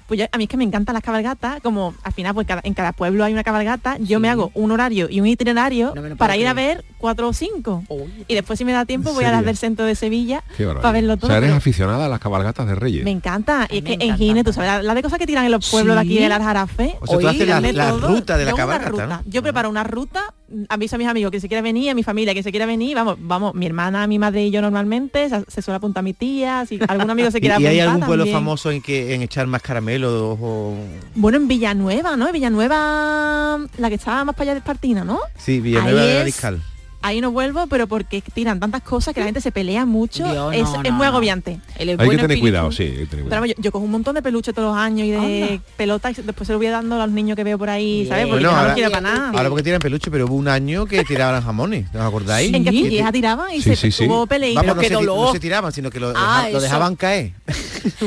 Pues 0.08 0.20
yo- 0.22 0.26
a 0.32 0.38
mí 0.38 0.46
es 0.46 0.50
que 0.50 0.58
me 0.58 0.64
encantan 0.64 0.94
las 0.94 1.04
cabalgatas, 1.04 1.60
como 1.62 1.94
al 2.04 2.14
final 2.14 2.34
pues 2.34 2.48
cada- 2.48 2.62
en 2.64 2.74
cada 2.74 2.94
pueblo 2.94 3.24
hay 3.26 3.34
una 3.34 3.44
cabalgata, 3.44 3.98
yo 4.00 4.20
me 4.20 4.30
hago 4.30 4.52
un 4.54 4.72
horario 4.72 5.08
y 5.10 5.20
un 5.20 5.28
itinerario 5.28 5.94
No 5.96 6.16
para 6.16 6.38
ir 6.38 6.48
a 6.48 6.54
ver 6.54 6.84
cuatro 6.98 7.28
o 7.30 7.34
cinco. 7.34 7.84
Y 8.28 8.34
después 8.34 8.58
si 8.58 8.66
me 8.66 8.72
da 8.72 8.86
tiempo 8.86 9.10
¿En 9.10 9.16
voy 9.16 9.26
a 9.26 9.32
las 9.32 9.46
del 9.46 9.58
centro 9.58 9.86
de 9.86 9.96
Sevilla 9.96 10.44
para 10.82 10.92
verlo 10.92 11.14
o 11.14 11.18
todo. 11.18 11.28
sea 11.30 11.38
eres 11.38 11.52
aficionada 11.52 12.06
a 12.06 12.10
las 12.10 12.20
cabalgatas 12.20 12.68
de 12.68 12.76
Reyes 12.76 13.04
me 13.04 13.12
encanta. 13.12 13.68
Y 13.70 13.80
es 13.80 13.84
que 13.84 13.98
en. 14.00 14.18
Gine, 14.18 14.44
tú 14.44 14.52
sabes, 14.54 14.68
la, 14.70 14.82
la 14.82 14.96
de 14.96 15.04
cosas 15.04 15.20
que 15.20 15.28
tiran 15.28 15.46
en 15.46 15.52
los 15.52 15.70
pueblos 15.70 15.96
de 15.96 16.02
aquí 16.02 16.16
Sí. 16.18 16.20
de 16.24 16.30
las 16.30 16.40
Jarafes. 16.42 16.94
O 17.02 17.06
sea, 17.08 17.20
tú 17.20 17.28
haces 17.28 17.48
la- 17.48 17.92
ruta 17.92 18.38
de 18.38 18.46
la 18.46 18.54
cabalgata, 18.54 18.90
ruta. 18.90 19.08
¿no? 19.08 19.22
Yo 19.26 19.44
preparo 19.44 19.70
una 19.70 19.84
ruta, 19.84 20.34
aviso 20.70 20.96
a 20.96 21.00
mis 21.00 21.08
amigos 21.08 21.32
que 21.32 21.40
se 21.40 21.48
quiera 21.48 21.62
venir, 21.62 21.90
a 21.90 21.94
mi 21.94 22.04
familia 22.04 22.34
que 22.34 22.42
se 22.44 22.52
quiera 22.52 22.66
venir, 22.66 22.96
vamos, 22.96 23.18
vamos, 23.20 23.54
mi 23.54 23.66
hermana, 23.66 24.08
mi 24.08 24.18
madre 24.20 24.46
y 24.46 24.52
yo 24.52 24.62
normalmente, 24.62 25.30
se, 25.30 25.44
se 25.48 25.62
suele 25.62 25.78
apuntar 25.78 26.02
a 26.02 26.04
mi 26.04 26.14
tía, 26.14 26.66
si 26.68 26.80
algún 26.88 27.10
amigo 27.10 27.30
se 27.32 27.38
¿Y, 27.40 27.42
quiera 27.42 27.60
y 27.60 27.66
hay 27.66 27.80
apuntar 27.80 27.88
algún 27.94 28.06
pueblo 28.08 28.24
también. 28.24 28.36
famoso 28.38 28.72
en 28.72 28.82
que 28.82 29.14
en 29.14 29.22
echar 29.22 29.48
más 29.48 29.62
caramelos 29.62 30.38
o 30.42 30.76
Bueno, 31.16 31.38
en 31.38 31.48
Villanueva, 31.48 32.16
¿no? 32.16 32.28
En 32.28 32.34
Villanueva, 32.34 33.60
la 33.78 33.90
que 33.90 33.96
estaba 33.96 34.24
más 34.26 34.36
para 34.36 34.44
allá 34.44 34.54
de 34.54 34.60
Espartina, 34.60 35.04
¿no? 35.04 35.20
sí, 35.38 35.60
Villanueva 35.60 36.02
Ahí 36.02 36.08
de 36.08 36.14
es- 36.14 36.20
Mariscal? 36.20 36.62
Ahí 37.04 37.22
no 37.22 37.32
vuelvo, 37.32 37.68
pero 37.68 37.86
porque 37.88 38.22
tiran 38.22 38.60
tantas 38.60 38.82
cosas 38.82 39.14
que 39.14 39.20
la 39.20 39.28
gente 39.28 39.40
se 39.40 39.52
pelea 39.52 39.86
mucho. 39.86 40.24
Dios, 40.30 40.54
es, 40.54 40.64
no, 40.64 40.76
es 40.82 40.84
no, 40.90 40.92
muy 40.98 41.04
no. 41.06 41.12
agobiante. 41.12 41.60
El 41.78 41.90
hay 41.90 42.10
que 42.10 42.18
tener 42.18 42.40
cuidado 42.40 42.72
sí 42.72 42.84
hay 42.84 42.90
que 42.90 42.96
tener 43.06 43.10
Pero 43.10 43.24
cuidado. 43.26 43.42
vamos, 43.42 43.56
yo, 43.56 43.62
yo 43.64 43.72
cojo 43.72 43.86
un 43.86 43.92
montón 43.92 44.16
de 44.16 44.22
peluches 44.24 44.54
todos 44.54 44.70
los 44.70 44.78
años 44.78 45.08
y 45.08 45.12
de 45.12 45.18
Anda. 45.52 45.64
pelotas 45.78 46.18
y 46.18 46.22
después 46.24 46.48
se 46.48 46.54
lo 46.54 46.60
voy 46.60 46.68
dando 46.68 46.96
a 47.00 47.06
los 47.06 47.14
niños 47.14 47.36
que 47.36 47.44
veo 47.44 47.58
por 47.58 47.70
ahí, 47.70 47.98
Bien. 48.02 48.08
¿sabes? 48.10 48.26
Porque 48.26 48.34
Bueno, 48.44 48.50
no 48.52 48.56
ahora- 48.58 48.68
los 48.70 48.74
quiero 48.76 48.90
para 48.92 49.02
nada. 49.02 49.30
Ahora 49.30 49.50
porque 49.50 49.64
tiran 49.64 49.80
peluche, 49.80 50.10
pero 50.12 50.26
hubo 50.26 50.36
un 50.36 50.48
año 50.48 50.86
que 50.88 51.04
tiraban 51.06 51.42
jamones, 51.44 51.88
¿os 51.94 52.02
acordáis? 52.02 52.52
en 52.54 52.64
Sí. 52.64 52.66
Castilleja 52.66 53.12
tiraban 53.12 53.52
y 53.54 53.62
Sí, 53.62 53.70
se 53.70 53.76
sí, 53.76 53.92
sí. 53.92 54.06
tuvo 54.08 54.26
peleita. 54.26 54.62
Vamos, 54.64 54.76
no, 54.78 54.82
se, 54.82 54.90
no 55.06 55.40
tiraban, 55.40 55.72
sino 55.72 55.90
que 55.92 56.00
lo, 56.00 56.10
Ah, 56.16 56.42
deja- 56.46 56.50
lo 56.50 56.62
dejaban 56.62 56.96
caer. 56.96 57.32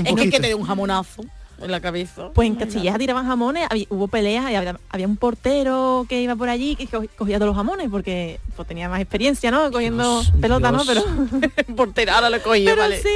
Es 0.05 0.15
que, 0.15 0.31
que 0.31 0.41
te 0.41 0.49
dé 0.49 0.55
un 0.55 0.65
jamonazo 0.67 1.25
en 1.61 1.71
la 1.71 1.81
cabeza. 1.81 2.31
Pues 2.35 2.47
en 2.49 2.55
Castilleja 2.57 2.99
tiraban 2.99 3.27
jamones, 3.27 3.67
había- 3.71 3.87
hubo 3.91 4.09
peleas 4.09 4.51
y 4.51 4.55
había, 4.55 4.77
había 4.91 5.07
un 5.07 5.17
portero 5.17 6.07
que 6.09 6.21
iba 6.23 6.37
por 6.37 6.49
allí 6.49 6.77
que 6.77 6.87
co- 6.87 7.05
cogía 7.17 7.37
todos 7.39 7.49
los 7.49 7.57
jamones 7.57 7.89
porque 7.91 8.41
pues, 8.57 8.67
tenía 8.67 8.89
más 8.89 9.01
experiencia, 9.01 9.51
¿no? 9.51 9.71
Cogiendo 9.71 10.23
Dios, 10.23 10.33
pelota, 10.41 10.73
¿no? 10.73 10.83
Pero 10.87 11.03
Portera, 11.77 12.17
ahora 12.17 12.31
lo 12.31 12.39
Pero 12.43 12.77
vale. 12.77 13.01
sí. 13.03 13.09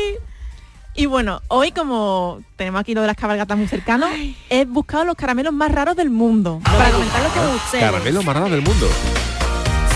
Y 0.96 1.06
bueno, 1.06 1.42
hoy 1.48 1.72
como 1.72 2.40
tenemos 2.56 2.80
aquí 2.80 2.94
lo 2.94 3.00
de 3.00 3.08
las 3.08 3.16
cabalgatas 3.16 3.58
muy 3.58 3.66
cercano, 3.66 4.06
he 4.48 4.64
buscado 4.64 5.04
los 5.04 5.16
caramelos 5.16 5.52
más 5.52 5.72
raros 5.72 5.96
del 5.96 6.08
mundo. 6.10 6.60
para 6.62 6.90
comentarlo 6.92 7.28
con 7.30 7.48
ustedes. 7.56 7.84
caramelo 7.84 8.22
más 8.22 8.34
raro 8.36 8.48
del 8.48 8.62
mundo 8.62 8.86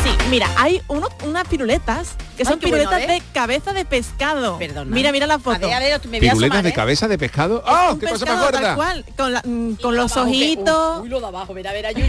Sí, 0.09 0.29
mira, 0.31 0.49
hay 0.57 0.81
uno- 0.89 1.09
unas 1.25 1.47
piruletas 1.49 2.11
que 2.37 2.43
Ay, 2.43 2.45
son 2.45 2.61
bueno, 2.61 2.77
piruletas 2.77 3.01
¿eh? 3.03 3.07
de 3.13 3.23
cabeza 3.33 3.73
de 3.73 3.85
pescado. 3.85 4.59
Perdona. 4.59 4.91
Mira, 4.95 5.13
mira 5.13 5.27
la 5.27 5.35
A 5.35 5.39
foto. 5.39 5.61
ver, 5.61 5.73
a 5.75 5.79
ver, 5.81 6.01
me 6.07 6.19
voy 6.19 6.29
a 6.29 6.33
piruletas 6.33 6.33
asomar, 6.45 6.63
de 6.63 6.69
¿eh? 6.69 6.73
cabeza 6.73 7.09
de 7.09 7.19
pescado 7.19 7.59
Es 7.59 7.65
¡ah 7.67 7.91
un 7.93 7.99
qué 8.01 8.07
cosa 8.07 8.25
más 8.27 8.35
pescado 8.47 8.63
tal 8.65 8.75
cual, 8.77 9.05
con, 9.17 9.33
la- 9.35 9.43
mm, 9.45 9.73
con 9.75 9.97
los 9.97 10.13
que- 10.13 10.21
ojitos. 10.21 11.01
Uy, 11.03 11.09
lo 11.09 11.21
de 11.21 11.27
abajo, 11.27 11.53
mira, 11.55 11.71
a 11.71 11.73
ver, 11.73 11.87
a 11.87 11.93
Yuyu. 11.93 12.07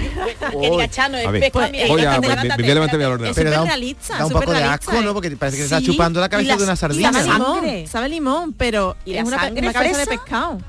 Que 0.62 0.70
diga 0.70 0.88
Chano, 0.90 1.18
a 1.18 1.32
pescado, 1.32 1.52
Pues, 1.52 1.72
mira, 1.72 1.88
Voy 1.88 2.02
ordenador. 3.12 3.36
Pero 3.36 3.52
da 3.52 3.62
un, 3.62 3.68
superrealista, 3.68 4.18
da 4.18 4.26
un 4.26 4.32
poco 4.34 4.54
de 4.54 4.64
asco, 4.64 4.94
¿eh? 4.94 5.02
¿no? 5.02 5.14
Porque 5.14 5.32
parece 5.32 5.58
que 5.58 5.68
se 5.68 5.76
está 5.76 5.86
chupando 5.86 6.20
la 6.20 6.30
cabeza 6.30 6.56
de 6.58 6.64
una 6.64 6.76
sardina. 6.76 7.12
Sabe 7.12 7.28
limón, 7.34 7.88
sabe 7.88 8.10
limón, 8.10 8.54
pero 8.54 8.96
¿Y 9.06 9.16
es 9.16 9.24
una, 9.26 9.38
cabeza 9.38 9.98
de 9.98 10.06
pescado. 10.08 10.60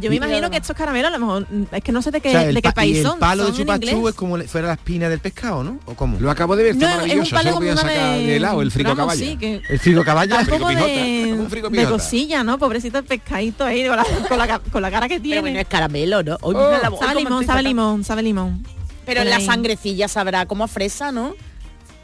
Yo 0.00 0.08
me 0.08 0.16
imagino 0.16 0.48
que 0.50 0.56
estos 0.58 0.76
caramelos 0.76 1.08
a 1.08 1.18
lo 1.18 1.26
mejor 1.26 1.46
mm, 1.50 1.74
es 1.74 1.82
que 1.82 1.90
no 1.90 2.00
sé 2.02 2.10
de 2.12 2.20
qué, 2.20 2.28
O 2.28 2.32
sea, 2.32 2.44
el, 2.44 2.54
de 2.54 2.62
qué 2.62 2.68
pa- 2.68 2.74
país 2.74 2.96
y 2.96 2.98
el 3.00 3.06
son. 3.06 3.18
palo 3.18 3.44
de 3.44 3.50
son 3.50 3.60
en 3.60 3.66
chupachú 3.66 4.08
es 4.08 4.14
como 4.14 4.36
le- 4.38 4.46
fuera 4.46 4.68
la 4.68 4.74
espina 4.74 5.08
del 5.08 5.18
pescado, 5.18 5.64
¿no? 5.64 5.78
¿O 5.86 5.94
cómo? 5.94 6.18
lo 6.20 6.30
acabo 6.30 6.54
de 6.54 6.62
ver 6.62 6.72
está 6.74 6.84
No, 6.86 6.90
es 6.90 6.94
un 6.94 7.02
maravilloso 7.08 7.34
palo 7.36 7.50
como 7.54 7.66
una 7.72 7.76
sacar 7.80 8.18
de 8.18 8.36
helado 8.36 8.62
el 8.62 8.70
frigo 8.70 8.90
vamos, 8.90 9.04
caballa 9.14 9.30
sí, 9.30 9.36
que 9.36 9.62
El 9.68 9.78
frigo 9.80 10.00
un 10.00 10.06
poco 10.06 10.68
pijota, 10.68 10.86
de, 10.86 11.32
un 11.38 11.50
frigo 11.50 11.68
de 11.70 11.84
cosilla, 11.86 12.44
¿no? 12.44 12.58
Pobrecito 12.58 12.98
el 12.98 13.04
pescadito 13.04 13.64
ahí 13.64 13.86
con 13.86 13.96
la, 13.96 14.04
con 14.28 14.38
la, 14.38 14.46
ca- 14.46 14.60
con 14.70 14.82
la 14.82 14.90
cara 14.90 15.08
que 15.08 15.14
Pero 15.14 15.22
tiene. 15.24 15.40
bueno, 15.40 15.58
es 15.58 15.66
caramelo, 15.66 16.22
¿no? 16.22 16.38
Oh. 16.42 16.52
mira 16.52 16.78
la 16.82 16.88
boca, 16.88 17.06
sabe 17.06 17.20
limón, 17.24 17.44
sabe 17.46 17.62
limón, 17.62 18.04
sabe 18.04 18.22
limón. 18.22 18.64
Pero 19.06 19.22
en 19.22 19.30
la 19.30 19.40
sangrecilla 19.40 20.06
sabrá 20.06 20.46
como 20.46 20.62
a 20.64 20.68
fresa, 20.68 21.10
¿no? 21.10 21.34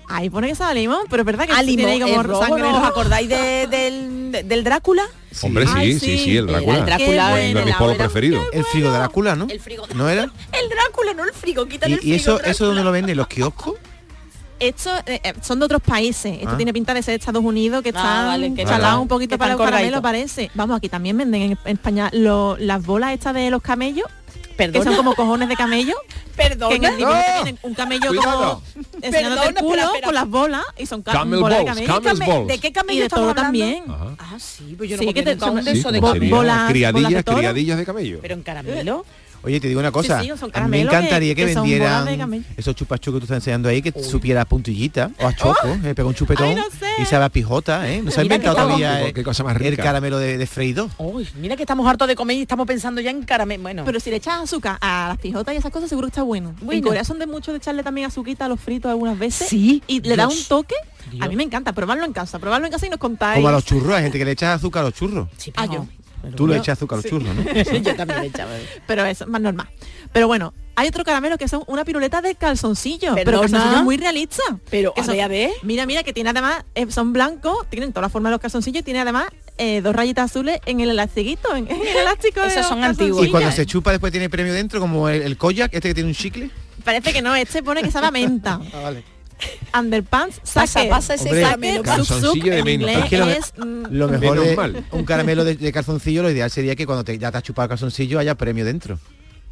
Ahí 0.09 0.31
pone 0.31 0.47
que 0.49 0.55
sabe 0.55 0.75
limón, 0.77 1.01
pero 1.11 1.23
es 1.23 1.27
verdad 1.27 1.47
que 1.47 1.53
A 1.53 1.63
tiene 1.65 2.01
como 2.01 2.23
rojo, 2.23 2.45
sangre 2.45 2.63
¿no? 2.63 2.79
¿Os 2.81 2.85
acordáis 2.89 3.29
de- 3.29 3.67
del, 3.67 4.33
de- 4.33 4.43
del 4.45 4.63
Drácula? 4.65 5.03
hombre 5.43 5.67
sí, 5.67 5.73
Ay, 5.77 5.93
sí 5.95 6.01
sí. 6.01 6.19
sí 6.19 6.37
el 6.37 6.47
Drácula 6.47 6.79
el 6.79 6.87
Drácula, 6.87 7.07
Qué 7.07 7.51
uno 7.51 7.61
de 7.61 7.73
bueno. 7.73 7.87
mis 7.89 7.97
preferidos 7.99 8.47
El 8.53 8.65
frigo 8.65 8.91
de 8.93 8.99
Drácula, 8.99 9.35
¿no? 9.37 9.47
El 9.51 9.61
frigo. 9.61 9.85
¿No 9.95 10.09
era? 10.09 10.23
El 10.53 10.69
Drácula, 10.69 11.13
no 11.15 11.25
el 11.25 11.33
frigo, 11.33 11.67
quítale 11.67 11.95
el 11.97 12.01
¿Y, 12.05 12.15
y 12.15 12.19
frigo. 12.19 12.39
eso, 12.39 12.45
eso 12.45 12.67
dónde 12.67 12.85
lo 12.85 12.93
venden? 12.93 13.17
¿Los 13.17 13.27
kioscos? 13.27 13.75
Esto 14.59 14.91
eh, 15.05 15.21
eh, 15.23 15.35
son 15.43 15.59
de 15.59 15.67
otros 15.67 15.83
países. 15.83 16.39
Esto 16.39 16.51
Ah. 16.53 16.57
tiene 16.57 16.73
pinta 16.73 16.95
de 16.95 17.03
ser 17.03 17.13
de 17.13 17.17
Estados 17.19 17.45
Unidos, 17.45 17.83
que 17.83 17.93
Ah, 17.95 18.25
vale, 18.29 18.49
chalados 18.57 18.73
están- 18.81 18.99
un 19.01 19.09
poquito 19.09 19.35
que 19.35 19.39
para 19.39 19.57
caramelos, 19.57 20.01
colgaditos. 20.01 20.03
parece. 20.03 20.51
Vamos, 20.55 20.77
aquí 20.79 20.89
también 20.89 21.19
venden 21.19 21.43
en, 21.43 21.59
en 21.65 21.77
España 21.77 22.09
lo- 22.15 22.57
las 22.59 22.83
bolas 22.87 23.13
estas 23.13 23.35
de 23.35 23.51
los 23.51 23.61
camellos, 23.61 24.07
que 24.57 24.83
son 24.83 24.97
como 24.97 25.15
cojones 25.15 25.49
de 25.49 25.57
camello. 25.57 25.95
Perdona. 26.37 26.69
Que 26.71 26.77
en 26.77 26.85
el 26.85 27.05
¡Oh! 27.05 27.15
tienen 27.43 27.59
un 27.63 27.75
camello 27.75 28.09
Cuidado. 28.09 28.63
como 28.75 28.83
enseñándote 29.03 29.49
el 29.49 29.55
culo 29.55 29.69
espera, 29.75 29.85
espera. 29.87 30.05
con 30.07 30.15
las 30.15 30.29
bolas 30.29 30.65
y 30.77 30.85
son 30.87 31.03
ca- 31.03 31.13
Camel 31.13 31.41
bolas 31.41 31.59
de 31.59 31.65
balls, 31.65 31.77
camello. 31.81 31.95
camel 32.03 32.19
Came- 32.19 32.33
balls. 32.35 32.47
¿De 32.49 32.59
qué 32.59 32.69
Y 32.69 32.73
camello 32.73 33.03
de 33.05 33.09
todo 33.09 33.21
hablando? 33.21 33.43
también. 33.43 33.85
Ajá. 33.89 34.17
Ah, 34.19 34.37
sí, 34.39 34.75
pues 34.77 34.91
yo 34.91 34.97
no 34.97 35.01
Sí, 35.03 35.07
que 35.15 35.23
te- 35.23 35.35
de 35.35 35.41
Sí, 35.73 35.79
eso 35.79 35.93
de 35.93 36.01
camello. 36.01 36.37
bolas- 36.37 36.57
bolas 36.57 36.67
de 36.69 37.25
criadillas 37.25 37.79
de 37.79 37.85
camello 37.87 38.19
Pero 38.21 38.35
en 38.35 38.43
caramelo. 38.43 39.05
Oye, 39.47 39.61
te 39.61 39.69
digo 39.69 39.79
una 39.81 39.93
cosa. 39.93 40.21
Sí, 40.21 40.29
sí, 40.31 40.37
son 40.39 40.51
a 40.53 40.61
mí 40.63 40.69
me 40.71 40.81
encantaría 40.83 41.35
que, 41.35 41.47
que- 41.47 41.55
vendieran 41.55 42.45
esos 42.57 42.75
chupachos 42.75 43.15
que 43.15 43.21
tú 43.21 43.25
estás 43.25 43.37
enseñando 43.37 43.69
ahí, 43.69 43.81
que 43.81 43.93
supiera 44.03 44.43
a 44.43 44.45
puntillita 44.45 45.11
o 45.21 45.27
a 45.27 45.35
choco, 45.35 45.69
eh, 45.85 45.95
pega 45.95 46.09
un 46.09 46.15
chupetón 46.15 46.49
Ay, 46.49 46.55
no 46.57 46.65
sé. 46.65 46.87
y 47.01 47.05
sabe 47.07 47.25
a 47.27 47.29
pijota, 47.29 47.89
¿eh? 47.91 48.03
No 48.03 48.11
se 48.11 48.21
ha 48.21 48.25
inventado 48.25 48.57
todavía 48.57 48.99
Qué- 49.03 49.09
eh, 49.09 49.13
qué 49.13 49.23
cosa 49.23 49.45
más 49.45 49.55
el 49.57 49.71
rica. 49.71 49.83
caramelo 49.85 50.19
de, 50.19 50.37
de 50.37 50.47
freído. 50.47 50.91
Uy, 50.99 51.29
mira 51.41 51.55
que 51.57 51.63
estamos 51.63 51.87
hartos 51.87 52.09
de 52.09 52.17
comer 52.17 52.37
y 52.39 52.43
estamos 52.43 52.67
pensando 52.67 53.01
ya 53.01 53.11
en 53.11 53.23
caramelo. 53.23 53.63
Bueno, 53.63 53.85
Pero 53.87 54.01
si 54.01 54.11
le 54.11 54.17
echas 54.17 54.41
azúcar 54.43 54.79
a 54.81 55.07
las 55.11 55.19
pijotas 55.19 55.55
y 55.55 55.59
esas 55.59 55.71
cosas, 55.71 55.89
seguro 55.89 56.09
que 56.09 56.11
está 56.11 56.23
bueno. 56.23 56.55
En 56.61 56.67
Bueno. 56.67 56.89
Corea 56.89 57.05
son 57.05 57.19
de 57.21 57.27
mucho 57.27 57.53
de 57.53 57.59
echarle 57.59 57.83
también 57.85 58.09
azuquita 58.09 58.47
a 58.47 58.49
los 58.49 58.61
fritos 58.61 58.91
algunas 58.91 59.17
veces. 59.19 59.49
Sí, 59.49 59.83
Y 59.87 60.01
le 60.01 60.17
da 60.17 60.27
un 60.29 60.45
toque. 60.49 60.75
Dios. 61.11 61.25
A 61.25 61.29
mí 61.29 61.37
me 61.37 61.45
encanta, 61.45 61.73
probarlo 61.73 62.05
en 62.05 62.13
casa, 62.13 62.41
probarlo 62.41 62.67
en 62.67 62.73
casa 62.73 62.85
y 62.87 62.91
nos 62.91 62.99
contáis. 62.99 63.37
Como 63.37 63.47
a 63.49 63.53
los 63.53 63.65
churros, 63.65 63.95
hay 63.95 64.03
gente 64.03 64.19
que 64.19 64.25
le 64.25 64.33
echa 64.33 64.53
azúcar 64.55 64.83
a 64.83 64.87
los 64.87 64.95
churros. 64.95 65.29
sí, 65.37 65.53
Ah, 65.55 65.67
pero-. 66.23 66.37
Tú 66.37 66.47
le 66.47 66.57
echas 66.57 66.79
azúcar 66.79 66.97
a 66.97 66.97
los 66.99 67.05
sí. 67.05 67.11
churros, 67.11 67.35
¿no? 67.35 67.43
yo 67.83 67.97
también 67.97 68.21
le 68.21 68.27
echaba. 68.27 68.51
Pero 68.87 69.05
eso 69.05 69.25
es 69.25 69.31
más 69.31 69.41
normal. 69.41 69.69
Pero 70.13 70.27
bueno, 70.27 70.55
hay 70.77 70.89
otro 70.89 71.05
caramelo 71.05 71.39
que 71.39 71.49
son 71.49 71.63
una 71.67 71.85
piruleta 71.85 72.21
de 72.21 72.35
calzoncillo. 72.35 73.15
Pero 73.15 73.41
calzoncillo 73.41 73.83
muy 73.83 73.97
realista. 73.97 74.43
Pero, 74.71 74.93
a 74.97 75.07
ver, 75.07 75.21
a 75.21 75.29
ver. 75.29 75.51
Mira, 75.63 75.87
mira, 75.87 76.03
que 76.03 76.13
tiene 76.13 76.31
además, 76.31 76.65
eh, 76.75 76.87
son 76.91 77.13
blancos, 77.13 77.69
tienen 77.71 77.93
toda 77.93 78.03
la 78.03 78.09
forma 78.09 78.29
de 78.29 78.35
los 78.35 78.41
calzoncillos 78.41 78.81
y 78.81 78.85
tiene 78.85 79.01
además 79.01 79.27
eh, 79.59 79.81
dos 79.81 79.95
rayitas 79.95 80.31
azules 80.31 80.61
en 80.67 80.81
el 80.81 80.91
elastiquito, 80.91 81.55
en, 81.55 81.71
en 81.71 81.81
el 81.81 81.97
elástico. 81.97 82.43
Esos 82.43 82.67
son 82.67 82.85
antiguos. 82.85 83.27
Y 83.27 83.31
cuando 83.31 83.51
se 83.53 83.67
chupa 83.67 83.91
después 83.91 84.13
tiene 84.13 84.29
premio 84.29 84.53
dentro, 84.53 84.81
como 84.81 85.09
el, 85.09 85.23
el 85.23 85.37
koyak, 85.37 85.73
este 85.75 85.89
que 85.89 85.95
tiene 85.95 86.11
un 86.11 86.15
chicle. 86.15 86.51
Parece 86.85 87.13
que 87.13 87.23
no, 87.23 87.35
este 87.35 87.63
pone 87.63 87.83
que 87.83 87.91
sabe 87.91 88.07
a 88.07 88.11
menta. 88.11 88.61
Ah, 88.73 88.81
vale. 88.83 89.16
Underpants, 89.79 90.41
Pasa, 90.41 90.67
saque. 90.67 90.89
pasa 90.89 91.15
ese 91.15 91.25
Hombre, 91.29 91.43
caramelo. 91.43 91.83
Calzoncillo 91.83 92.65
de 92.65 92.73
inglés 92.73 92.99
Es 92.99 93.05
que 93.11 93.19
lo- 93.19 93.29
es, 93.29 93.53
Lo 93.57 94.09
mejor 94.09 94.21
Menos 94.37 94.45
de 94.47 94.57
mal. 94.57 94.85
un 94.93 95.05
caramelo 95.05 95.45
de, 95.45 95.57
de 95.57 95.73
calzoncillo, 95.73 96.23
lo 96.23 96.31
ideal 96.31 96.51
sería 96.51 96.75
que 96.75 96.87
cuando 96.87 97.05
te, 97.05 97.19
ya 97.19 97.31
te 97.31 97.39
has 97.39 97.43
chupado 97.43 97.65
el 97.65 97.69
calzoncillo 97.71 98.19
haya 98.19 98.35
premio 98.35 98.65
dentro. 98.65 98.99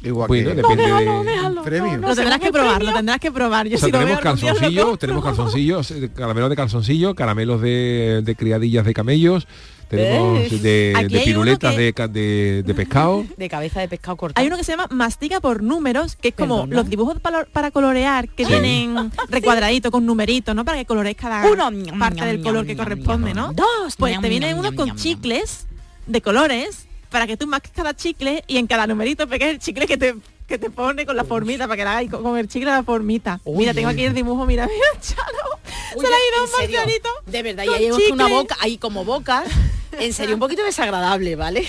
Igual 0.01 0.27
Bueno, 0.27 0.49
que 0.49 0.55
depende 0.55 0.83
de... 0.83 1.61
premio. 1.63 1.97
lo 1.97 2.15
tendrás 2.15 2.39
que 2.39 2.51
probar, 2.51 2.83
lo 2.83 2.93
tendrás 2.93 3.19
que 3.19 3.31
probar. 3.31 3.67
Yo 3.67 3.75
O 3.77 3.79
sea, 3.79 3.87
si 3.87 3.91
tenemos 3.91 4.19
calzoncillos, 4.19 4.99
tenemos 4.99 5.23
calzoncillos, 5.23 5.91
eh, 5.91 6.09
caramelos 6.13 6.49
de 6.49 6.55
calzoncillo, 6.55 7.15
caramelos 7.15 7.61
de, 7.61 8.21
de 8.23 8.35
criadillas 8.35 8.85
de 8.85 8.93
camellos, 8.93 9.47
tenemos 9.89 10.51
Eh, 10.51 10.93
de, 11.09 11.21
piruletas 11.23 11.75
que- 11.75 11.91
de, 11.93 12.07
de, 12.09 12.63
de 12.63 12.73
pescado. 12.73 13.25
De 13.37 13.49
cabeza 13.49 13.81
de 13.81 13.87
pescado 13.87 14.17
cortado. 14.17 14.41
Hay 14.41 14.47
uno 14.47 14.57
que 14.57 14.63
se 14.63 14.71
llama 14.71 14.87
mastica 14.89 15.39
por 15.41 15.61
números, 15.63 16.15
que 16.15 16.29
es 16.29 16.33
como 16.35 16.61
Perdona. 16.61 16.75
los 16.75 16.89
dibujos 16.89 17.19
para, 17.19 17.45
para 17.45 17.71
colorear, 17.71 18.29
que 18.29 18.45
Sí. 18.45 18.51
vienen 18.51 19.11
recuadraditos 19.29 19.91
con 19.91 20.05
numeritos, 20.05 20.55
¿no? 20.55 20.65
Para 20.65 20.77
que 20.77 20.85
colorees 20.85 21.15
cada 21.17 21.45
Uno, 21.49 21.69
parte 21.99 22.25
del 22.25 22.41
color 22.41 22.65
que 22.65 22.75
corresponde. 22.75 23.33
¿no? 23.33 23.53
Dos. 23.53 23.95
Pues 23.97 24.19
te 24.19 24.29
vienen 24.29 24.57
unos 24.57 24.73
con 24.73 24.95
chicles 24.95 25.67
de 26.07 26.21
colores 26.21 26.87
para 27.09 27.27
que 27.27 27.37
tú 27.37 27.47
marques 27.47 27.71
cada 27.73 27.95
chicle 27.95 28.43
y 28.47 28.57
en 28.57 28.67
cada 28.67 28.87
numerito 28.87 29.27
pegues 29.27 29.49
el 29.49 29.59
chicle 29.59 29.87
que 29.87 29.97
te 29.97 30.15
que 30.47 30.57
te 30.57 30.69
pone 30.69 31.05
con 31.05 31.15
la 31.15 31.23
formita 31.23 31.65
para 31.65 31.77
que 31.77 31.83
la 31.83 31.91
hagáis 31.91 32.11
con, 32.11 32.37
el 32.37 32.47
chicle 32.47 32.69
la 32.69 32.83
formita. 32.83 33.39
Uy, 33.43 33.57
mira, 33.57 33.73
tengo 33.73 33.89
aquí 33.89 34.03
el 34.03 34.13
dibujo, 34.13 34.45
mira, 34.45 34.67
mira, 34.67 34.87
Charo. 35.01 35.59
Uy, 35.95 36.05
se 36.05 36.09
le 36.09 36.15
ha 36.15 36.19
ido 36.19 36.43
un 36.43 36.51
marcianito. 36.51 37.09
De 37.25 37.43
verdad, 37.43 37.63
y 37.63 37.67
con 37.67 37.75
hay 37.75 38.11
una 38.11 38.27
boca, 38.27 38.57
ahí 38.59 38.77
como 38.77 39.05
boca. 39.05 39.43
En 39.99 40.13
serio, 40.13 40.35
un 40.35 40.39
poquito 40.39 40.63
desagradable, 40.63 41.35
¿vale? 41.35 41.65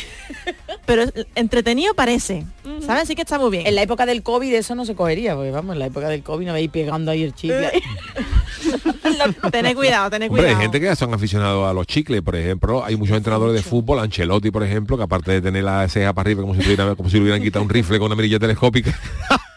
Pero 0.85 1.05
entretenido 1.35 1.95
parece. 1.95 2.45
¿Sabes? 2.85 3.05
Así 3.05 3.15
que 3.15 3.23
está 3.23 3.39
muy 3.39 3.51
bien. 3.51 3.67
En 3.67 3.75
la 3.75 3.83
época 3.83 4.07
del 4.07 4.23
COVID 4.23 4.53
eso 4.55 4.75
no 4.75 4.85
se 4.85 4.95
cogería, 4.95 5.35
porque 5.35 5.51
vamos, 5.51 5.75
en 5.75 5.79
la 5.81 5.87
época 5.87 6.09
del 6.09 6.23
COVID 6.23 6.47
no 6.47 6.53
veis 6.53 6.71
pegando 6.71 7.11
ahí 7.11 7.23
el 7.23 7.35
chicle. 7.35 7.67
ahí. 7.67 7.83
Tened 9.53 9.75
cuidado, 9.77 10.11
tened 10.11 10.29
Hombre, 10.29 10.49
hay 10.49 10.55
cuidado. 10.55 10.63
gente 10.63 10.81
que 10.81 10.97
son 10.97 11.15
aficionados 11.15 11.69
a 11.69 11.73
los 11.73 11.87
chicles, 11.87 12.23
por 12.23 12.37
ejemplo. 12.37 12.85
Hay 12.85 12.97
muchos 12.97 13.17
entrenadores 13.17 13.55
de 13.55 13.63
fútbol, 13.63 14.01
Ancelotti, 14.01 14.51
por 14.51 14.63
ejemplo, 14.65 14.97
que 14.97 15.05
aparte 15.05 15.33
de 15.33 15.41
tener 15.41 15.65
la 15.65 15.89
ceja 15.89 16.13
para 16.13 16.27
arriba 16.29 16.43
como 16.43 16.55
si, 16.55 16.61
tuviera, 16.61 16.95
como 16.95 17.09
si 17.09 17.17
le 17.17 17.23
hubieran 17.23 17.43
quitado 17.43 17.65
un 17.65 17.71
rifle 17.71 17.99
con 17.99 18.07
una 18.07 18.17
mirilla 18.17 18.39
telescópica. 18.39 18.99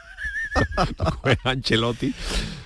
Pues 1.21 1.37
Ancelotti. 1.43 2.13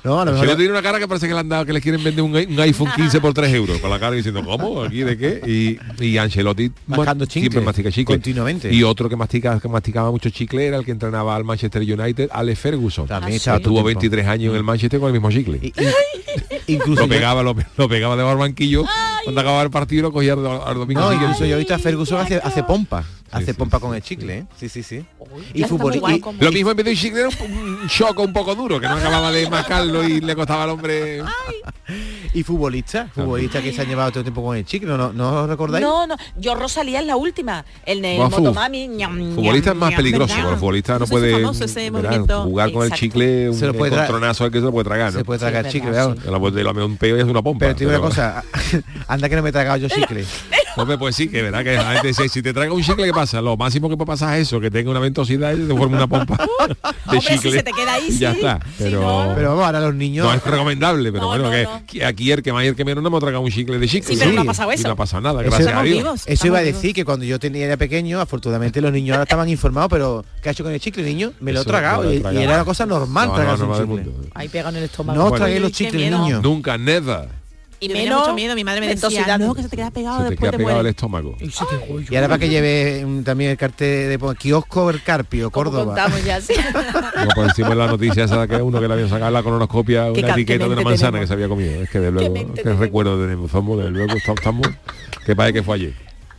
No, 0.04 0.20
a 0.22 0.26
lo 0.26 0.32
mejor- 0.32 0.40
Ancelotti 0.40 0.58
tiene 0.58 0.72
una 0.72 0.82
cara 0.82 1.00
que 1.00 1.08
parece 1.08 1.28
que 1.28 1.34
le 1.34 1.40
han 1.40 1.50
dado, 1.50 1.66
que 1.66 1.74
le 1.74 1.82
quieren 1.82 2.04
vender 2.04 2.24
un, 2.24 2.36
un 2.36 2.60
iPhone 2.60 2.90
15 2.96 3.22
por 3.22 3.34
3 3.34 3.54
euros. 3.54 3.80
Con 3.80 3.90
la 3.90 4.00
cara 4.00 4.16
diciendo, 4.16 4.44
¿cómo? 4.44 4.84
¿Aquí 4.84 5.00
de 5.04 5.18
qué? 5.18 5.80
Y, 6.00 6.04
y 6.04 6.18
Ancelotti 6.18 6.72
Mascando 6.88 7.26
ma- 7.26 7.32
siempre 7.32 7.50
chicle, 7.50 7.62
mastica 7.62 7.92
chicle. 7.92 8.16
continuamente. 8.16 8.74
Y 8.74 8.84
otro 8.84 9.08
que 9.10 9.16
mastica, 9.16 9.60
que 9.60 9.68
masticaba 9.70 10.12
mucho 10.12 10.30
chicle 10.30 10.66
era 10.68 10.78
el 10.78 10.86
que 10.86 10.92
entrenaba 10.92 11.36
al 11.36 11.44
Manchester 11.44 11.82
United, 11.82 12.30
Alex 12.32 12.60
Ferguson. 12.60 13.08
También 13.08 13.40
Ah, 13.46 13.58
sí. 13.58 13.64
Tuvo 13.64 13.80
el 13.80 13.86
tiempo. 13.86 14.00
23 14.02 14.28
años 14.28 14.52
en 14.52 14.58
el 14.58 14.64
Manchester 14.64 15.00
con 15.00 15.08
el 15.08 15.14
mismo 15.14 15.32
chicle. 15.32 15.60
Y- 15.62 15.68
y- 15.68 16.74
incluso 16.74 17.02
lo 17.02 17.08
pegaba, 17.10 17.44
lo, 17.44 17.56
lo 17.78 17.90
pegaba 17.90 18.16
de 18.16 18.24
barbanquillo, 18.24 18.84
cuando 19.24 19.42
acababa 19.42 19.64
el 19.64 19.70
partido 19.70 20.04
lo 20.04 20.12
cogía 20.12 20.34
al, 20.34 20.46
al 20.46 20.76
domingo 20.76 21.02
No, 21.02 21.14
incluso 21.14 21.46
yo 21.46 21.56
he 21.56 21.60
visto 21.60 21.74
a 21.76 21.80
Ferguson 21.80 22.20
hace, 22.22 22.36
hace 22.38 22.64
pompa. 22.64 23.04
Hace 23.34 23.46
sí, 23.48 23.54
pompa 23.54 23.78
sí, 23.78 23.82
con 23.82 23.96
el 23.96 24.02
sí, 24.02 24.10
chicle, 24.10 24.38
¿eh? 24.40 24.46
Sí, 24.58 24.70
sí, 24.70 24.84
sí. 24.84 25.06
Y 25.54 25.64
fútbol 25.64 25.96
y- 25.96 26.20
como- 26.20 26.42
Lo 26.42 26.52
mismo 26.52 26.72
en 26.72 26.78
vez 26.78 26.86
de 26.86 26.92
un 26.92 26.98
chicle 26.98 27.20
era 27.22 27.30
un, 27.30 27.52
un 27.82 27.88
choco 27.88 28.24
un 28.24 28.34
poco 28.34 28.56
duro, 28.56 28.80
que 28.80 28.88
no 28.88 28.96
acababa 28.96 29.32
de 29.32 29.50
mascarlo 29.50 30.04
y 30.08 30.22
le 30.22 30.36
costaba 30.36 30.64
al 30.64 30.70
hombre. 30.72 31.22
y 32.34 32.44
futbolistas, 32.44 33.12
futbolistas 33.12 33.62
que 33.62 33.74
se 33.74 33.82
han 33.82 33.88
llevado 33.88 34.12
todo 34.12 34.20
el 34.20 34.26
tiempo 34.26 34.44
con 34.44 34.58
el 34.58 34.66
chicle, 34.66 34.90
¿no, 34.90 34.98
no, 34.98 35.14
¿no 35.14 35.42
os 35.44 35.50
recordáis? 35.50 35.84
No, 35.84 36.08
no, 36.08 36.16
yo 36.38 36.56
Rosalía 36.56 37.00
es 37.00 37.06
la 37.06 37.16
última. 37.16 37.66
El, 37.86 38.04
el 38.04 38.20
motomami. 38.20 38.88
ñam, 38.88 39.18
ñam, 39.18 39.36
Futbolista 39.36 39.72
es 39.72 39.76
más 39.76 39.90
ñam, 39.92 39.98
peligroso, 39.98 40.28
¿verdad? 40.28 40.42
porque 40.44 40.52
los 40.52 40.60
futbolistas 40.60 41.00
no 41.00 41.08
puede 41.08 41.44
jugar 42.44 42.72
con 42.72 42.86
el 42.86 42.92
chicle, 42.94 43.50
un 43.50 43.56
Se 43.58 43.68
lo 43.68 43.74
puede 43.74 43.96
al 44.00 44.52
que 44.52 44.60
se 44.60 44.66
lo 44.66 44.72
puede 44.72 44.86
tragar, 44.86 45.14
¿no? 45.14 45.20
Se 45.20 45.26
puede 45.26 45.40
tragar 45.40 45.64
Sí, 45.64 45.68
es 45.68 45.74
chicle, 45.74 45.92
verdad, 45.92 46.18
la 46.26 46.40
puede 46.40 46.64
un 46.86 46.98
peo 46.98 47.18
y 47.18 47.22
hace 47.22 47.30
una 47.30 47.42
pompa. 47.42 47.60
Pero 47.66 47.76
te 47.76 47.86
digo 47.86 47.92
una 47.92 48.02
cosa, 48.02 48.44
anda 49.08 49.30
que 49.30 49.36
no 49.36 49.44
me 49.44 49.50
he 49.50 49.52
tragado 49.52 49.78
yo 49.78 49.88
chicle. 49.90 50.26
Hombre, 50.76 50.98
pues 50.98 51.16
sí, 51.16 51.28
que 51.30 51.42
verdad 51.44 51.64
que 51.64 51.74
la 51.74 51.92
gente 51.94 52.08
dice, 52.08 52.28
si 52.30 52.42
te 52.42 52.52
traga 52.54 52.74
un 52.74 52.82
chicle, 52.82 53.06
¿qué 53.06 53.14
pasa? 53.14 53.42
Lo 53.42 53.56
máximo 53.56 53.90
que 53.90 53.96
puede 53.98 54.08
pasar 54.08 54.38
es 54.40 54.48
eso, 54.48 54.60
que 54.60 54.72
tenga 54.72 54.90
una 54.90 55.00
ventosidad 55.00 55.54
y 55.56 55.68
te 55.68 55.76
forma 55.76 55.98
una 55.98 56.08
pompa 56.08 56.36
de 56.68 56.76
Hombre, 57.06 57.22
si 57.22 57.36
chicle. 57.36 57.52
se 57.52 57.64
te 57.64 57.72
queda 57.72 57.94
ahí, 57.94 58.08
y 58.10 58.18
ya 58.18 58.32
sí. 58.32 58.38
está. 58.38 58.60
Pero, 58.80 59.02
no- 59.02 59.34
Pero 59.36 59.50
vamos, 59.50 59.66
ahora 59.66 59.80
los 59.82 59.94
niños... 59.94 60.26
no 60.26 60.34
es 60.34 60.44
recomendable, 60.44 61.12
pero 61.12 61.24
No, 61.26 61.28
bueno, 61.30 61.44
no, 61.46 61.52
que, 61.52 61.64
no. 61.64 61.84
que 61.86 62.04
aquí 62.06 62.32
el 62.32 62.42
que 62.42 62.52
más 62.52 62.64
y 62.64 62.68
el 62.68 62.76
que 62.76 62.86
menos 62.86 63.04
no 63.04 63.10
hemos 63.10 63.20
tragado 63.20 63.44
un 63.44 63.52
chicle 63.52 63.78
de 63.78 63.88
chicle. 63.88 64.14
Sí, 64.16 64.20
pero 64.20 64.32
no 64.34 64.42
ha 64.42 64.46
pasado 64.46 64.72
Y 64.72 64.76
eso. 64.76 64.88
no 64.88 64.94
ha 64.94 64.98
pasado 64.98 65.22
nada, 65.22 65.42
Eso 65.42 65.50
gracias 65.52 65.76
a 65.76 65.84
Dios. 65.84 65.98
vivos. 65.98 66.24
Eso 66.26 66.48
iba 66.48 66.58
a 66.58 66.64
decir 66.64 66.94
que 66.96 67.06
cuando 67.06 67.26
yo 67.26 67.40
tenía 67.40 67.66
era 67.66 67.78
pequeño, 67.78 68.20
afortunadamente 68.20 68.82
los 68.82 68.92
niños 68.92 69.14
ahora 69.14 69.24
estaban 69.24 69.50
informados, 69.50 69.90
pero 69.92 70.26
¿qué 70.42 70.50
ha 70.50 70.52
hecho 70.54 70.64
con 70.64 70.74
el 70.74 70.80
chicle, 70.80 71.04
niño? 71.04 71.34
Me 71.40 71.54
lo 71.54 71.62
he 71.62 71.66
tragado 71.66 72.04
me 72.04 72.16
lo 72.20 72.30
he 72.32 72.34
y, 72.34 72.38
era 72.44 72.56
una 72.56 72.66
cosa 72.66 72.86
normal 72.86 73.28
No, 73.28 73.34
no, 73.34 73.40
tragarse 73.40 73.64
un 73.64 73.98
chicle. 74.00 74.12
Ahí 74.34 74.50
pegado 74.50 74.70
en 74.72 74.78
el 74.78 74.84
estómago. 74.86 75.20
No 75.20 75.26
os 75.28 75.36
traguéis 75.36 75.62
los 75.62 75.72
chicles, 75.72 76.12
niños. 76.12 76.42
Nunca, 76.42 76.78
never. 76.78 77.43
Y 77.84 77.90
me 77.90 78.02
dio 78.06 78.18
mucho 78.20 78.34
miedo. 78.34 78.56
Mi 78.56 78.64
madre 78.64 78.82
me 78.82 78.88
decía, 78.88 79.38
no, 79.38 79.54
que 79.54 79.64
se 79.64 79.70
te 79.70 79.76
queda 79.78 79.92
pegado 79.92 80.18
Se 80.20 80.24
te 80.24 80.30
después 80.32 80.52
queda 80.52 80.58
te 80.58 80.64
pegado 80.64 80.82
el 80.82 80.88
estómago. 80.88 81.36
Y 81.40 81.50
se 81.50 81.66
te 81.66 81.78
voy. 81.92 82.06
Y 82.10 82.16
ahora 82.16 82.28
para 82.30 82.40
que 82.40 82.50
lleve 82.50 83.06
mm, 83.06 83.24
también 83.24 83.52
el 83.52 83.58
cartel 83.58 84.10
de 84.10 84.36
kiosco 84.36 84.90
El 84.90 85.02
Carpio, 85.04 85.52
Córdoba. 85.52 85.86
contamos 85.86 86.24
ya, 86.24 86.40
sí. 86.40 86.54
Como 87.16 87.32
por 87.36 87.46
encima 87.46 87.70
de 87.70 87.76
la 87.76 87.88
noticia 87.88 88.24
esa 88.24 88.48
que 88.48 88.56
uno 88.56 88.80
que 88.80 88.88
le 88.88 88.94
habían 88.94 89.10
sacado 89.10 89.32
la 89.32 89.44
colonoscopia 89.44 90.12
Qué 90.14 90.20
una 90.22 90.32
etiqueta 90.32 90.64
qué 90.64 90.70
de 90.70 90.74
una 90.76 90.82
manzana 90.84 91.12
tenemos. 91.12 91.20
que 91.22 91.28
se 91.28 91.34
había 91.34 91.48
comido. 91.48 91.82
Es 91.84 91.90
que 91.90 92.00
de 92.00 92.12
luego, 92.12 92.34
qué 92.34 92.40
tenemos. 92.56 92.80
recuerdo 92.80 93.20
tenemos, 93.22 93.52
somos, 93.52 93.78
de 93.84 93.90
luego 93.90 94.14
estamos, 94.16 94.68
que 95.26 95.36
parece 95.36 95.54
que 95.54 95.64
fue 95.64 95.76
ayer. 95.76 95.94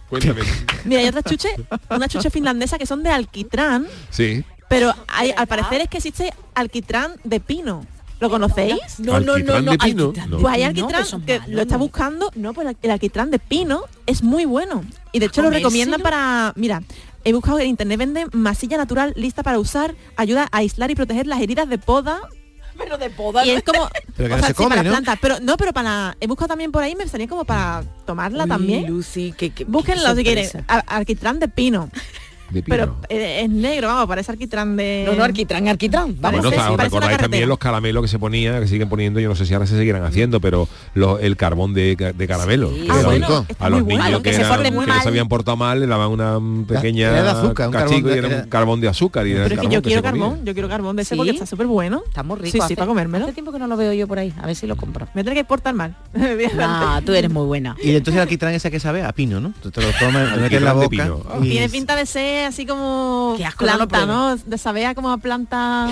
Cuéntame. 0.08 0.40
Mira, 0.84 1.00
hay 1.00 1.08
otras 1.08 1.24
chuches, 1.24 1.52
una 1.90 2.08
chuche 2.08 2.30
finlandesa 2.30 2.78
que 2.78 2.86
son 2.86 3.02
de 3.02 3.10
alquitrán, 3.10 3.86
Sí. 4.10 4.44
pero 4.68 4.94
hay, 5.08 5.32
al 5.36 5.46
parecer 5.46 5.80
es 5.82 5.88
que 5.88 5.96
existe 5.96 6.32
alquitrán 6.54 7.12
de 7.24 7.40
pino. 7.40 7.86
¿Lo 8.20 8.30
conocéis? 8.30 8.78
No, 8.98 9.20
no, 9.20 9.38
no, 9.38 9.54
¿Alquitrán 9.54 9.64
no. 9.64 9.72
de 9.72 9.78
pino? 9.78 10.12
No. 10.28 10.38
Pues 10.38 10.54
hay 10.54 10.62
alquitrán 10.62 11.02
que 11.02 11.08
son 11.08 11.22
que 11.22 11.38
malos, 11.40 11.54
lo 11.54 11.62
está 11.62 11.76
buscando, 11.76 12.30
no, 12.34 12.54
pues 12.54 12.76
el 12.82 12.90
alquitrán 12.90 13.30
de 13.30 13.38
pino 13.38 13.82
es 14.06 14.22
muy 14.22 14.44
bueno. 14.44 14.82
Y 15.12 15.18
de 15.18 15.26
hecho 15.26 15.42
lo 15.42 15.50
recomiendan 15.50 16.00
para, 16.00 16.52
mira, 16.56 16.82
he 17.24 17.32
buscado 17.32 17.58
en 17.58 17.68
internet 17.68 17.98
venden 17.98 18.28
masilla 18.32 18.76
natural 18.76 19.12
lista 19.16 19.42
para 19.42 19.58
usar, 19.58 19.94
ayuda 20.16 20.48
a 20.52 20.58
aislar 20.58 20.90
y 20.90 20.94
proteger 20.94 21.26
las 21.26 21.40
heridas 21.40 21.68
de 21.68 21.78
poda. 21.78 22.20
Pero 22.76 22.98
de 22.98 23.08
poda. 23.08 23.46
Y 23.46 23.50
es 23.50 23.62
como 23.62 23.88
Pero 24.16 24.28
que 24.28 24.34
o 24.34 24.36
no 24.36 24.42
sea, 24.42 24.48
se 24.48 24.54
sí, 24.54 24.62
come, 24.62 24.70
para 24.70 24.82
¿no? 24.82 24.90
plantas, 24.90 25.18
pero 25.20 25.36
no, 25.40 25.56
pero 25.56 25.72
para 25.72 26.16
he 26.20 26.26
buscado 26.26 26.48
también 26.48 26.72
por 26.72 26.82
ahí 26.82 26.96
me 26.96 27.06
salía 27.08 27.28
como 27.28 27.44
para 27.44 27.84
tomarla 28.04 28.44
Uy, 28.44 28.48
también. 28.48 28.86
Lucy, 28.86 29.32
que, 29.36 29.50
que, 29.50 29.64
Búsquenlo 29.64 30.10
qué 30.10 30.16
si 30.16 30.24
quieren. 30.24 30.64
Alquitrán 30.86 31.38
de 31.40 31.48
pino. 31.48 31.90
De 32.54 32.62
pino. 32.62 32.76
Pero 32.76 32.96
eh, 33.08 33.42
es 33.42 33.50
negro, 33.50 33.88
vamos, 33.88 34.06
parece 34.06 34.32
alquitrán 34.32 34.76
de. 34.76 35.04
No, 35.06 35.14
no, 35.14 35.24
alquitrán, 35.24 35.68
alquitrán. 35.68 36.14
Parece- 36.14 36.40
bueno, 36.42 36.48
o 36.48 36.52
sea, 36.52 36.68
sí, 36.68 36.74
una 36.74 36.84
recordáis 36.84 37.18
también 37.18 37.48
los 37.48 37.58
caramelos 37.58 38.02
que 38.02 38.08
se 38.08 38.18
ponía, 38.18 38.60
que 38.60 38.68
siguen 38.68 38.88
poniendo, 38.88 39.20
yo 39.20 39.28
no 39.28 39.34
sé 39.34 39.44
si 39.44 39.52
ahora 39.54 39.66
se 39.66 39.76
seguirán 39.76 40.04
haciendo, 40.04 40.40
pero 40.40 40.68
los- 40.94 41.20
el 41.20 41.36
carbón 41.36 41.74
de, 41.74 41.96
de 42.16 42.26
caramelo. 42.28 42.70
Sí. 42.70 42.86
Ah, 42.88 43.00
bueno, 43.04 43.46
a 43.58 43.68
los 43.70 43.82
bueno. 43.82 44.04
niños 44.04 44.20
que 44.22 44.30
que, 44.30 44.36
se 44.36 44.40
eran- 44.42 44.54
porten 44.54 44.72
que 44.72 44.80
no 44.80 44.86
mal. 44.86 45.02
se 45.02 45.08
habían 45.08 45.28
portado 45.28 45.56
mal 45.56 45.80
le 45.80 45.86
daban 45.86 46.10
una 46.10 46.38
mm, 46.38 46.64
pequeña 46.64 47.10
Era 47.10 47.22
de 47.24 47.30
azúcar, 47.30 47.68
un 47.68 48.02
de- 48.04 48.14
y 48.14 48.18
era 48.18 48.28
un 48.28 48.48
carbón 48.48 48.80
de 48.80 48.88
azúcar. 48.88 49.26
Y 49.26 49.32
Pero 49.34 49.46
es 49.46 49.60
que 49.60 49.66
yo 49.68 49.78
se 49.80 49.82
quiero 49.82 50.02
carbón, 50.02 50.44
yo 50.44 50.52
quiero 50.54 50.68
carbón 50.68 50.96
de 50.96 51.02
ese 51.02 51.16
porque 51.16 51.32
está 51.32 51.46
súper 51.46 51.66
bueno. 51.66 52.02
Está 52.06 52.22
muy 52.22 52.38
rico. 52.38 52.64
Sí, 52.66 52.74
para 52.76 52.86
comérmelo. 52.86 53.24
Hace 53.24 53.34
tiempo 53.34 53.50
que 53.52 53.58
no 53.58 53.66
lo 53.66 53.76
veo 53.76 53.92
yo 53.92 54.06
por 54.06 54.18
ahí. 54.18 54.32
A 54.40 54.46
ver 54.46 54.54
si 54.54 54.66
lo 54.68 54.76
compro. 54.76 55.06
Me 55.14 55.24
tendré 55.24 55.34
que 55.34 55.44
portar 55.44 55.74
mal. 55.74 55.96
Ah, 56.58 57.00
tú 57.04 57.12
eres 57.12 57.30
muy 57.30 57.44
buena. 57.46 57.76
Y 57.82 57.90
entonces 57.90 58.14
el 58.14 58.22
alquitrán 58.22 58.54
esa 58.54 58.70
que 58.70 58.78
sabe 58.80 59.02
a 59.02 59.12
pino, 59.12 59.40
¿no? 59.40 59.52
Tú 59.62 59.70
te 59.70 59.80
lo 59.80 59.88
tomas, 59.98 60.36
metes 60.40 60.62
la 60.62 60.72
boca. 60.72 60.88
pino. 60.88 61.20
y- 61.42 61.50
Tiene 61.50 61.68
pinta 61.68 61.96
de 61.96 62.06
ser 62.06 62.43
así 62.44 62.66
como 62.66 63.34
Qué 63.36 63.44
asco, 63.46 63.64
planta. 63.64 64.06
¿no? 64.06 64.36
De 64.36 64.58
saber 64.58 64.94
como 64.94 65.10
a 65.10 65.18
planta 65.18 65.88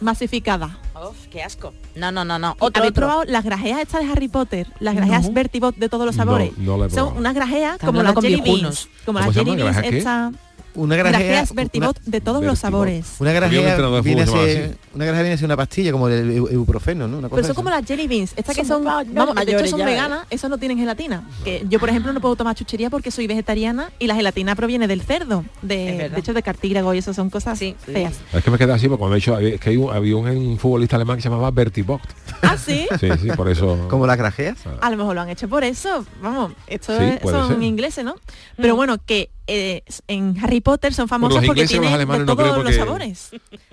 masificada. 0.00 0.78
Uf, 0.94 1.26
qué 1.30 1.42
asco. 1.42 1.72
No, 1.94 2.10
no, 2.10 2.24
no, 2.24 2.38
no. 2.38 2.56
Otro, 2.58 2.80
¿Habéis 2.80 2.90
otro. 2.92 3.06
probado 3.06 3.24
las 3.24 3.44
grajeas 3.44 3.80
estas 3.80 4.04
de 4.04 4.10
Harry 4.12 4.28
Potter? 4.28 4.66
Las 4.80 4.94
grajeas 4.96 5.26
No. 5.28 5.32
Vertibot 5.32 5.76
de 5.76 5.88
todos 5.88 6.04
los 6.06 6.16
sabores. 6.16 6.56
no 6.58 6.76
la 6.76 6.86
he 6.86 6.90
Son 6.90 7.16
unas 7.16 7.34
grajeas 7.34 7.78
como 7.78 8.02
las 8.02 8.12
con 8.14 8.22
jelly 8.24 8.40
viejunos. 8.40 8.88
beans. 8.88 8.88
Como 9.04 9.18
¿Cómo 9.18 9.26
las 9.26 9.34
se 9.34 9.44
jelly 9.44 9.56
beans 9.62 9.76
estas 9.84 10.32
una 10.78 10.96
grajea, 10.96 11.18
Grajeas 11.20 11.54
Vertibot 11.54 12.00
de 12.04 12.20
todos 12.20 12.42
los 12.44 12.58
sabores. 12.58 13.16
una 13.18 13.32
grajea 13.32 13.60
viene 14.00 14.22
a 14.22 14.26
ser, 14.26 14.76
una 14.94 15.04
grajea 15.04 15.22
viene 15.22 15.34
a 15.34 15.38
ser 15.38 15.44
una 15.46 15.56
pastilla 15.56 15.92
como 15.92 16.08
el 16.08 16.30
ibu- 16.38 16.52
ibuprofeno, 16.52 17.06
¿no? 17.08 17.18
Una 17.18 17.28
cosa 17.28 17.36
Pero 17.42 17.46
son 17.48 17.56
como 17.56 17.70
las 17.70 17.84
jelly 17.84 18.06
beans, 18.06 18.32
estas 18.36 18.56
que 18.56 18.64
Son 18.64 18.84
vamos, 18.84 19.34
de 19.44 19.52
hecho 19.52 19.66
son 19.66 19.80
¿eh? 19.80 19.84
veganas, 19.84 20.26
esas 20.30 20.48
no 20.50 20.58
tienen 20.58 20.78
gelatina. 20.78 21.22
Que 21.44 21.64
yo, 21.68 21.78
por 21.78 21.88
ejemplo, 21.90 22.12
no 22.12 22.20
puedo 22.20 22.36
tomar 22.36 22.54
chuchería 22.54 22.90
porque 22.90 23.10
soy 23.10 23.26
vegetariana 23.26 23.90
y 23.98 24.06
la 24.06 24.14
gelatina 24.14 24.54
proviene 24.54 24.86
del 24.88 25.02
cerdo, 25.02 25.44
de, 25.62 26.08
de 26.08 26.18
hecho 26.18 26.32
de 26.34 26.42
cartílago 26.42 26.94
y 26.94 26.98
eso 26.98 27.12
son 27.14 27.30
cosas 27.30 27.58
feas. 27.58 28.14
Es 28.32 28.44
que 28.44 28.50
me 28.50 28.58
queda 28.58 28.74
así 28.74 28.88
porque 28.88 28.98
cuando 28.98 29.16
he 29.16 29.20
dicho 29.20 29.38
es 29.38 29.60
que 29.60 29.76
un- 29.76 29.92
había 29.94 30.16
un, 30.16 30.28
un 30.28 30.58
futbolista 30.58 30.96
alemán 30.96 31.16
que 31.16 31.22
se 31.22 31.28
llamaba 31.28 31.50
Bertie 31.50 31.82
Vogt. 31.82 32.08
¿Ah, 32.42 32.56
sí? 32.56 32.86
Sí, 33.00 33.08
sí, 33.20 33.28
por 33.36 33.48
eso. 33.48 33.86
¿Como 33.88 34.06
las 34.06 34.16
grajeas? 34.16 34.58
A 34.80 34.90
lo 34.90 34.96
mejor 34.96 35.14
lo 35.14 35.20
han 35.22 35.28
hecho 35.28 35.48
por 35.48 35.64
eso. 35.64 36.04
Vamos, 36.22 36.52
esto 36.66 36.96
Sí, 36.98 37.04
es- 37.04 37.22
son 37.30 37.48
ser. 37.48 37.62
ingleses, 37.62 38.04
¿no? 38.04 38.14
Pero 38.56 38.76
bueno, 38.76 38.96
que 39.04 39.30
eh, 39.48 39.82
en 40.06 40.36
Harry 40.42 40.60
Potter 40.60 40.94
son 40.94 41.08
famosos 41.08 41.36
los 41.38 41.46
porque 41.46 41.62
los 41.62 41.70
tienen 41.70 41.90
de 41.98 42.06
no 42.24 42.36
todos 42.36 42.64
los 42.64 42.74
sabores. 42.76 43.30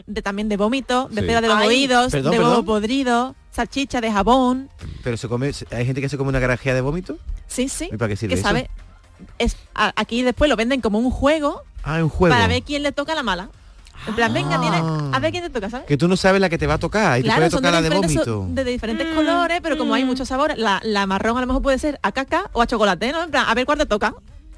De, 0.07 0.21
también 0.21 0.49
de 0.49 0.57
vómito, 0.57 1.07
de 1.11 1.21
Sí. 1.21 1.27
cera 1.27 1.41
de 1.41 1.47
los 1.49 1.57
Ay, 1.57 1.67
oídos, 1.67 2.11
perdón, 2.11 2.31
de 2.31 2.39
huevo 2.39 2.63
podrido, 2.63 3.35
salchicha 3.51 4.01
de 4.01 4.11
jabón. 4.11 4.69
Pero 5.03 5.17
se 5.17 5.27
come, 5.27 5.51
hay 5.71 5.85
gente 5.85 6.01
que 6.01 6.09
se 6.09 6.17
come 6.17 6.29
una 6.29 6.39
grajea 6.39 6.73
de 6.73 6.81
vómito. 6.81 7.17
Sí, 7.47 7.69
sí. 7.69 7.89
¿Y 7.91 7.97
para 7.97 8.09
qué 8.09 8.15
sirve 8.15 8.33
que 8.35 8.39
eso? 8.39 8.47
sabe. 8.49 8.69
Es, 9.37 9.55
a- 9.75 9.93
aquí 9.95 10.23
después 10.23 10.49
lo 10.49 10.55
venden 10.55 10.81
como 10.81 10.97
un 10.99 11.11
juego 11.11 11.61
Ah, 11.83 12.01
un 12.03 12.09
juego. 12.09 12.33
para 12.35 12.47
ver 12.47 12.63
quién 12.63 12.81
le 12.83 12.91
toca 12.91 13.13
la 13.15 13.23
mala. 13.23 13.49
En 14.07 14.13
plan, 14.13 14.31
venga, 14.33 14.59
tiene, 14.61 14.77
a 14.77 15.19
ver 15.19 15.31
quién 15.31 15.43
te 15.43 15.49
toca, 15.49 15.69
¿sabes? 15.69 15.87
Que 15.87 15.97
tú 15.97 16.07
no 16.07 16.15
sabes 16.15 16.39
la 16.39 16.47
que 16.49 16.57
te 16.59 16.67
va 16.67 16.75
a 16.75 16.77
tocar 16.77 17.19
y 17.19 17.23
te 17.23 17.29
puede 17.31 17.49
son 17.49 17.59
tocar 17.61 17.73
la 17.73 17.81
de 17.81 17.89
diferentes, 17.89 18.25
vómito. 18.27 18.53
de 18.53 18.63
diferentes 18.63 19.07
colores, 19.15 19.59
pero 19.63 19.77
como 19.79 19.93
hay 19.95 20.03
muchos 20.03 20.27
sabores, 20.27 20.57
la, 20.59 20.79
la 20.83 21.07
marrón 21.07 21.37
a 21.37 21.41
lo 21.41 21.47
mejor 21.47 21.61
puede 21.63 21.79
ser 21.79 21.97
a 22.03 22.11
caca 22.11 22.49
o 22.53 22.61
a 22.61 22.67
chocolate, 22.67 23.11
¿no? 23.11 23.23
En 23.23 23.31
plan, 23.31 23.45
a 23.47 23.53
ver 23.55 23.65
cuál 23.65 23.79
te 23.79 23.85
toca. 23.87 24.13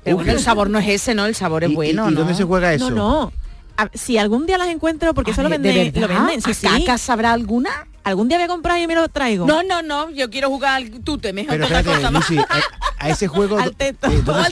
Pero 0.07 0.17
bueno, 0.17 0.31
el 0.31 0.39
sabor 0.39 0.69
no 0.69 0.79
es 0.79 0.87
ese, 0.87 1.13
¿no? 1.13 1.25
El 1.25 1.35
sabor 1.35 1.63
es 1.63 1.73
bueno, 1.73 2.09
y 2.09 2.13
¿no? 2.13 2.19
dónde 2.19 2.33
se 2.35 2.43
juega 2.43 2.73
eso? 2.73 2.89
No, 2.89 2.95
no. 2.95 3.33
A- 3.77 3.89
si 3.93 4.17
algún 4.17 4.45
día 4.45 4.57
las 4.57 4.69
encuentro, 4.69 5.13
porque 5.13 5.31
eso 5.31 5.43
lo 5.43 5.49
Ay, 5.49 5.57
¿de 5.59 5.71
venden, 5.73 6.01
lo 6.01 6.07
venden, 6.07 6.41
sí, 6.41 6.51
¿A 6.51 6.53
sí. 6.53 6.67
caca 6.85 6.97
sabrá 6.97 7.31
alguna? 7.33 7.69
Algún 8.03 8.27
día 8.29 8.37
voy 8.37 8.45
a 8.45 8.47
comprar 8.47 8.79
y 8.79 8.87
me 8.87 8.95
lo 8.95 9.07
traigo. 9.09 9.45
No, 9.45 9.63
no, 9.63 9.81
no, 9.81 10.09
yo 10.09 10.29
quiero 10.29 10.47
jugar 10.49 10.75
al 10.75 10.89
tute, 11.01 11.33
mejor 11.33 11.51
Pero 11.51 11.65
otra 11.65 11.79
espérate, 11.79 12.01
cosa 12.01 12.11
más. 12.11 12.29
Lucy, 12.29 12.41
a, 12.41 13.05
a 13.05 13.09
ese 13.09 13.27
juego... 13.27 13.59
Al 13.59 13.75
teto. 13.75 14.07
eh, 14.09 14.21
¿dónde- 14.23 14.51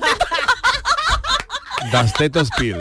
Das 1.92 2.14
Tetos 2.14 2.50
Pill. 2.58 2.78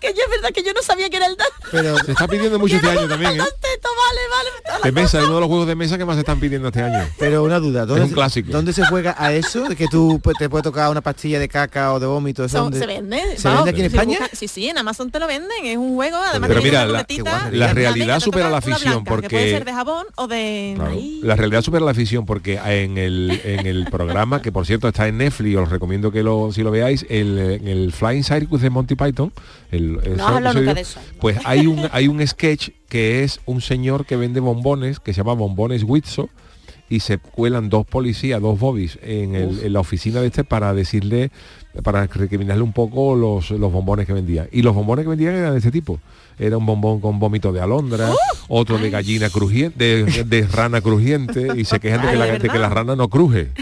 Que 0.00 0.08
yo 0.08 0.22
es 0.24 0.30
verdad 0.30 0.50
que 0.54 0.62
yo 0.62 0.72
no 0.72 0.82
sabía 0.82 1.08
que 1.10 1.16
era 1.16 1.26
el 1.26 1.36
dan. 1.36 1.48
pero 1.70 1.96
Se 1.98 2.12
está 2.12 2.26
pidiendo 2.28 2.58
mucho 2.58 2.76
este 2.76 2.88
año 2.90 3.08
también, 3.08 3.32
¿eh? 3.32 3.44
Teto, 3.60 3.88
vale, 4.06 4.20
vale. 4.30 4.82
De 4.84 4.92
mesa, 4.92 5.18
es 5.18 5.24
uno 5.24 5.34
de 5.36 5.40
los 5.40 5.48
juegos 5.48 5.66
de 5.66 5.74
mesa 5.74 5.98
que 5.98 6.04
más 6.04 6.14
se 6.16 6.20
están 6.20 6.38
pidiendo 6.40 6.68
este 6.68 6.82
año. 6.82 7.08
Pero 7.18 7.42
una 7.44 7.58
duda, 7.58 7.84
¿dónde, 7.86 8.02
un 8.04 8.08
se- 8.10 8.14
clásico. 8.14 8.52
¿dónde 8.52 8.72
se 8.72 8.84
juega 8.86 9.14
a 9.18 9.32
eso? 9.32 9.68
De 9.68 9.74
que 9.76 9.86
tú 9.88 10.20
pues, 10.22 10.36
te 10.38 10.48
puede 10.48 10.62
tocar 10.62 10.90
una 10.90 11.00
pastilla 11.00 11.38
de 11.38 11.48
caca 11.48 11.92
o 11.92 12.00
de 12.00 12.06
vómito. 12.06 12.44
¿eso 12.44 12.58
Son- 12.58 12.64
dónde- 12.70 12.78
se 12.78 12.86
vende. 12.86 13.36
¿Se 13.36 13.48
vende 13.48 13.70
aquí 13.70 13.80
en 13.80 13.86
España? 13.86 14.18
busca- 14.20 14.36
sí, 14.36 14.46
sí, 14.48 14.68
en 14.68 14.78
Amazon 14.78 15.10
te 15.10 15.18
lo 15.18 15.26
venden, 15.26 15.64
es 15.64 15.76
un 15.76 15.94
juego, 15.96 16.16
además 16.16 16.48
Pero 16.48 16.62
mira, 16.62 16.86
la- 16.86 17.04
guay. 17.08 17.50
La 17.52 17.72
realidad 17.72 18.20
supera 18.20 18.50
la 18.50 18.60
ficción 18.60 19.04
puede 19.04 19.22
porque- 19.22 19.50
ser 19.50 19.64
de 19.64 19.72
jabón 19.72 20.06
o 20.16 20.26
de... 20.28 20.74
Claro. 20.76 20.94
La 21.22 21.36
realidad 21.36 21.62
supera 21.62 21.84
la 21.84 21.94
ficción 21.94 22.24
porque 22.26 22.54
en 22.64 22.98
el, 22.98 23.40
en 23.44 23.66
el 23.66 23.84
programa, 23.90 24.40
que 24.42 24.52
por 24.52 24.66
cierto 24.66 24.88
está 24.88 25.08
en 25.08 25.18
Netflix, 25.18 25.56
os 25.56 25.68
recomiendo 25.70 26.10
que 26.12 26.22
lo, 26.22 26.50
si 26.52 26.62
lo 26.62 26.70
veáis, 26.70 27.04
el, 27.08 27.38
en 27.38 27.68
el 27.68 27.92
Flying 27.92 28.22
Circus 28.24 28.60
de 28.62 28.70
Monty 28.70 28.94
Python, 28.94 29.32
el, 29.70 29.87
el- 30.04 30.16
No 30.16 30.26
has 30.28 30.36
hablado 30.36 30.58
nunca 30.60 30.72
episodio, 30.72 30.74
de 30.74 30.80
eso. 30.80 31.00
pues 31.20 31.38
hay 31.44 31.66
un, 31.66 31.88
hay 31.92 32.08
un 32.08 32.26
sketch 32.26 32.70
que 32.88 33.24
es 33.24 33.40
un 33.46 33.60
señor 33.60 34.06
que 34.06 34.16
vende 34.16 34.40
bombones, 34.40 35.00
que 35.00 35.12
se 35.12 35.18
llama 35.18 35.34
Bombones 35.34 35.82
Witso, 35.84 36.28
y 36.90 37.00
se 37.00 37.18
cuelan 37.18 37.68
dos 37.68 37.84
policías, 37.86 38.40
dos 38.40 38.58
bobbies, 38.58 38.98
en, 39.02 39.34
el- 39.34 39.60
en 39.62 39.72
la 39.74 39.80
oficina 39.80 40.20
de 40.22 40.28
este 40.28 40.42
para 40.44 40.72
decirle, 40.72 41.30
para 41.82 42.06
recriminarle 42.06 42.62
un 42.62 42.72
poco 42.72 43.14
los, 43.14 43.50
los 43.50 43.70
bombones 43.70 44.06
que 44.06 44.14
vendía. 44.14 44.48
Y 44.50 44.62
los 44.62 44.74
bombones 44.74 45.04
que 45.04 45.10
vendían 45.10 45.34
eran 45.34 45.52
de 45.52 45.58
este 45.58 45.70
tipo. 45.70 46.00
Era 46.38 46.56
un 46.56 46.64
bombón 46.64 47.00
con 47.00 47.18
vómito 47.18 47.52
de 47.52 47.60
alondra, 47.60 48.10
otro 48.48 48.78
de 48.78 48.88
gallina 48.90 49.28
crujiente, 49.28 50.04
de, 50.04 50.24
de 50.24 50.46
rana 50.46 50.80
crujiente, 50.80 51.48
y 51.58 51.64
se 51.66 51.78
quejan 51.78 52.00
de 52.02 52.08
que, 52.12 52.16
la, 52.16 52.26
¿de 52.38 52.48
que 52.48 52.58
la 52.58 52.68
rana 52.70 52.96
no 52.96 53.08
cruje. 53.08 53.48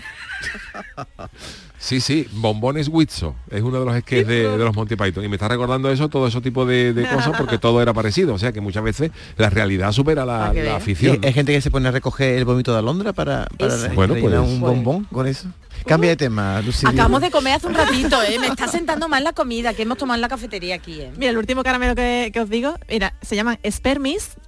Sí, 1.79 2.01
sí, 2.01 2.27
Bombones 2.33 2.89
Witso 2.89 3.35
es 3.51 3.62
uno 3.62 3.79
de 3.81 3.85
los 3.87 3.95
sketches 4.01 4.27
de, 4.27 4.49
de 4.57 4.64
los 4.64 4.74
Monty 4.74 4.97
Python 4.97 5.24
y 5.24 5.29
me 5.29 5.37
está 5.37 5.47
recordando 5.49 5.91
eso, 5.91 6.09
todo 6.09 6.27
ese 6.27 6.41
tipo 6.41 6.64
de, 6.64 6.93
de 6.95 7.07
cosas 7.09 7.35
porque 7.37 7.59
todo 7.59 7.83
era 7.83 7.93
parecido, 7.93 8.35
o 8.35 8.39
sea 8.39 8.51
que 8.53 8.61
muchas 8.61 8.83
veces 8.83 9.11
la 9.37 9.51
realidad 9.51 9.93
supera 9.93 10.24
la, 10.24 10.51
que 10.55 10.62
la 10.64 10.70
veas. 10.72 10.83
ficción. 10.83 11.18
Y 11.22 11.27
hay 11.27 11.33
gente 11.33 11.53
que 11.53 11.61
se 11.61 11.70
pone 11.70 11.89
a 11.89 11.91
recoger 11.93 12.37
el 12.39 12.45
vómito 12.45 12.72
de 12.72 12.79
alondra 12.79 13.12
para, 13.12 13.47
para 13.59 13.89
Bueno, 13.95 14.14
pues- 14.20 14.35
un 14.39 14.61
bombón 14.61 15.05
con 15.05 15.27
eso. 15.27 15.49
Cambia 15.87 16.11
de 16.11 16.16
tema, 16.16 16.61
Lucy. 16.62 16.87
Acabamos 16.87 17.20
de 17.20 17.30
comer 17.30 17.55
hace 17.55 17.66
un 17.68 17.74
ratito, 17.74 18.20
¿eh? 18.22 18.39
Me 18.41 18.49
está 18.49 18.66
sentando 18.68 19.09
mal 19.09 19.22
la 19.22 19.32
comida 19.32 19.72
que 19.72 19.82
hemos 19.82 19.97
tomado 19.99 20.16
en 20.16 20.20
la 20.20 20.28
cafetería 20.28 20.74
aquí, 20.74 21.01
¿eh? 21.01 21.12
Mira, 21.16 21.30
el 21.30 21.39
último 21.39 21.62
caramelo 21.62 21.95
que, 21.95 22.30
que 22.32 22.41
os 22.41 22.51
digo, 22.51 22.74
mira, 22.89 23.14
se 23.22 23.37
llaman 23.37 23.59
Spermis. 23.70 24.30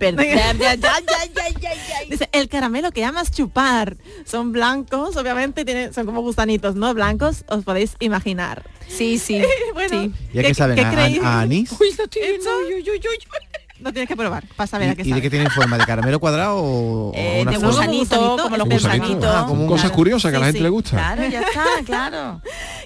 Dice, 2.10 2.28
el 2.32 2.48
caramelo 2.48 2.90
que 2.90 3.04
amas 3.04 3.30
chupar. 3.30 3.96
Son 4.24 4.52
blancos, 4.52 5.16
obviamente, 5.16 5.64
tienen, 5.64 5.94
son 5.94 6.06
como 6.06 6.22
gusanitos, 6.22 6.74
¿no? 6.74 6.92
Blancos, 6.94 7.44
os 7.48 7.64
podéis 7.64 7.94
imaginar. 8.00 8.64
Sí, 8.88 9.18
sí. 9.18 9.40
bueno, 9.74 10.02
sí. 10.02 10.12
¿Ya 10.32 10.42
que 10.42 10.54
saben? 10.54 10.78
¿A, 10.84 10.90
creéis? 10.90 11.22
a- 11.22 11.38
a 11.38 11.40
anís? 11.42 11.70
Uy, 11.72 11.88
uy, 12.74 12.90
uy. 12.90 13.00
Lo 13.80 13.92
tienes 13.92 14.08
que 14.08 14.16
probar 14.16 14.44
para 14.56 14.66
saber 14.66 14.90
a 14.90 14.94
qué 14.94 15.02
¿Y, 15.02 15.10
y 15.10 15.12
de 15.12 15.22
qué 15.22 15.30
tienen 15.30 15.50
forma? 15.50 15.78
¿De 15.78 15.84
caramelo 15.86 16.18
cuadrado 16.18 16.56
o, 16.56 17.10
o 17.10 17.12
Eh, 17.14 17.38
una 17.42 17.50
de 17.52 17.56
forma? 17.58 17.74
gusanito, 17.76 18.36
como 18.42 18.56
los 18.56 18.68
gusanitos. 18.68 19.24
Ah, 19.26 19.44
como 19.46 19.62
un- 19.62 19.68
Cosas 19.68 19.90
curiosas 19.92 20.30
que 20.30 20.36
a 20.36 20.40
la 20.40 20.46
gente 20.46 20.58
sí, 20.58 20.62
le 20.64 20.68
gusta. 20.68 20.90
Claro, 20.96 21.26
ya 21.28 21.40
está, 21.42 21.64
claro. 21.86 22.42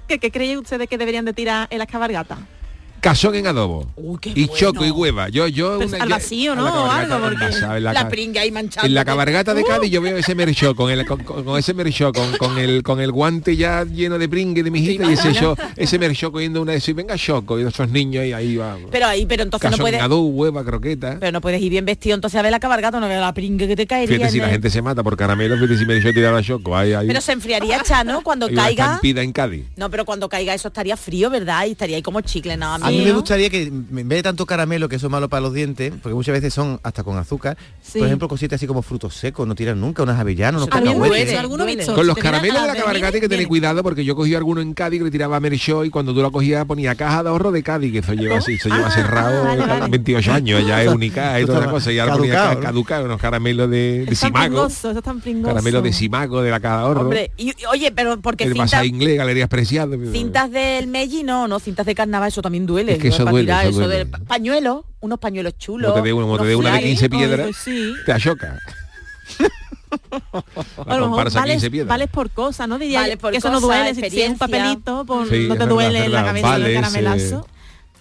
¿Qué, 0.07 0.19
qué 0.19 0.31
creéis 0.31 0.59
ustedes 0.59 0.89
que 0.89 0.99
deberían 0.99 1.25
de 1.25 1.33
tirar 1.33 1.67
en 1.71 1.79
las 1.79 1.87
cabalgatas? 1.89 2.39
Cazón 3.03 3.35
en 3.35 3.49
adobo. 3.49 3.91
Uy, 3.97 4.17
qué 4.21 4.31
y 4.33 4.45
bueno. 4.47 4.53
choco 4.57 4.85
y 4.85 4.91
hueva. 4.93 5.29
Yo, 5.29 5.49
yo 5.49 5.77
Pero 5.81 5.91
al 6.01 6.09
ya- 6.09 6.15
vacío, 6.15 6.53
a 6.53 6.55
la 6.55 6.63
¿no? 6.63 6.69
O 6.69 6.73
cabalgata 6.87 7.01
algo, 7.15 7.15
en 7.17 7.33
porque- 7.33 7.45
casa, 7.47 7.81
la 7.81 7.93
La 7.93 8.09
pringa 8.09 8.41
ahí 8.43 8.53
manchada. 8.53 8.87
En 8.87 8.95
la 8.95 9.05
cabalgata 9.05 9.55
de 9.55 9.65
Cádiz 9.65 9.91
yo 9.91 10.01
veo 10.01 10.17
ese 10.17 10.37
merchó 10.37 10.77
con 10.77 10.89
el 10.89 11.05
con, 11.05 11.25
con- 11.25 11.45
con 11.45 11.59
ese 11.59 11.75
merchó 11.75 12.13
con, 12.13 12.31
con 12.37 12.59
el 12.59 12.85
con 12.85 13.01
el 13.01 13.11
guante 13.11 13.57
ya 13.57 13.83
lleno 13.85 14.19
de 14.21 14.29
pringue 14.29 14.63
de 14.63 14.71
mi 14.71 14.79
hijita 14.79 15.11
y 15.11 15.15
ese 15.15 15.33
show, 15.33 15.57
ese 15.75 15.99
merchó 15.99 16.31
cogiendo 16.31 16.63
una 16.63 16.73
de 16.75 16.83
y 16.87 16.93
venga 16.93 17.17
choco 17.17 17.59
y 17.59 17.65
esos 17.67 17.89
niños 17.89 18.23
ahí 18.23 18.33
ahí 18.33 18.57
va. 18.57 18.77
Pero 18.93 19.07
ahí, 19.07 19.27
pero 19.27 19.43
entonces 19.43 19.69
no 19.69 19.73
Cazón 19.79 19.83
puedes... 19.83 19.99
en 19.99 20.05
adobo, 20.05 20.29
hueva, 20.29 20.65
croqueta. 20.65 21.17
Pero 21.19 21.33
no 21.33 21.41
puedes 21.41 21.61
ir 21.61 21.71
bien 21.71 21.85
vestido, 21.85 22.15
entonces 22.15 22.39
a 22.39 22.43
ver 22.43 22.53
la 22.53 22.61
cabalgata, 22.61 23.01
no 23.01 23.09
ver 23.09 23.19
la 23.19 23.35
pringa 23.35 23.67
que 23.67 23.75
te 23.75 23.85
caería. 23.89 24.17
Fíjate 24.17 24.31
si 24.33 24.39
la 24.39 24.49
gente 24.49 24.71
se 24.71 24.81
mata 24.81 25.03
por 25.03 25.17
caramelo, 25.17 25.57
fíjate 25.57 25.77
si 25.77 25.87
merchó 25.87 26.13
tiraba 26.13 26.41
choco. 26.41 26.77
Ahí, 26.77 26.93
ahí, 26.93 27.09
Pero 27.09 27.21
se 27.21 27.33
enfriaría, 27.33 27.83
Chano, 27.83 28.23
cuando 28.23 28.47
una 28.47 28.63
caiga... 28.63 28.85
estampida 28.85 29.23
en 29.23 29.33
Cádiz. 29.33 29.65
No, 29.75 29.91
pero 29.91 30.05
cuando 30.05 30.29
caiga 30.29 30.55
eso 30.55 30.69
estaría 30.69 30.97
frío, 30.97 31.31
¿verdad? 31.31 31.67
Y 31.67 31.73
estaría 31.73 31.97
ahí 31.97 32.03
como 32.03 32.21
chicle, 32.21 32.57
nada 32.57 32.79
más. 32.79 32.92
A 32.95 32.99
mí 32.99 33.05
me 33.05 33.13
gustaría 33.13 33.51
que 33.51 33.63
en 33.65 33.87
vez 33.91 34.19
de 34.19 34.23
tanto 34.23 34.47
caramelo, 34.47 34.89
que 34.89 34.97
eso 34.97 35.07
es 35.07 35.11
malo 35.13 35.29
para 35.29 35.41
los 35.43 35.53
dientes, 35.55 35.93
porque 36.03 36.15
muchas 36.15 36.33
veces 36.33 36.53
son 36.55 36.81
hasta 36.83 37.03
con 37.03 37.17
azúcar, 37.19 37.57
Sí. 37.83 37.99
por 37.99 38.07
ejemplo, 38.09 38.29
cositas 38.29 38.57
así 38.57 38.67
como 38.67 38.83
frutos 38.83 39.15
secos, 39.15 39.47
no 39.47 39.55
tiran 39.55 39.81
nunca, 39.81 40.03
unas 40.03 40.19
avellanas, 40.19 40.63
unos 40.63 40.69
cacahuetes. 40.71 41.87
Con 41.95 42.07
los 42.07 42.17
caramelos 42.17 42.61
de 42.63 42.67
la 42.69 42.73
a- 42.73 42.77
cabalgata 42.77 43.15
hay 43.17 43.21
que 43.21 43.29
tener 43.29 43.47
cuidado 43.49 43.83
porque 43.83 44.05
yo 44.05 44.15
cogí 44.17 44.35
alguno 44.35 44.61
en 44.61 44.75
Cádiz 44.75 44.99
que 45.01 45.05
le 45.05 45.11
tiraba 45.11 45.39
merchó 45.41 45.85
y 45.85 45.91
cuando 45.91 46.15
tú 46.15 46.23
la 46.23 46.31
cogías 46.31 46.65
ponía 46.67 46.95
caja 46.95 47.23
de 47.23 47.29
ahorro 47.31 47.51
de 47.53 47.63
Cádiz, 47.63 47.93
que 47.93 47.99
eso 47.99 48.13
lleva 48.15 48.39
así, 48.39 48.59
se 48.59 48.69
lleva 48.69 48.87
Ah, 48.89 48.91
cerrado 48.91 49.45
vale, 49.45 49.67
vale. 49.67 49.89
28 49.91 50.33
años, 50.33 50.67
ya 50.67 50.83
es 50.83 50.89
única 50.89 51.41
y 51.41 51.45
toda 51.47 51.61
la 51.61 51.71
cosa, 51.71 51.93
y 51.93 51.99
ahora 51.99 52.17
ponía 52.17 52.33
caducado, 52.35 52.49
ca- 52.51 52.55
¿no? 52.61 52.67
caducado, 52.67 53.05
unos 53.07 53.21
caramelos 53.21 53.71
de, 53.71 54.09
Simago, 54.15 54.69
caramelos 55.45 55.83
de 55.83 55.93
Simago 55.93 56.43
de 56.43 56.51
la 56.51 56.61
caja 56.61 56.77
de 56.79 56.83
ahorro, 56.83 57.01
Hombre, 57.03 57.31
y, 57.37 57.51
y- 57.51 57.55
oye, 57.71 57.93
pero 57.93 58.21
porque 58.21 58.45
el 58.45 58.53
cintas, 58.55 58.85
inglés, 58.85 59.17
Galerías 59.19 59.49
Preciadas. 59.49 59.99
cintas 60.13 60.51
del 60.51 60.87
Melli, 60.87 61.23
no, 61.23 61.49
no, 61.49 61.59
cintas 61.61 61.87
de 61.87 61.95
carnaval, 61.95 62.29
eso 62.29 62.43
también 62.43 62.67
duele. 62.67 62.82
Es 62.91 62.99
que 62.99 63.09
eso 63.09 63.19
Para 63.19 63.31
duele, 63.31 63.47
tirar 63.47 63.67
eso 63.67 63.79
duele. 63.81 63.97
de 63.97 64.07
pa- 64.07 64.19
pañuelos, 64.19 64.85
unos 65.01 65.19
pañuelos 65.19 65.57
chulos. 65.59 65.91
Como 65.93 66.03
te 66.03 66.09
dé 66.09 66.13
una, 66.13 66.23
como 66.25 66.37
te 66.37 66.43
unos 66.43 66.49
dé 66.49 66.57
una 66.57 66.71
de 66.73 66.79
flyers. 66.81 67.01
15 67.01 67.05
Ay, 67.05 67.09
piedras, 67.19 67.47
pues 67.47 67.57
sí. 67.59 67.95
te 68.05 68.13
achoca. 68.13 68.59
A 70.11 70.97
lo 70.97 71.09
mejor 71.09 71.09
comparsa 71.11 71.45
15 71.45 71.85
vales, 71.85 72.09
por 72.11 72.31
cosa, 72.31 72.67
¿no? 72.67 72.79
Diría 72.79 73.01
Vale 73.01 73.17
por 73.17 73.33
que 73.33 73.39
eso 73.39 73.51
no 73.51 73.61
duele, 73.61 73.95
si- 73.95 74.11
si 74.11 74.23
es 74.23 74.31
un 74.31 74.39
papelito, 74.39 75.05
Sí, 75.05 75.07
no 75.07 75.23
es 75.23 75.31
te 75.31 75.49
verdad, 75.49 75.69
duele 75.69 76.05
es 76.07 76.11
la 76.11 76.25
cabeza 76.25 76.53
del 76.59 76.63
Vales, 76.63 76.81
caramelazo. 76.81 77.47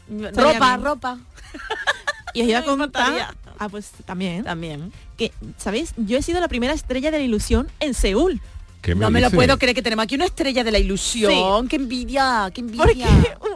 Estaría 0.09 0.53
Ropa, 0.53 0.67
bien. 0.77 0.85
ropa. 0.85 1.17
Y 2.33 2.41
os 2.43 2.47
iba 2.47 2.59
a 2.59 2.63
contar, 2.63 3.35
ah, 3.59 3.67
pues 3.67 3.91
también, 4.05 4.45
También. 4.45 4.93
que, 5.17 5.33
¿sabéis? 5.57 5.93
Yo 5.97 6.17
he 6.17 6.21
sido 6.21 6.39
la 6.39 6.47
primera 6.47 6.71
estrella 6.73 7.11
de 7.11 7.17
la 7.17 7.23
ilusión 7.25 7.67
en 7.81 7.93
Seúl. 7.93 8.39
¿Qué 8.81 8.95
No 8.95 9.11
me 9.11 9.21
lo 9.21 9.29
puedo 9.29 9.57
creer 9.59 9.75
que 9.75 9.81
tenemos 9.81 10.03
aquí 10.03 10.15
una 10.15 10.25
estrella 10.25 10.63
de 10.63 10.71
la 10.71 10.79
ilusión. 10.79 11.67
Qué 11.67 11.75
envidia, 11.75 12.49
qué 12.53 12.61
envidia. 12.61 12.83
Porque 12.83 13.05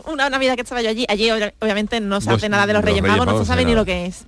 una 0.12 0.30
Navidad 0.30 0.56
que 0.56 0.62
estaba 0.62 0.82
yo 0.82 0.90
allí, 0.90 1.06
allí 1.10 1.30
obvia- 1.32 1.54
obviamente 1.60 2.00
no 2.00 2.22
se 2.22 2.30
Los- 2.30 2.38
hace 2.38 2.50
nada 2.50 2.68
de 2.68 2.74
los, 2.74 2.82
los 2.82 2.86
Reyes 2.86 3.02
Reyes 3.02 3.18
Magos, 3.18 3.34
no 3.34 3.40
se 3.40 3.46
sabe 3.46 3.64
nada. 3.64 3.70
ni 3.74 3.76
lo 3.76 3.86
que 3.86 4.06
es. 4.06 4.26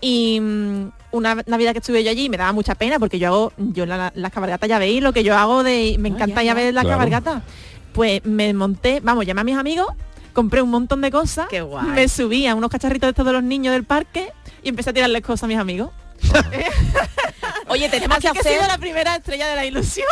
Y 0.00 0.38
mm, 0.40 0.90
una 1.10 1.42
Navidad 1.46 1.72
que 1.72 1.78
estuve 1.78 2.04
yo 2.04 2.10
allí 2.10 2.28
me 2.28 2.36
daba 2.36 2.52
mucha 2.52 2.76
pena 2.76 3.00
porque 3.00 3.18
yo 3.18 3.26
hago, 3.28 3.52
yo 3.58 3.84
la, 3.84 4.12
las 4.14 4.30
cabalgatas 4.32 4.68
ya 4.68 4.78
veis 4.78 5.02
lo 5.02 5.12
que 5.12 5.24
yo 5.24 5.36
hago 5.36 5.64
de, 5.64 5.96
me 5.98 6.08
encanta 6.08 6.42
ya, 6.44 6.54
ver 6.54 6.72
la 6.72 6.82
Claro. 6.82 6.96
cabalgata. 6.98 7.42
Pues 7.92 8.24
me 8.24 8.54
monté, 8.54 9.00
vamos, 9.02 9.26
llamé 9.26 9.40
a 9.40 9.44
mis 9.44 9.56
amigos, 9.56 9.88
compré 10.34 10.62
un 10.62 10.70
montón 10.70 11.00
de 11.00 11.10
cosas, 11.10 11.48
Qué 11.48 11.62
guay. 11.62 11.84
me 11.88 12.06
subí 12.08 12.46
a 12.46 12.54
unos 12.54 12.70
cacharritos 12.70 13.08
de 13.08 13.12
todos 13.14 13.32
los 13.32 13.42
niños 13.42 13.72
del 13.72 13.82
parque 13.82 14.28
y 14.62 14.68
empecé 14.68 14.90
a 14.90 14.92
tirarles 14.92 15.22
cosas 15.22 15.42
a 15.44 15.46
mis 15.48 15.58
amigos. 15.58 15.90
Oye, 17.68 17.88
tenemos 17.88 18.16
que 18.18 18.22
que 18.22 18.28
he 18.28 18.40
hacer... 18.40 18.52
sido 18.54 18.66
la 18.66 18.78
primera 18.78 19.16
estrella 19.16 19.48
de 19.48 19.56
la 19.56 19.64
ilusión. 19.66 20.06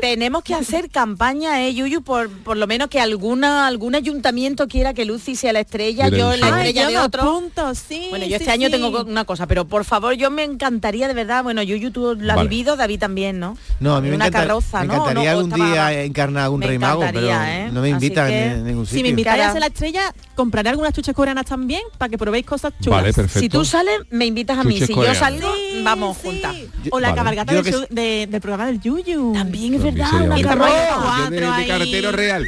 Tenemos 0.00 0.42
que 0.42 0.54
hacer 0.54 0.90
campaña, 0.90 1.62
eh, 1.66 1.74
Yuyu, 1.74 2.02
por, 2.02 2.30
por 2.30 2.56
lo 2.56 2.66
menos 2.66 2.88
que 2.88 3.00
alguna 3.00 3.66
algún 3.66 3.94
ayuntamiento 3.94 4.68
quiera 4.68 4.94
que 4.94 5.04
Lucy 5.04 5.36
sea 5.36 5.52
la 5.52 5.60
estrella, 5.60 6.04
Mira, 6.06 6.16
yo 6.16 6.32
el 6.32 6.40
la 6.40 6.48
estrella 6.48 6.80
Ay, 6.82 6.86
de 6.88 6.92
yo 6.94 7.00
me 7.00 7.04
otro. 7.06 7.22
apunto, 7.22 7.74
sí, 7.74 8.06
bueno, 8.10 8.24
yo 8.26 8.32
este 8.36 8.46
sí, 8.46 8.50
año 8.50 8.66
sí. 8.66 8.72
tengo 8.72 9.02
una 9.02 9.24
cosa, 9.24 9.46
pero 9.46 9.66
por 9.66 9.84
favor, 9.84 10.14
yo 10.14 10.30
me 10.30 10.44
encantaría 10.44 11.08
de 11.08 11.14
verdad, 11.14 11.42
bueno, 11.42 11.62
Yuyu 11.62 11.90
tú 11.90 12.14
la 12.18 12.34
has 12.34 12.36
Vale. 12.38 12.48
vivido, 12.48 12.76
David 12.76 12.98
también, 13.00 13.38
¿no? 13.38 13.56
No, 13.80 13.96
a 13.96 14.00
mí 14.00 14.08
me, 14.08 14.16
una 14.16 14.26
encanta- 14.26 14.46
carroza, 14.48 14.80
me 14.80 14.86
¿no? 14.86 14.94
encantaría 14.94 15.32
No, 15.32 15.38
algún 15.38 15.52
estaba- 15.52 15.70
día 15.90 16.02
encarnar 16.04 16.44
algún 16.44 16.60
Me 16.60 16.66
rey 16.66 16.78
mago, 16.78 17.00
pero 17.12 17.28
¿eh? 17.30 17.68
no 17.72 17.80
me 17.82 17.88
invitan 17.90 18.28
que- 18.28 18.44
en, 18.46 18.64
ningún 18.66 18.86
Si 18.86 18.90
sitio. 18.90 19.02
me 19.04 19.08
invitáis 19.10 19.42
a 19.42 19.52
ser 19.52 19.60
la 19.60 19.66
estrella, 19.66 20.14
compraré 20.34 20.70
algunas 20.70 20.92
chuches 20.94 21.14
coreanas 21.14 21.46
también 21.46 21.82
para 21.98 22.08
que 22.08 22.18
probéis 22.18 22.46
cosas 22.46 22.72
chulas. 22.80 23.00
Vale, 23.02 23.12
perfecto. 23.12 23.40
Si 23.40 23.48
tú 23.48 23.64
sales, 23.64 24.00
me 24.10 24.26
invitas 24.26 24.58
a 24.58 24.64
mí. 24.64 24.74
Chuches 24.74 24.86
Si 24.88 24.94
coreanas. 24.94 25.18
yo 25.18 25.24
salgo, 25.24 25.52
vamos 25.82 26.16
juntas. 26.18 26.53
O 26.90 27.00
la 27.00 27.08
Vale. 27.08 27.18
cabalgata 27.18 27.52
del, 27.52 27.62
creo 27.62 27.78
show- 27.80 27.86
de- 27.90 28.26
del 28.30 28.40
programa 28.40 28.66
del 28.66 28.80
Yuyu. 28.80 29.32
También 29.34 29.74
es 29.74 29.82
verdad, 29.82 30.08
una 30.22 30.36
de, 30.36 32.12
real. 32.12 32.44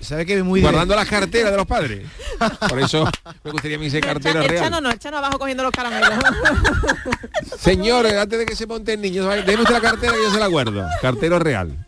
¿Sabe 0.00 0.26
que 0.26 0.36
es 0.38 0.44
muy 0.44 0.60
Guardando 0.60 0.94
las 0.94 1.08
carteras 1.08 1.50
de 1.50 1.56
los 1.56 1.66
padres. 1.66 2.06
Por 2.68 2.78
eso 2.80 3.08
me 3.44 3.50
gustaría 3.50 3.76
a 3.76 3.80
mí 3.80 3.88
ser 3.90 4.02
cartero 4.02 4.40
Echa- 4.40 4.48
real. 4.48 4.64
Echano 4.66 4.80
no, 4.80 4.90
echano 4.90 5.16
abajo 5.18 5.38
cogiendo 5.38 5.62
los 5.62 5.72
caramelos. 5.72 6.10
Señores, 7.58 8.12
antes 8.14 8.38
de 8.38 8.46
que 8.46 8.54
se 8.54 8.66
monte 8.66 8.92
el 8.92 9.00
niño, 9.00 9.26
déme 9.28 9.62
usted 9.62 9.74
la 9.74 9.80
cartera 9.80 10.12
que 10.12 10.18
yo 10.22 10.30
se 10.32 10.38
la 10.38 10.46
guardo. 10.48 10.86
Cartero 11.00 11.38
real. 11.38 11.76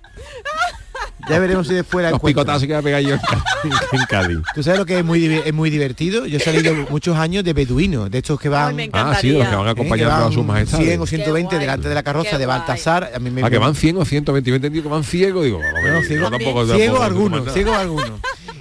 Ya 1.29 1.39
veremos 1.39 1.67
si 1.67 1.75
después 1.75 2.03
la 2.05 2.11
Los 2.11 2.21
picotazos 2.21 2.67
que 2.67 2.73
va 2.73 2.79
a 2.79 2.83
pegar 2.83 3.03
yo 3.03 3.15
en 3.93 4.01
Cádiz-. 4.09 4.39
¿Tú 4.55 4.63
sabes 4.63 4.79
lo 4.79 4.87
que 4.87 4.99
es 4.99 5.05
muy, 5.05 5.25
es 5.27 5.53
muy 5.53 5.69
divertido? 5.71 6.27
Yo 6.27 6.39
he 6.39 6.41
salido 6.41 6.75
muchos 6.91 7.17
años 7.17 7.45
de 7.45 7.53
beduino, 7.53 8.09
de 8.09 8.19
estos 8.19 8.39
que 8.41 8.49
van... 8.49 8.77
me 8.77 8.89
Ah, 8.93 9.17
sí, 9.21 9.33
los 9.33 9.47
que 9.49 9.55
van 9.57 9.67
¿eh? 9.67 9.71
acompañando 9.71 10.27
a 10.27 10.33
sus 10.33 10.45
majestades. 10.45 10.87
100 10.87 11.01
o 11.01 11.07
120 11.07 11.59
delante 11.59 11.89
de 11.89 11.95
la 11.95 12.03
carroza 12.03 12.31
Qué 12.31 12.39
de. 12.39 12.47
Baltasar. 12.47 13.11
A 13.15 13.19
mí 13.19 13.31
me, 13.31 13.43
A 13.45 13.51
que 13.51 13.59
van 13.59 13.75
100 13.75 13.97
o 13.99 14.05
120, 14.05 14.49
yo 14.49 14.55
he 14.55 14.57
entendido 14.57 14.83
que 14.85 14.89
van 14.89 15.05
ciegos, 15.05 15.45
digo, 15.45 15.59
Bueno, 15.59 16.01
no, 16.01 16.07
ciego, 16.07 16.31
tampoco- 16.31 16.67
ciego 16.67 17.03
algunos, 17.03 17.39
tampoco- 17.45 17.55
ciego 17.55 17.75
algunos. 17.75 18.13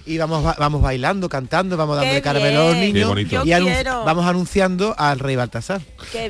Y 0.08 0.18
vamos 0.18 0.56
vamos 0.58 0.82
bailando, 0.82 1.28
cantando, 1.30 1.76
vamos 1.78 1.98
dando 1.98 2.22
caramelo 2.22 2.62
a 2.62 2.66
los 2.70 2.78
niños 2.78 3.10
bonito. 3.10 3.44
y 3.46 3.50
anun- 3.52 3.66
quiero. 3.74 4.06
vamos 4.06 4.26
anunciando 4.26 4.96
al 4.98 5.20
rey 5.20 5.36
Baltasar. 5.36 5.82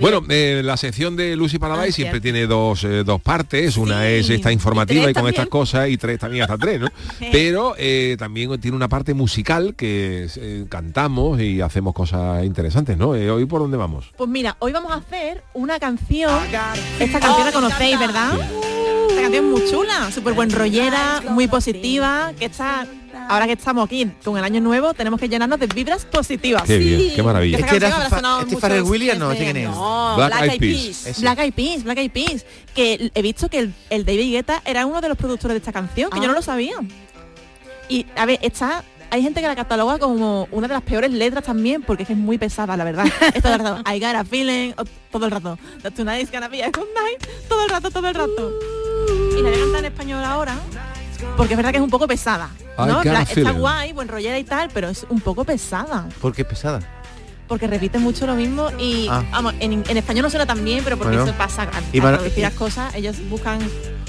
Bueno, 0.01 0.21
eh, 0.29 0.61
la 0.63 0.75
sección 0.77 1.15
de 1.15 1.35
Lucy 1.35 1.59
Paradise 1.59 1.89
Ah, 1.89 1.95
siempre 1.95 2.19
tiene 2.21 2.47
dos, 2.47 2.83
eh, 2.83 3.03
dos 3.05 3.21
partes. 3.21 3.77
Una 3.77 4.07
es 4.07 4.29
esta 4.29 4.51
informativa 4.51 5.05
Y 5.07 5.11
y, 5.11 5.13
con 5.13 5.27
estas 5.27 5.47
cosas, 5.47 5.89
y 5.89 5.97
tres 5.97 6.19
también 6.19 6.43
hasta 6.43 6.57
tres, 6.57 6.79
¿no? 6.81 6.87
Pero 7.31 7.75
eh, 7.77 8.15
también 8.17 8.59
tiene 8.59 8.75
una 8.75 8.87
parte 8.89 9.13
musical 9.13 9.75
que 9.75 10.27
eh, 10.35 10.65
cantamos 10.69 11.39
y 11.39 11.61
hacemos 11.61 11.93
cosas 11.93 12.43
interesantes, 12.43 12.97
¿no? 12.97 13.15
Eh, 13.15 13.29
Hoy 13.29 13.45
por 13.45 13.61
dónde 13.61 13.77
vamos. 13.77 14.05
Pues 14.17 14.29
mira, 14.29 14.55
hoy 14.59 14.71
vamos 14.71 14.91
a 14.91 14.95
hacer 14.95 15.43
una 15.53 15.79
canción. 15.79 16.31
Esta 16.99 17.19
canción 17.19 17.45
la 17.45 17.51
conocéis, 17.51 17.99
¿verdad? 17.99 18.31
Esta 19.09 19.21
canción 19.21 19.45
es 19.45 19.51
muy 19.51 19.69
chula, 19.69 20.11
súper 20.11 20.33
buen 20.33 20.49
rollera, 20.51 21.21
muy 21.29 21.47
positiva, 21.47 22.33
que 22.39 22.45
está. 22.45 22.87
Ahora 23.29 23.45
que 23.45 23.53
estamos 23.53 23.85
aquí 23.85 24.09
con 24.23 24.37
el 24.37 24.43
año 24.43 24.61
nuevo, 24.61 24.93
tenemos 24.93 25.19
que 25.19 25.27
llenarnos 25.27 25.59
de 25.59 25.67
vibras 25.67 26.05
positivas. 26.05 26.63
Qué 26.63 26.77
bien, 26.77 27.13
qué 27.15 27.23
maravilla. 27.23 27.57
Que 27.57 27.63
esta 27.63 27.75
Este 27.75 27.85
era 28.19 28.39
este 28.41 28.57
Pharrell 28.57 28.83
Williams, 28.83 29.19
¿no? 29.19 29.31
¿Este 29.31 29.43
quién 29.43 29.57
es? 29.57 29.69
No, 29.69 30.13
Black 30.15 30.29
Black, 30.37 30.51
Eyed 30.51 30.59
Peas. 30.59 31.21
Black 31.21 31.39
Eyed 31.39 31.53
Peas, 31.53 31.83
Black 31.83 31.97
Eyed 31.97 32.11
Peas, 32.11 32.45
que 32.73 33.11
he 33.13 33.21
visto 33.21 33.49
que 33.49 33.59
el, 33.59 33.73
el 33.89 34.05
David 34.05 34.31
Guetta 34.31 34.61
era 34.65 34.85
uno 34.85 35.01
de 35.01 35.09
los 35.09 35.17
productores 35.17 35.53
de 35.55 35.59
esta 35.59 35.73
canción, 35.73 36.09
que 36.09 36.19
Ah. 36.19 36.21
yo 36.21 36.27
no 36.27 36.33
lo 36.33 36.41
sabía. 36.41 36.75
Y 37.89 38.05
a 38.15 38.25
ver, 38.25 38.39
está 38.41 38.83
hay 39.09 39.21
gente 39.21 39.39
que 39.39 39.47
la 39.47 39.55
cataloga 39.55 39.99
como 39.99 40.49
una 40.51 40.67
de 40.67 40.73
las 40.73 40.83
peores 40.83 41.09
letras 41.11 41.45
también, 41.45 41.81
porque 41.81 42.03
es 42.03 42.07
que 42.07 42.13
es 42.13 42.19
muy 42.19 42.37
pesada, 42.37 42.75
la 42.75 42.83
verdad. 42.83 43.05
Es 43.33 43.41
todo 43.41 43.53
el 43.53 43.59
rato, 43.59 43.89
I 43.89 43.99
got 44.01 44.15
a 44.15 44.25
feeling, 44.25 44.71
o- 44.77 44.83
todo 45.11 45.25
el 45.25 45.31
rato. 45.31 45.57
That 45.81 45.93
tonight's 45.93 46.29
gonna 46.31 46.49
be 46.49 46.61
a 46.63 46.67
good 46.69 46.87
night, 46.93 47.25
todo 47.47 47.63
el 47.63 47.69
rato, 47.69 47.89
todo 47.89 48.07
el 48.09 48.15
rato. 48.15 48.51
Y 49.37 49.41
la 49.41 49.49
voy 49.49 49.57
a 49.57 49.61
cantar 49.63 49.79
en 49.79 49.85
español 49.85 50.23
ahora, 50.25 50.55
porque 51.37 51.53
es 51.53 51.57
verdad 51.57 51.71
que 51.71 51.77
es 51.77 51.83
un 51.83 51.89
poco 51.89 52.05
pesada. 52.07 52.49
¿No? 52.85 52.99
a 52.99 53.21
Está 53.23 53.51
guay, 53.51 53.93
buen 53.93 54.07
rollera 54.07 54.37
y 54.37 54.43
tal, 54.43 54.69
pero 54.73 54.89
es 54.89 55.05
un 55.09 55.19
poco 55.21 55.43
pesada 55.43 56.07
Porque 56.21 56.43
es 56.43 56.47
pesada. 56.47 56.79
porque 57.47 57.65
repite 57.67 57.97
mucho 57.97 58.27
lo 58.27 58.35
mismo 58.35 58.69
y 58.77 59.07
Ah. 59.09 59.23
vamos, 59.31 59.53
en, 59.59 59.83
en 59.87 59.97
español 59.97 60.23
no 60.23 60.29
suena 60.29 60.45
tan 60.45 60.63
bien, 60.65 60.83
pero 60.83 60.97
porque 60.97 61.15
Bueno. 61.15 61.31
eso 61.31 61.37
pasa 61.37 61.63
al, 61.63 61.83
Y 61.93 61.99
cosas, 62.53 62.93
ellos 62.95 63.15
buscan 63.29 63.59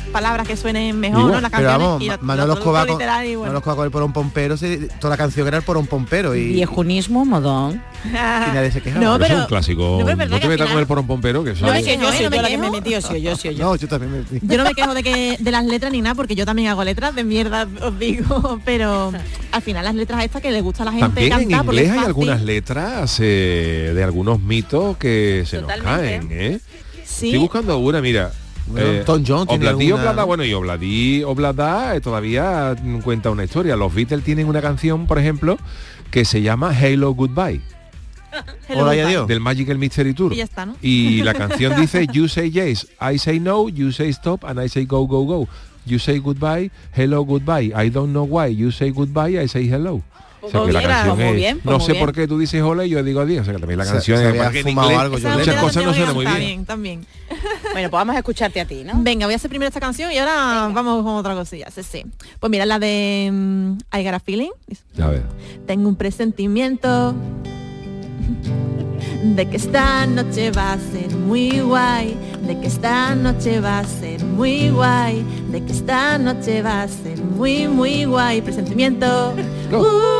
palabras 0.08 0.46
que 0.46 0.56
suenen 0.56 0.98
mejor, 0.98 1.20
Igual, 1.20 1.34
¿no? 1.34 1.40
Las 1.40 1.50
canciones 1.50 1.78
vamos, 1.78 2.02
y 2.02 2.06
la- 2.06 2.18
Manolo 2.20 2.52
Escobar 2.54 2.84
traducción 2.86 2.86
con, 2.86 2.98
literal 2.98 3.24
y 3.26 3.28
bueno. 3.36 3.40
Manolo 3.42 3.58
Escobar 3.58 3.76
con 3.76 3.84
el 3.86 3.90
porón 3.90 4.12
pompero, 4.12 4.56
se- 4.56 4.76
toda 5.00 5.10
la 5.10 5.16
canción 5.16 5.46
era 5.48 5.56
el 5.58 5.62
porón 5.62 5.86
pompero 5.86 6.34
y, 6.34 6.40
y 6.40 6.52
Viejunismo, 6.54 7.24
modón. 7.24 7.82
nadie 8.12 8.70
se 8.72 8.80
quejaba. 8.80 9.04
No, 9.04 9.18
Pero 9.18 9.34
es 9.34 9.40
un 9.40 9.46
clásico. 9.46 9.82
no, 9.82 9.98
No, 9.98 10.04
pero 10.06 10.16
verdad 10.18 10.40
te 10.40 10.48
metas 10.48 10.68
con 10.68 10.78
el 10.78 10.86
porón 10.86 11.06
pompero, 11.06 11.44
que 11.44 11.52
No, 11.54 11.72
es- 11.72 11.84
que 11.84 11.96
yo 11.98 12.12
soy 12.12 12.24
no 12.24 12.30
yo 12.30 12.42
la 12.42 12.48
que 12.48 12.58
me 12.58 12.68
soy 13.00 13.22
yo, 13.22 13.36
soy 13.36 13.54
yo. 13.54 13.64
No, 13.64 13.76
yo 13.76 13.88
también 13.88 14.12
me... 14.12 14.38
Yo 14.42 14.56
no 14.58 14.64
me 14.64 14.74
quejo 14.74 14.94
de 14.94 15.02
que 15.02 15.36
de 15.38 15.50
las 15.50 15.64
letras 15.64 15.92
ni 15.92 16.00
nada, 16.00 16.14
porque 16.14 16.34
yo 16.34 16.44
también 16.46 16.68
hago 16.68 16.82
letras 16.84 17.14
de 17.14 17.24
mierda, 17.24 17.66
os 17.82 17.98
digo, 17.98 18.60
pero 18.64 19.12
al 19.52 19.62
final 19.62 19.84
las 19.84 19.94
letras 19.94 20.24
estas 20.24 20.40
que 20.42 20.50
le 20.50 20.60
gusta 20.60 20.82
a 20.82 20.86
la 20.86 20.92
gente 20.92 21.06
También 21.06 21.32
en 21.32 21.38
cantar 21.40 21.64
porque 21.66 21.80
inglés 21.80 21.92
es 21.96 22.00
hay 22.00 22.06
algunas 22.06 22.42
letras 22.42 23.18
eh, 23.20 23.92
de 23.94 24.04
algunos 24.04 24.40
mitos 24.40 24.96
que 24.96 25.44
se 25.46 25.60
nos 25.60 25.66
Totalmente. 25.74 26.26
caen, 26.26 26.28
¿eh? 26.54 26.60
Sí. 27.04 27.26
Estoy 27.28 27.38
buscando 27.40 27.78
una, 27.78 28.00
mira. 28.00 28.32
Bueno, 28.70 29.04
Tom 29.04 29.24
Jones 29.26 29.48
tiene 29.48 29.66
Obladí, 29.68 29.86
alguna- 29.86 30.02
Oblada, 30.02 30.24
bueno, 30.24 30.44
y 30.44 30.52
Obladí, 30.52 31.22
Oblada 31.24 31.96
eh, 31.96 32.00
todavía 32.00 32.76
cuenta 33.02 33.30
una 33.30 33.44
historia. 33.44 33.76
Los 33.76 33.94
Beatles 33.94 34.22
tienen 34.24 34.46
una 34.48 34.60
canción, 34.60 35.06
por 35.06 35.18
ejemplo, 35.18 35.58
que 36.10 36.24
se 36.24 36.42
llama 36.42 36.70
Halo 36.70 37.12
Goodbye, 37.14 37.60
Hola 38.74 38.94
y 38.94 39.00
adiós. 39.00 39.26
del 39.26 39.40
Magical 39.40 39.78
Mystery 39.78 40.12
Tour. 40.14 40.32
Y 40.32 40.36
ya 40.36 40.44
está, 40.44 40.66
¿no? 40.66 40.76
Y 40.82 41.22
la 41.22 41.34
canción 41.34 41.80
dice, 41.80 42.06
you 42.12 42.28
say 42.28 42.50
yes, 42.50 42.86
I 43.00 43.18
say 43.18 43.40
no, 43.40 43.68
you 43.68 43.90
say 43.92 44.08
stop, 44.10 44.44
and 44.44 44.60
I 44.62 44.68
say 44.68 44.84
go, 44.84 45.06
go, 45.06 45.24
go. 45.24 45.48
You 45.86 45.98
say 45.98 46.18
goodbye, 46.18 46.70
hello, 46.94 47.24
goodbye. 47.24 47.72
I 47.74 47.88
don't 47.88 48.10
know 48.12 48.24
why. 48.26 48.48
You 48.54 48.70
say 48.70 48.90
goodbye, 48.90 49.40
I 49.42 49.48
say 49.48 49.66
hello. 49.66 50.02
O 50.48 50.50
sea 50.50 50.64
que 50.66 50.72
la 50.72 50.80
mira, 50.80 50.92
canción 50.94 51.16
pues 51.16 51.26
muy 51.26 51.34
es- 51.34 51.36
bien, 51.36 51.60
pues 51.60 51.72
no 51.72 51.78
muy 51.78 51.86
sé 51.86 51.92
bien. 51.92 52.04
por 52.04 52.14
qué 52.14 52.28
tú 52.28 52.38
dices 52.38 52.62
hola 52.62 52.84
y 52.84 52.90
yo 52.90 53.02
digo 53.02 53.20
adiós. 53.20 53.42
O 53.42 53.44
sea 53.44 53.54
que 53.54 53.60
también 53.60 53.78
la 53.78 53.86
canción 53.86 54.18
se 54.18 54.28
es 54.28 54.34
en 54.64 54.68
inglés 54.68 54.98
algo, 54.98 55.18
yo 55.18 55.28
muchas 55.30 55.62
cosas 55.62 55.84
no 55.84 55.94
suenan 55.94 56.14
muy 56.14 56.24
cantar 56.24 56.40
bien. 56.42 56.64
También. 56.66 57.06
Bueno, 57.70 57.90
pues 57.90 58.00
vamos 58.00 58.16
a 58.16 58.18
escucharte 58.18 58.60
a 58.60 58.64
ti, 58.64 58.82
¿no? 58.82 58.94
Venga, 58.96 59.26
voy 59.26 59.34
a 59.34 59.36
hacer 59.36 59.50
primero 59.50 59.68
esta 59.68 59.78
canción 59.78 60.10
y 60.10 60.18
ahora 60.18 60.68
vamos 60.72 61.04
con 61.04 61.14
otra 61.14 61.34
cosilla. 61.34 61.70
Sí, 61.70 61.82
sí. 61.82 62.04
Pues 62.40 62.50
mira, 62.50 62.66
la 62.66 62.78
de 62.80 63.28
mm, 63.32 63.72
I 63.96 64.04
Got 64.04 64.14
a 64.14 64.20
Feeling. 64.20 64.50
A 65.00 65.06
ver. 65.08 65.22
Tengo 65.66 65.88
un 65.88 65.94
presentimiento 65.94 67.14
de 69.22 69.48
que 69.48 69.56
esta 69.56 70.06
noche 70.06 70.50
va 70.50 70.72
a 70.72 70.78
ser 70.78 71.14
muy 71.14 71.60
guay, 71.60 72.16
de 72.46 72.58
que 72.58 72.66
esta 72.66 73.14
noche 73.14 73.60
va 73.60 73.80
a 73.80 73.84
ser 73.84 74.24
muy 74.24 74.70
guay, 74.70 75.24
de 75.52 75.62
que 75.64 75.72
esta 75.72 76.18
noche 76.18 76.62
va 76.62 76.82
a 76.82 76.88
ser 76.88 77.20
muy, 77.22 77.68
muy 77.68 78.06
guay. 78.06 78.40
Presentimiento. 78.40 79.34
Uh, 79.70 80.17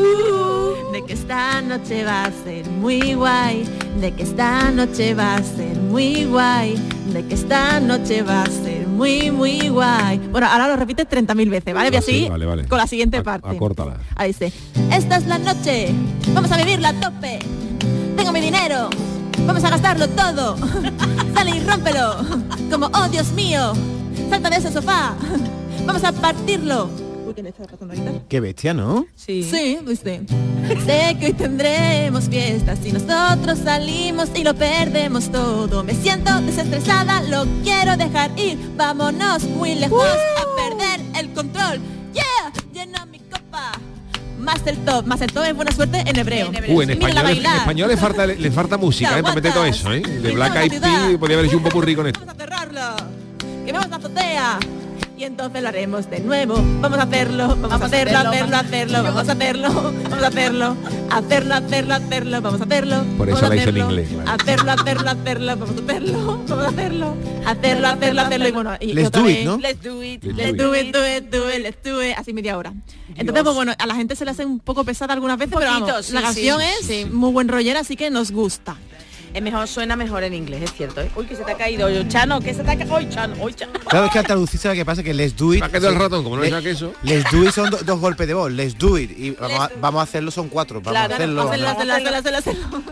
uh, 0.00 0.92
de 0.92 1.02
que 1.04 1.12
esta 1.12 1.60
noche 1.62 2.04
va 2.04 2.24
a 2.24 2.30
ser 2.44 2.68
muy 2.68 3.14
guay, 3.14 3.64
de 4.00 4.12
que 4.12 4.22
esta 4.22 4.70
noche 4.70 5.14
va 5.14 5.36
a 5.36 5.42
ser 5.42 5.76
muy 5.76 6.24
guay, 6.24 6.74
de 7.12 7.26
que 7.26 7.34
esta 7.34 7.80
noche 7.80 8.22
va 8.22 8.42
a 8.42 8.46
ser 8.46 8.86
muy, 8.86 9.30
muy 9.30 9.68
guay. 9.68 10.18
Bueno, 10.30 10.46
ahora 10.48 10.68
lo 10.68 10.76
repites 10.76 11.06
30.000 11.08 11.50
veces, 11.50 11.74
¿vale? 11.74 11.90
Voy 11.90 11.96
a 11.96 12.00
Ah, 12.00 12.02
sí, 12.02 12.12
seguir 12.12 12.30
vale, 12.30 12.46
vale. 12.46 12.66
con 12.68 12.78
la 12.78 12.86
siguiente 12.86 13.18
Ac- 13.20 13.24
parte. 13.24 13.48
acórtala. 13.48 13.96
Ahí 14.16 14.28
dice, 14.28 14.52
esta 14.92 15.16
es 15.16 15.26
la 15.26 15.38
noche, 15.38 15.92
vamos 16.34 16.50
a 16.52 16.56
vivirla 16.56 16.90
a 16.90 17.00
tope. 17.00 17.38
Tengo 18.16 18.32
mi 18.32 18.40
dinero, 18.40 18.90
vamos 19.46 19.64
a 19.64 19.70
gastarlo 19.70 20.08
todo. 20.08 20.56
Sale 21.34 21.50
y 21.56 21.60
rómpelo, 21.60 22.16
como, 22.70 22.86
oh 22.86 23.08
Dios 23.10 23.32
mío, 23.32 23.72
salta 24.28 24.50
de 24.50 24.56
ese 24.56 24.72
sofá, 24.72 25.14
vamos 25.86 26.04
a 26.04 26.12
partirlo. 26.12 26.90
Uy, 27.40 27.44
¿quién 27.44 27.46
está 27.46 27.64
tocando 27.64 27.94
la 27.94 28.00
guitarra? 28.00 28.24
Qué 28.28 28.40
bestia, 28.40 28.74
¿no? 28.74 29.06
Sí. 29.16 29.42
Sí, 29.42 29.78
dice. 29.86 30.22
Sé 30.84 31.16
que 31.18 31.26
hoy 31.26 31.32
tendremos 31.32 32.28
fiestas 32.28 32.78
y 32.84 32.92
nosotros 32.92 33.58
salimos 33.60 34.28
y 34.34 34.44
lo 34.44 34.54
perdemos 34.54 35.30
todo. 35.30 35.82
Me 35.82 35.94
siento 35.94 36.38
desestresada, 36.42 37.22
lo 37.22 37.46
quiero 37.62 37.96
dejar 37.96 38.38
ir. 38.38 38.58
Vámonos 38.76 39.44
muy 39.44 39.74
lejos 39.74 40.04
a 40.04 40.44
perder 40.56 41.00
el 41.18 41.32
control. 41.32 41.80
Yeah, 42.12 42.52
llena 42.74 43.06
mi 43.06 43.20
copa. 43.20 43.72
Más 44.38 44.66
el 44.66 44.76
top, 44.78 45.06
más 45.06 45.20
el 45.22 45.32
top 45.32 45.44
es 45.44 45.56
buena 45.56 45.72
suerte 45.72 46.02
en 46.04 46.18
hebreo. 46.18 46.50
Uh, 46.68 46.82
en 46.82 46.90
español, 46.90 47.26
en 47.26 47.46
español 47.46 47.88
le 47.88 47.96
falta, 47.96 48.26
le 48.26 48.50
falta 48.50 48.76
música, 48.76 49.18
¿eh? 49.18 49.22
Para 49.22 49.34
meter 49.34 49.52
todo 49.52 49.64
eso, 49.64 49.92
¿eh? 49.92 50.00
De 50.00 50.32
Black 50.32 50.56
Eyed 50.56 50.80
Peas 50.80 51.18
podría 51.18 51.38
haber 51.38 51.48
hecho 51.48 51.56
un 51.56 51.64
poco 51.64 51.80
rico 51.80 52.02
en 52.02 52.08
esto. 52.08 52.20
Vamos 52.20 52.34
a 52.34 52.38
cerrarlo. 52.38 52.96
Que 53.64 53.72
vamos 53.72 53.86
a 53.86 53.88
la 53.88 53.96
azotea. 53.96 54.58
Y 55.20 55.24
entonces 55.24 55.60
lo 55.60 55.68
haremos 55.68 56.08
de 56.08 56.20
nuevo. 56.20 56.54
Vamos 56.80 56.98
a 56.98 57.02
hacerlo, 57.02 57.48
vamos, 57.48 57.72
a 57.72 57.84
hacerlo, 57.84 58.18
hacerlo, 58.20 58.56
hacerlo, 58.56 59.02
vamos 59.02 59.28
a 59.28 59.32
hacerlo, 59.32 59.68
vamos 59.70 60.22
a 60.22 60.26
hacerlo, 60.28 60.76
hacerlo, 61.10 61.54
hacerlo, 61.56 61.94
hacerlo, 61.94 62.40
vamos 62.40 62.60
a 62.62 62.64
hacerlo. 62.64 63.04
Por 63.18 63.28
eso 63.28 63.46
la 63.46 63.54
hizo 63.56 63.68
en 63.68 63.68
hacerlo, 63.68 63.84
inglés, 63.90 64.08
claro. 64.08 64.30
Hacerlo, 64.30 64.72
hacerlo, 64.72 65.10
hacerlo, 65.10 65.56
vamos 65.58 65.70
a 65.76 65.84
hacerlo, 65.84 66.44
vamos 66.48 66.64
a 66.64 66.68
hacerlo, 66.68 67.16
hacerlo, 67.44 67.86
hacerlo, 67.88 68.22
hacerlo 68.22 68.48
y 68.48 68.52
bueno, 68.52 68.70
y, 68.80 68.94
Let's 68.94 69.08
otra 69.08 69.20
do 69.20 69.28
it, 69.28 69.44
¿no? 69.44 69.58
Let's 69.58 69.82
do 69.82 70.02
it. 70.02 70.24
Let's 70.24 70.56
do 70.56 70.74
it, 70.74 70.90
do 70.90 71.06
it, 71.06 71.30
do 71.30 71.50
it, 71.50 71.58
let's 71.58 71.82
do 71.82 72.02
it, 72.02 72.14
así 72.16 72.32
media 72.32 72.56
hora. 72.56 72.72
Entonces, 73.14 73.44
pues 73.44 73.54
bueno, 73.54 73.74
a 73.78 73.86
la 73.86 73.94
gente 73.96 74.16
se 74.16 74.24
le 74.24 74.30
hace 74.30 74.46
un 74.46 74.58
poco 74.58 74.84
pesada 74.84 75.12
algunas 75.12 75.36
veces, 75.36 75.54
pero 75.54 75.70
poquito, 75.70 75.86
vamos, 75.88 76.06
sí, 76.06 76.12
la 76.14 76.22
canción 76.22 76.60
sí, 76.62 76.66
es 76.80 76.86
sí. 76.86 77.04
muy 77.04 77.30
buen 77.30 77.48
rollera, 77.48 77.80
así 77.80 77.94
que 77.94 78.08
nos 78.08 78.30
gusta. 78.30 78.78
Es 79.32 79.40
mejor, 79.42 79.68
suena 79.68 79.94
mejor 79.94 80.24
en 80.24 80.34
inglés, 80.34 80.62
es 80.62 80.72
cierto. 80.72 81.00
¿eh? 81.02 81.10
Uy, 81.14 81.24
que 81.26 81.36
se 81.36 81.44
te 81.44 81.52
ha 81.52 81.56
caído. 81.56 81.88
Chano, 82.08 82.40
que 82.40 82.52
se 82.52 82.64
te 82.64 82.70
ha 82.72 82.76
caído. 82.76 82.96
Uy, 82.96 83.08
Chano, 83.08 83.36
uy, 83.40 83.54
Chano. 83.54 83.72
Claro, 83.88 84.06
es 84.06 84.12
que 84.12 84.18
al 84.18 84.26
traducir 84.26 84.58
sabe 84.58 84.74
qué 84.74 84.84
pasa, 84.84 85.02
que 85.04 85.14
let's 85.14 85.36
do 85.36 85.54
it. 85.54 85.60
Me 85.60 85.66
ha 85.66 85.68
quedado 85.68 85.90
el 85.90 85.98
ratón, 86.00 86.24
como 86.24 86.36
no 86.36 86.42
le- 86.42 86.50
le 86.50 86.56
saque 86.56 86.70
eso. 86.70 86.92
Let's 87.04 87.30
do 87.30 87.44
it 87.44 87.52
son 87.52 87.70
do- 87.70 87.78
dos 87.78 88.00
golpes 88.00 88.26
de 88.26 88.34
voz, 88.34 88.50
let's 88.50 88.76
do 88.76 88.98
it. 88.98 89.10
Y 89.16 89.30
vamos 89.32 89.60
a, 89.60 89.70
vamos 89.80 90.00
a 90.00 90.02
hacerlo, 90.02 90.30
son 90.32 90.48
cuatro. 90.48 90.80
Vamos 90.80 90.92
Claro, 90.92 91.12
a 91.12 91.16
hacerlo. 91.16 91.42
Hacerlo, 91.42 91.64
¿no? 91.66 91.70
hacerlo, 91.72 91.94
hacerlo, 91.94 92.16
hacerlo, 92.18 92.38
hacerlo. 92.38 92.82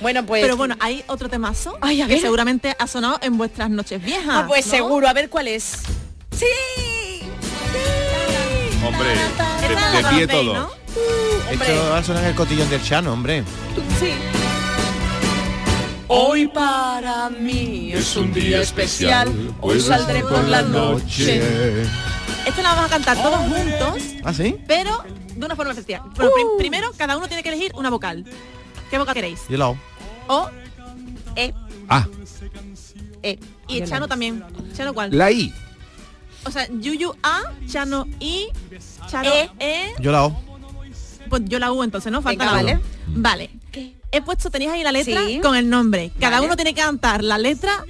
Bueno, 0.00 0.26
pues. 0.26 0.42
Pero 0.42 0.56
bueno, 0.56 0.74
hay 0.80 1.04
otro 1.06 1.28
temazo 1.28 1.76
Ay, 1.82 2.00
a 2.02 2.06
que 2.06 2.14
ver. 2.14 2.22
seguramente 2.22 2.74
ha 2.78 2.86
sonado 2.86 3.18
en 3.22 3.36
vuestras 3.38 3.70
noches 3.70 4.02
viejas. 4.02 4.28
Ah, 4.28 4.44
pues 4.48 4.66
¿no? 4.66 4.72
seguro, 4.72 5.08
a 5.08 5.12
ver 5.12 5.28
cuál 5.30 5.46
es. 5.46 5.82
¡Sí! 6.32 6.46
Hombre, 8.84 9.10
de, 9.10 10.02
de 10.02 10.08
pie 10.08 10.26
todo. 10.26 10.54
¿no? 10.54 10.70
Esto 11.50 11.90
va 11.90 11.98
a 11.98 12.02
sonar 12.02 12.24
el 12.24 12.34
cotillón 12.34 12.68
del 12.70 12.82
Chano, 12.82 13.12
hombre. 13.12 13.44
Sí. 14.00 14.12
Hoy 16.12 16.48
para 16.48 17.30
mí 17.30 17.92
es 17.92 18.16
un 18.16 18.32
día 18.32 18.60
especial. 18.60 19.54
Hoy 19.60 19.80
saldré 19.80 20.22
por 20.22 20.42
la 20.48 20.62
noche. 20.62 21.40
Esta 22.46 22.62
la 22.62 22.70
vamos 22.74 22.86
a 22.86 22.88
cantar 22.88 23.16
todos 23.22 23.38
juntos, 23.38 24.02
¿Ah, 24.24 24.34
sí? 24.34 24.56
pero 24.66 25.04
de 25.36 25.46
una 25.46 25.54
forma 25.54 25.70
especial. 25.72 26.02
Prim- 26.16 26.30
primero 26.58 26.90
cada 26.96 27.16
uno 27.16 27.28
tiene 27.28 27.44
que 27.44 27.50
elegir 27.50 27.70
una 27.76 27.90
vocal. 27.90 28.24
¿Qué 28.90 28.98
vocal 28.98 29.14
queréis? 29.14 29.40
Yo 29.48 29.56
la 29.56 29.66
hago. 29.66 29.78
O 30.26 30.50
E, 31.36 31.54
Ah, 31.88 32.06
E. 33.22 33.38
y 33.68 33.78
el 33.80 33.88
Chano 33.88 34.08
también. 34.08 34.42
¿Chano 34.76 34.92
cuál? 34.92 35.16
la 35.16 35.30
I. 35.30 35.54
O 36.44 36.50
sea, 36.50 36.66
Yuyu 36.72 37.14
A, 37.22 37.42
Chano 37.70 38.06
I, 38.18 38.48
Chano 39.08 39.30
E. 39.30 39.48
E. 39.60 39.94
Yo 40.00 40.10
la 40.10 40.18
hago. 40.20 40.42
Pues 41.28 41.42
yo 41.44 41.60
la 41.60 41.70
U 41.72 41.84
entonces, 41.84 42.10
¿no? 42.10 42.20
Falta 42.20 42.44
Venga, 42.46 42.56
la 42.56 42.62
U. 42.62 42.66
vale. 42.66 42.80
Vale. 43.06 43.50
He 44.12 44.22
puesto, 44.22 44.50
tenéis 44.50 44.70
ahí 44.72 44.82
la 44.82 44.92
letra 44.92 45.20
Sí. 45.26 45.40
con 45.40 45.54
el 45.56 45.68
nombre. 45.70 46.10
Cada 46.18 46.36
Vale. 46.36 46.46
uno 46.46 46.56
tiene 46.56 46.74
que 46.74 46.80
cantar 46.82 47.22
la 47.22 47.38
letra 47.38 47.84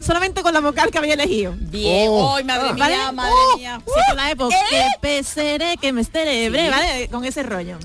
solamente 0.00 0.42
con 0.42 0.52
la 0.54 0.60
vocal 0.60 0.90
que 0.90 0.98
había 0.98 1.14
elegido. 1.14 1.54
Bien. 1.58 2.08
Oh. 2.10 2.36
Ay, 2.36 2.44
madre 2.44 2.72
mía, 2.72 2.76
¿Vale? 2.78 3.12
madre 3.12 3.32
¡Oh! 3.34 3.56
mía. 3.58 3.80
Sí, 3.84 3.92
con 4.08 4.16
la 4.16 4.30
época. 4.30 4.56
Que 4.70 4.84
peseré, 5.00 5.76
que 5.78 5.92
me 5.92 6.00
esterebre, 6.00 6.64
Sí. 6.64 6.70
¿vale? 6.70 7.08
Con 7.10 7.24
ese 7.24 7.42
rollo. 7.42 7.76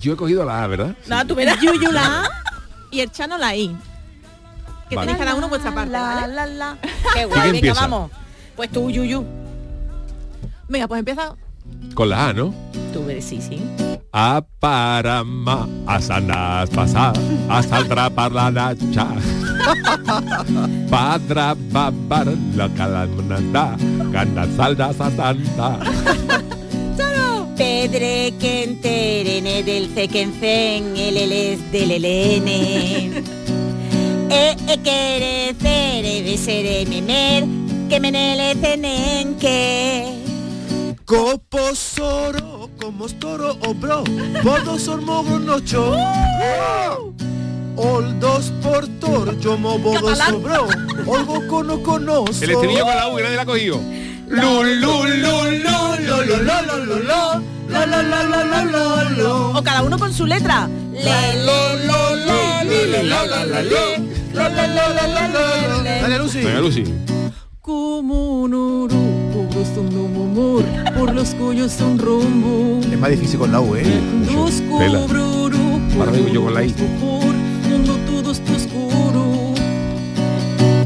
Yo 0.00 0.12
he 0.14 0.16
cogido 0.16 0.44
la 0.44 0.64
A, 0.64 0.66
¿verdad? 0.66 0.94
No, 1.06 1.26
tú 1.26 1.34
verás. 1.34 1.58
Yuyu 1.60 1.90
la 1.92 2.24
A 2.24 2.30
y 2.90 3.00
el 3.00 3.10
Chano 3.10 3.38
la 3.38 3.54
I. 3.56 3.74
Que 4.88 4.96
Vale. 4.96 5.06
tenéis 5.12 5.24
cada 5.24 5.34
uno 5.36 5.48
vuestra 5.48 5.74
parte, 5.74 5.90
La, 5.92 6.00
¿vale? 6.00 6.34
la, 6.34 6.46
la. 6.46 6.78
Qué 6.82 6.88
¿Quién 7.14 7.28
guay, 7.28 7.40
venga, 7.40 7.54
empieza? 7.56 7.80
vamos. 7.80 8.10
Pues 8.56 8.70
tú, 8.70 8.90
Yuyu. 8.90 9.24
Venga, 10.68 10.88
pues 10.88 10.98
empieza. 10.98 11.34
Con 11.94 12.10
la 12.10 12.28
A, 12.28 12.32
¿no? 12.32 12.52
Tú 12.92 13.04
ves, 13.04 13.24
sí, 13.24 13.40
sí. 13.40 13.60
A 14.12 14.44
para 14.60 15.24
ma, 15.24 15.68
a 15.86 16.00
sanas 16.00 16.70
pasar, 16.70 17.14
a 17.48 17.62
saldrá 17.62 18.10
para 18.10 18.50
la 18.50 18.74
nacha. 18.74 19.08
Padra 20.90 21.56
babar 21.70 22.28
la 22.56 22.68
calamnanda, 22.70 23.76
gana 24.12 24.46
saldas 24.56 25.00
a 25.00 25.10
tanta. 25.10 25.78
Pedre 27.56 28.34
que 28.40 28.64
enterene 28.64 29.62
del 29.62 29.88
cequencen, 29.88 30.96
el 30.96 31.16
eles 31.16 31.72
del 31.72 31.90
elene. 31.92 33.22
E 34.30 34.56
e 34.66 34.78
quere 34.82 35.54
cere 35.60 36.22
besere 36.22 36.86
memer, 36.86 37.44
que 37.88 38.00
menele 38.00 38.54
Copo 41.04 41.74
soro, 41.74 42.70
como 42.80 43.06
storo 43.06 43.58
obro, 43.68 44.04
podo 44.42 44.78
sormogo 44.78 45.38
nocho. 45.38 45.94
Oldos 47.76 48.50
portor, 48.62 49.38
yo 49.38 49.58
movo 49.58 49.92
sobro, 50.14 50.66
olgo 51.06 51.46
cono 51.46 51.82
conoso. 51.82 52.42
El 52.42 52.52
estribillo 52.52 52.86
con 52.86 52.96
la 52.96 53.08
U, 53.08 53.18
nadie 53.20 53.36
la 53.36 53.42
ha 53.42 53.44
cogido. 53.44 53.80
O 59.54 59.62
cada 59.62 59.82
uno 59.82 59.98
con 59.98 60.10
su 60.10 60.24
letra. 60.24 60.70
Dale, 66.00 66.18
Lucy. 66.18 66.40
Dale, 66.40 66.60
Lucy. 66.60 66.84
Venga, 69.64 69.90
Lucy. 69.90 70.04
Kumunuru, 70.04 70.64
purusundumumur, 70.64 70.64
por 70.96 71.14
los 71.14 71.34
cuyos 71.34 71.80
un 71.80 71.98
rumbo. 71.98 72.80
Es 72.80 72.98
más 72.98 73.10
difícil 73.10 73.38
con 73.38 73.52
la 73.52 73.60
U, 73.60 73.74
¿eh? 73.76 73.84
Digo 76.12 76.28
yo 76.28 76.44
con 76.44 76.54
la 76.54 76.64
I. 76.64 76.74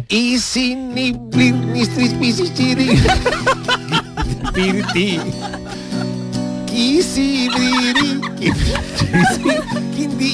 Y 0.09 0.39
sin 0.39 0.95
ni 0.95 1.13
blir 1.13 1.55
ni 1.55 1.85
stris. 1.85 2.13
Kindi 9.95 10.27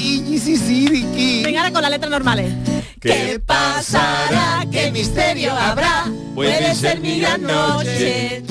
y. 1.16 1.42
Venga 1.42 1.61
ahora 1.61 1.72
con 1.72 1.82
las 1.82 1.90
letras 1.90 2.11
normales. 2.11 2.53
¿Qué 3.01 3.40
pasará? 3.45 4.64
¿Qué 4.70 4.90
misterio 4.90 5.53
habrá? 5.53 6.07
Puede 6.35 6.74
ser 6.74 7.01
mi 7.01 7.20
gran 7.20 7.43
noche. 7.43 8.43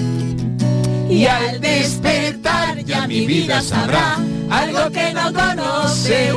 Y 1.09 1.25
al 1.25 1.59
despertar 1.59 2.83
ya 2.83 3.07
mi 3.07 3.25
vida 3.25 3.61
sabrá 3.61 4.17
algo 4.49 4.89
que 4.89 5.13
no 5.13 5.33
conoce. 5.33 6.33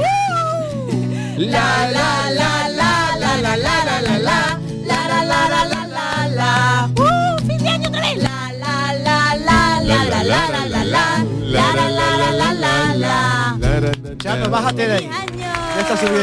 La 1.39 1.89
la 1.91 2.31
la 2.31 2.69
la 2.69 3.17
la 3.19 3.37
la 3.37 3.57
la 3.57 3.77
la 3.77 4.01
la 4.01 4.01
la 4.01 4.19
la 4.19 4.59
la 4.87 5.25
la 5.25 5.45
la 5.45 5.65
la 5.65 5.87
la 5.87 6.29
la 6.29 6.91
¡Uh! 6.97 7.47
¡Fin 7.47 7.59
de 7.59 7.69
año 7.69 7.89
otra 7.89 8.01
vez! 8.01 8.17
La 8.23 8.53
la 8.65 8.95
la 8.97 9.35
la 9.37 9.69
la 9.81 10.05
la 10.05 10.25
la 10.25 10.65
la 10.65 10.65
la 10.65 10.75
la 10.75 11.25
la 11.53 11.89
la 11.91 12.09
la 12.19 12.33
la 12.33 12.53
la 12.55 12.95
la 12.97 14.17
Chano, 14.19 14.51
bájate 14.51 14.89
de 14.89 14.95
ahí. 14.95 15.11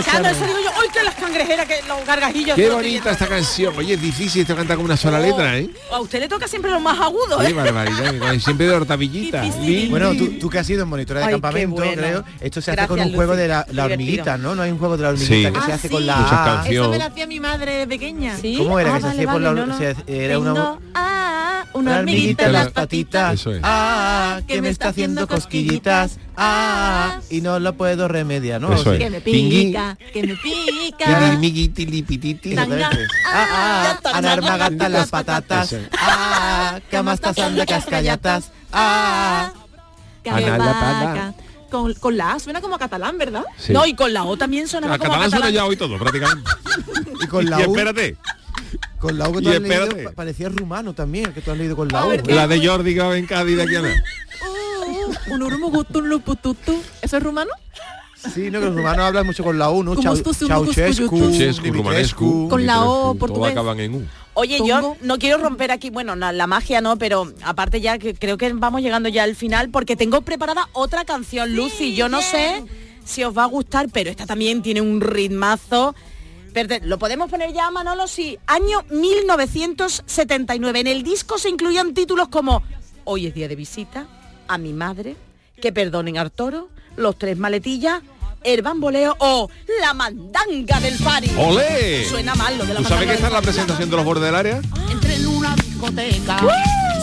Chano. 0.04 0.30
eso 0.30 0.46
digo 0.46 0.60
yo, 0.64 0.70
¡ay, 0.82 0.90
que 0.94 1.04
las 1.04 1.16
cangrejeras, 1.16 1.66
que 1.68 1.76
los 1.88 2.06
gargajillos! 2.06 2.56
Qué 2.56 2.70
bonita 2.70 3.12
esta 3.12 3.28
canción. 3.28 3.74
Oye, 3.78 3.94
es 3.94 4.02
difícil 4.02 4.42
esto 4.42 4.56
canta 4.56 4.76
con 4.76 4.86
una 4.86 4.98
sola 4.98 5.20
letra, 5.20 5.58
¿eh? 5.58 5.70
A 5.92 6.00
usted 6.00 6.20
le 6.20 6.28
toca 6.28 6.48
siempre 6.48 6.72
lo 6.72 6.80
más 6.80 7.00
agudo, 7.00 7.40
Qué 7.40 7.48
¿eh? 7.48 7.54
barbaridad. 7.54 8.40
Siempre 8.40 8.68
de 8.68 8.76
hortavillita. 8.76 9.44
Li- 9.44 9.88
Bueno, 9.90 10.14
tú, 10.16 10.38
tú 10.40 10.50
que 10.50 10.60
has 10.60 10.68
sido 10.68 10.86
monitora 10.86 11.20
de 11.22 11.26
Ay, 11.26 11.30
qué 11.30 11.34
campamento, 11.36 11.76
bueno. 11.76 11.94
creo, 11.94 12.24
esto 12.42 12.62
se 12.62 12.72
hace 12.72 12.76
Gracias, 12.78 12.88
con 12.88 13.00
un 13.00 13.06
Lucy. 13.06 13.16
juego 13.16 13.36
de 13.36 13.48
la, 13.48 13.64
Qué 13.66 13.74
la 13.74 13.86
hormiguita, 13.86 14.38
¿no? 14.38 14.56
No 14.56 14.62
hay 14.64 14.72
un 14.72 14.78
juego 14.80 14.98
de 14.98 15.04
la 15.04 15.10
hormiguita 15.10 15.50
Sí. 15.50 15.54
que 15.54 15.62
se 15.66 15.72
Ah, 15.72 15.76
hace 15.76 15.88
sí. 15.88 15.94
con 15.94 16.06
la 16.06 16.16
Muchas 16.18 16.34
A. 16.40 16.46
canciones. 16.46 16.80
Eso 16.82 16.90
me 16.92 16.98
la 16.98 17.06
hacía 17.06 17.28
mi 17.28 17.40
madre 17.40 17.74
de 17.76 17.88
pequeña. 17.88 18.38
¿Sí? 18.38 18.56
¿Cómo 18.58 18.80
era 18.80 18.92
Ah, 18.92 18.96
que 18.96 19.00
se 19.02 19.08
vale, 19.08 19.18
hacía 19.20 19.32
por 19.32 19.42
vale, 19.42 19.56
la 19.60 19.66
no, 19.66 19.74
no. 19.74 19.78
se- 19.78 19.96
Era 20.08 20.40
una, 20.40 20.54
Tengo, 20.54 20.80
ah, 20.96 21.53
una 21.74 21.92
una 21.92 22.00
hormiguita 22.00 22.46
en 22.46 22.54
las 22.54 22.72
patitas. 22.72 23.34
Eso 23.34 23.52
es. 23.54 23.62
Ah, 23.64 24.42
que 24.48 24.62
me 24.62 24.70
está 24.70 24.90
haciendo 24.90 25.28
cosquillitas. 25.28 26.18
Ah, 26.36 27.20
y 27.30 27.42
no 27.42 27.60
lo 27.60 27.74
puedo 27.74 28.08
remediar, 28.08 28.60
¿no? 28.60 28.74
Eso 28.74 28.94
es. 28.94 29.00
Que 29.00 29.10
me 29.10 29.22
pica, 29.22 29.98
que 30.12 30.24
me 30.24 30.36
pica. 30.36 31.06
Ah, 33.26 34.00
ah, 34.04 34.10
anar 34.14 34.42
gata 34.42 34.90
las 34.90 35.10
patatas. 35.10 35.76
Ah, 36.00 36.80
que 36.90 36.98
amastas 36.98 37.38
anda 37.40 37.66
cascallatas. 37.66 38.52
Ah, 38.72 39.54
Que 40.24 40.30
Ana 40.30 40.58
la 40.58 40.74
vaca. 40.74 41.34
Con, 41.70 41.94
con 41.96 42.16
la 42.16 42.34
A 42.34 42.40
suena 42.40 42.62
como 42.62 42.76
a 42.76 42.80
catalán, 42.80 43.18
¿verdad? 43.18 43.44
Sí. 43.58 43.74
No, 43.74 43.86
y 43.86 43.96
con 43.96 44.14
la 44.14 44.26
O 44.26 44.38
también 44.38 44.68
suena 44.68 44.88
La 44.88 44.98
como 45.00 45.10
catalán 45.10 45.32
suena 45.32 45.46
catalán. 45.48 45.64
ya 45.64 45.66
hoy 45.66 45.76
todo, 45.76 45.98
prácticamente. 45.98 46.50
y 47.24 47.28
con 47.28 47.50
la 47.50 47.60
y 47.62 47.66
U, 47.66 47.72
espérate, 47.72 48.16
con 49.04 49.18
la 49.20 49.30
U 49.30 49.34
que 49.34 49.42
tú 49.42 49.50
has 49.50 49.60
leído, 49.62 49.84
espérate. 49.84 50.10
parecía 50.16 50.50
rumano 50.50 50.94
también, 50.94 51.32
que 51.34 51.42
tú 51.42 51.52
has 51.52 51.58
leído 51.58 51.76
con 51.76 51.88
la 51.90 52.06
U. 52.06 52.10
ver, 52.10 52.26
la 52.32 52.48
de 52.48 52.66
Jordi 52.66 52.94
que 52.96 53.00
va 53.02 53.18
en 53.18 53.26
Cádiz 53.28 53.58
de 53.58 53.64
aquí 53.64 53.76
a 53.76 53.82
nada. 53.82 54.04
Uh, 55.30 55.34
un 55.34 55.44
urumugutun 55.44 56.10
lupututu. 56.10 56.82
¿Eso 57.02 57.18
es 57.18 57.24
rumano? 57.24 57.52
Sí, 58.34 58.50
no, 58.50 58.60
que 58.60 58.68
los 58.68 58.76
rumanos 58.76 59.06
hablan 59.06 59.26
mucho 59.26 59.44
con 59.44 59.60
la 59.60 59.70
U, 59.70 59.84
¿no? 59.84 59.96
Como 59.96 60.02
Chau- 60.16 60.16
Ceausescu, 60.34 61.18
Ceausescu, 61.34 61.74
Romanescu, 61.74 62.48
Con 62.50 62.66
la 62.66 62.84
O 62.86 62.86
Todo 63.12 63.16
portugués. 63.16 63.52
acaban 63.52 63.80
en 63.82 63.96
U. 63.96 64.04
Oye, 64.36 64.58
Tongo. 64.60 64.68
yo 64.70 64.98
no 65.02 65.20
quiero 65.20 65.38
romper 65.40 65.72
aquí, 65.72 65.90
bueno, 65.90 66.16
na- 66.16 66.32
la 66.32 66.48
magia 66.48 66.80
no, 66.80 66.98
pero 66.98 67.32
aparte 67.44 67.82
ya 67.82 67.98
que 67.98 68.14
creo 68.16 68.38
que 68.38 68.52
vamos 68.54 68.82
llegando 68.82 69.10
ya 69.10 69.24
al 69.24 69.36
final 69.36 69.70
porque 69.70 69.96
tengo 69.98 70.22
preparada 70.22 70.70
otra 70.72 71.04
canción, 71.06 71.54
Lucy. 71.54 71.96
Yo 71.96 72.08
no 72.08 72.22
sé 72.22 72.64
si 73.04 73.24
os 73.26 73.38
va 73.38 73.44
a 73.44 73.48
gustar, 73.48 73.90
pero 73.92 74.10
esta 74.10 74.26
también 74.26 74.62
tiene 74.64 74.80
un 74.82 75.02
ritmazo. 75.02 75.94
¿Lo 76.84 77.00
podemos 77.00 77.30
poner 77.30 77.52
ya, 77.52 77.72
Manolo? 77.72 78.08
Sí. 78.08 78.38
Año 78.46 78.84
1979. 78.92 80.80
En 80.80 80.88
el 80.88 81.04
disco 81.04 81.38
se 81.38 81.50
incluían 81.50 81.94
títulos 81.94 82.28
como 82.28 82.62
Hoy 83.06 83.28
es 83.28 83.34
día 83.34 83.48
de 83.48 83.56
visita, 83.56 84.06
A 84.48 84.58
mi 84.58 84.72
madre, 84.72 85.16
Que 85.62 85.74
perdonen 85.74 86.18
al 86.18 86.32
toro, 86.32 86.70
Los 86.96 87.18
tres 87.18 87.38
maletillas, 87.38 88.02
El 88.44 88.62
bamboleo 88.62 89.16
o 89.20 89.50
La 89.82 89.94
mandanga 89.94 90.80
del 90.80 90.96
Fari. 90.96 91.32
¡Olé! 91.38 92.06
Suena 92.08 92.36
mal 92.36 92.58
lo 92.58 92.66
de 92.66 92.74
la 92.76 92.80
¿Tú 92.82 92.86
sabes 92.86 93.08
que 93.08 93.14
esta 93.14 93.28
es 93.28 93.32
del 93.32 93.34
la 93.34 93.42
presentación 93.42 93.90
de 93.90 93.96
los 93.96 94.06
bordes 94.06 94.26
del 94.26 94.36
área? 94.36 94.62
Entré 94.92 95.16
en 95.16 95.28
una 95.28 95.56
discoteca. 95.56 96.40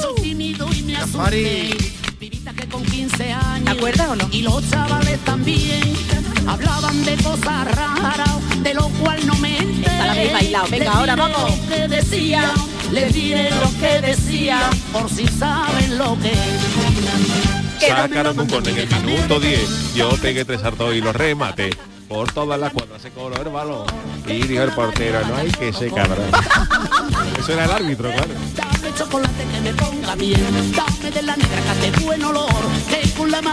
Soy 0.01 0.23
tímido 0.23 0.69
y 0.73 0.83
me 0.83 0.97
asusté. 0.97 1.77
Pibita 2.19 2.53
que 2.53 2.69
con 2.69 2.85
15 2.85 3.33
años. 3.33 3.65
¿Te 3.65 3.71
acuerdas 3.71 4.09
o 4.11 4.17
no? 4.17 4.29
Y 4.31 4.43
los 4.43 4.69
chavales 4.71 5.19
también. 5.25 5.83
Hablaban 6.47 7.05
de 7.05 7.17
cosas 7.17 7.75
raras, 7.75 8.63
de 8.63 8.75
lo 8.75 8.89
cual 9.01 9.27
no 9.27 9.35
me 9.37 9.59
enteré. 9.59 9.93
Esta 9.93 10.07
la 10.07 10.13
habéis 10.13 10.33
bailado. 10.33 10.67
Venga, 10.71 10.93
ahora 10.93 11.17
vamos. 11.17 11.51
Lo 11.51 11.69
que 11.69 11.89
decía, 11.89 12.53
les 12.93 13.15
diré 13.15 13.51
lo 13.51 13.71
que 13.81 14.01
decía, 14.07 14.59
por 14.93 15.09
si 15.09 15.27
saben 15.27 15.99
lo 15.99 16.17
que 16.21 16.33
Sacaron 17.87 18.39
un 18.39 18.47
gol 18.47 18.67
en 18.69 18.79
el 18.79 18.89
minuto 18.89 19.41
10. 19.41 19.95
Yo 19.95 20.11
pegué 20.21 20.45
tres 20.45 20.63
hartos 20.63 20.95
y 20.95 21.01
lo 21.01 21.13
remate. 21.13 21.71
Por 22.11 22.33
todas 22.33 22.59
las 22.59 22.73
cuadras 22.73 23.01
se 23.01 23.11
coló 23.13 23.37
el 23.41 23.49
balón. 23.51 23.87
Y 24.27 24.43
dijo 24.43 24.65
el 24.65 24.73
portero, 24.73 25.21
no 25.29 25.37
hay 25.37 25.49
que 25.53 25.73
se 25.73 25.89
cabrón. 25.93 26.27
Eso 27.39 27.53
era 27.53 27.67
el 27.67 27.71
árbitro, 27.71 28.11
claro. 28.11 28.35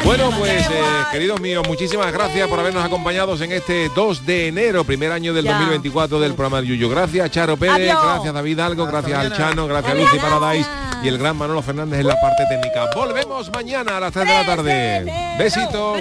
Bueno, 0.03 0.31
pues 0.39 0.65
eh, 0.71 0.81
queridos 1.11 1.39
míos, 1.39 1.63
muchísimas 1.67 2.11
gracias 2.11 2.47
por 2.49 2.59
habernos 2.59 2.83
acompañado 2.83 3.35
en 3.43 3.51
este 3.51 3.89
2 3.95 4.25
de 4.25 4.47
enero, 4.47 4.83
primer 4.83 5.11
año 5.11 5.35
del 5.35 5.45
Ya. 5.45 5.51
2024 5.53 6.19
del 6.19 6.33
programa 6.33 6.61
de 6.61 6.67
Yuyo. 6.67 6.89
Gracias 6.89 7.29
Charo 7.29 7.57
Pérez, 7.57 7.91
Adiós. 7.91 8.03
gracias 8.03 8.33
David 8.33 8.59
Algo, 8.59 8.85
gracias 8.87 9.19
al 9.19 9.37
Chano, 9.37 9.67
gracias 9.67 9.93
a 9.93 9.95
Lucy 9.95 10.17
Paradise 10.17 10.69
y 11.03 11.07
el 11.09 11.19
gran 11.19 11.37
Manolo 11.37 11.61
Fernández 11.61 11.99
en 11.99 12.07
la 12.07 12.19
parte 12.19 12.43
técnica. 12.49 12.89
Volvemos 12.95 13.51
mañana 13.51 13.97
a 13.97 13.99
las 13.99 14.11
3 14.11 14.27
de 14.27 14.33
la 14.33 14.45
tarde. 14.45 15.35
Besitos. 15.37 15.99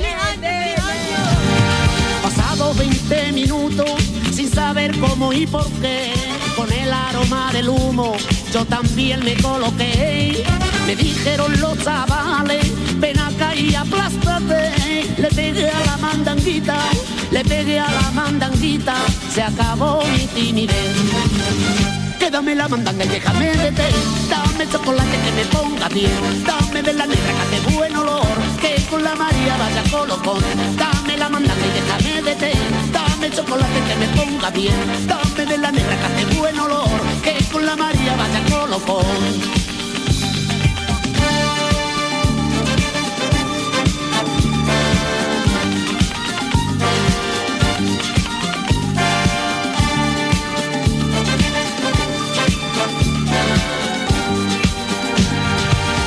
Pasado 2.56 2.72
20 2.72 3.32
minutos 3.32 3.90
sin 4.32 4.50
saber 4.50 4.98
cómo 4.98 5.30
y 5.30 5.46
por 5.46 5.70
qué, 5.82 6.10
con 6.56 6.72
el 6.72 6.90
aroma 6.90 7.52
del 7.52 7.68
humo 7.68 8.16
yo 8.50 8.64
también 8.64 9.22
me 9.22 9.34
coloqué. 9.34 10.42
Me 10.86 10.96
dijeron 10.96 11.60
los 11.60 11.76
chavales, 11.84 12.72
ven 12.98 13.18
acá 13.18 13.54
y 13.54 13.74
aplástate. 13.74 14.72
Le 15.18 15.28
pegué 15.28 15.68
a 15.68 15.84
la 15.84 15.96
mandanguita, 15.98 16.78
le 17.30 17.44
pegué 17.44 17.78
a 17.78 17.90
la 17.90 18.10
mandanguita, 18.12 18.94
se 19.34 19.42
acabó 19.42 20.02
mi 20.06 20.26
timidez. 20.28 20.96
Quédame 22.18 22.54
la 22.54 22.68
mandanga 22.68 23.04
y 23.04 23.08
déjame 23.08 23.52
de 23.52 23.72
té. 23.72 23.88
Dame 24.30 24.66
chocolate 24.72 25.18
que 25.24 25.32
me 25.32 25.44
ponga 25.44 25.88
bien. 25.90 26.46
Dame 26.46 26.82
de 26.82 26.92
la 26.94 27.06
negra 27.06 27.32
que 27.50 27.56
hace 27.56 27.74
buen 27.76 27.94
olor. 27.96 28.35
María 29.16 29.56
vaya 29.56 29.82
colocón. 29.90 30.42
Dame 30.76 31.16
la 31.16 31.28
mandanga 31.28 31.66
y 31.66 31.72
déjame 31.78 32.22
de 32.22 32.34
té. 32.36 32.52
Dame 32.92 33.30
chocolate 33.30 33.80
que 33.88 33.96
me 33.96 34.08
ponga 34.16 34.50
bien. 34.50 34.74
Dame 35.06 35.46
de 35.46 35.58
la 35.58 35.72
negra 35.72 35.96
que 35.96 36.06
hace 36.06 36.38
buen 36.38 36.58
olor. 36.58 37.00
Que 37.22 37.44
con 37.52 37.64
la 37.64 37.76
María 37.76 38.16
vaya 38.16 38.42
colocón. 38.50 39.06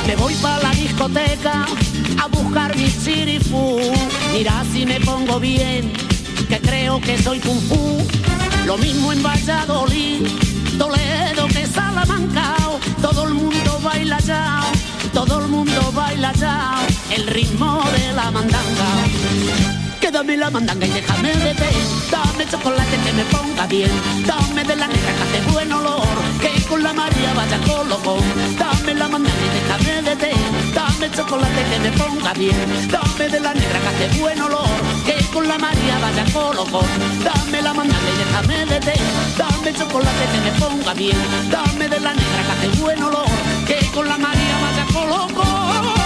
Me 0.06 0.16
voy 0.16 0.34
para 0.34 0.62
la 0.62 0.70
discoteca 0.70 1.66
a 2.20 2.26
buscar 2.28 2.76
mi 2.76 2.88
chirifú. 2.90 3.80
Mira 4.32 4.64
si 4.72 4.84
me 4.86 5.00
pongo 5.00 5.40
bien, 5.40 5.92
que 6.48 6.58
creo 6.60 7.00
que 7.00 7.16
soy 7.18 7.40
kung 7.40 7.60
fu. 7.68 7.98
Lo 8.66 8.76
mismo 8.78 9.12
en 9.12 9.22
Valladolid, 9.22 10.26
Toledo 10.78 11.46
que 11.48 11.66
Salamanca. 11.66 12.56
Todo 13.00 13.26
el 13.26 13.34
mundo 13.34 13.80
baila 13.82 14.18
ya, 14.20 14.62
todo 15.12 15.40
el 15.40 15.48
mundo 15.48 15.92
baila 15.92 16.32
ya. 16.34 16.74
El 17.10 17.26
ritmo 17.26 17.82
de 17.96 18.12
la 18.12 18.30
mandanga. 18.30 19.79
Quédame 20.10 20.36
la 20.36 20.50
mandanga 20.50 20.84
y 20.84 20.90
déjame 20.90 21.32
de. 21.32 21.54
Dame 22.10 22.44
chocolate 22.50 22.96
que 23.04 23.12
me 23.12 23.24
ponga 23.26 23.64
bien. 23.68 23.90
Dame 24.26 24.64
de 24.64 24.74
la 24.74 24.88
negra 24.88 25.12
que 25.14 25.22
hace 25.22 25.52
buen 25.52 25.72
olor. 25.72 26.02
Que 26.40 26.50
con 26.68 26.82
la 26.82 26.92
María 26.92 27.32
vaya 27.32 27.58
colocón. 27.58 28.18
Dame 28.58 28.94
la 28.94 29.06
mandanga 29.06 29.44
y 29.46 29.50
déjame 29.54 30.02
de. 30.02 30.32
Dame 30.74 31.10
chocolate 31.14 31.62
que 31.70 31.78
me 31.78 31.90
ponga 31.92 32.32
bien. 32.32 32.90
Dame 32.90 33.28
de 33.28 33.38
la 33.38 33.54
negra 33.54 33.78
que 33.78 33.88
hace 33.88 34.20
buen 34.20 34.40
olor. 34.42 34.78
Que 35.06 35.24
con 35.32 35.46
la 35.46 35.58
María 35.58 35.98
vaya 36.02 36.24
colocón. 36.32 36.90
Dame 37.22 37.62
la 37.62 37.72
mandanga 37.72 38.10
y 38.10 38.18
déjame 38.18 38.66
de. 38.66 38.94
Dame 39.38 39.72
chocolate 39.78 40.24
que 40.32 40.40
me 40.40 40.52
ponga 40.58 40.92
bien. 40.94 41.18
Dame 41.52 41.88
de 41.88 42.00
la 42.00 42.12
negra 42.14 42.40
que 42.46 42.66
hace 42.66 42.80
buen 42.80 43.00
olor. 43.00 43.30
Que 43.64 43.78
con 43.94 44.08
la 44.08 44.18
María 44.18 44.58
vaya 44.60 44.86
colocón. 44.92 45.99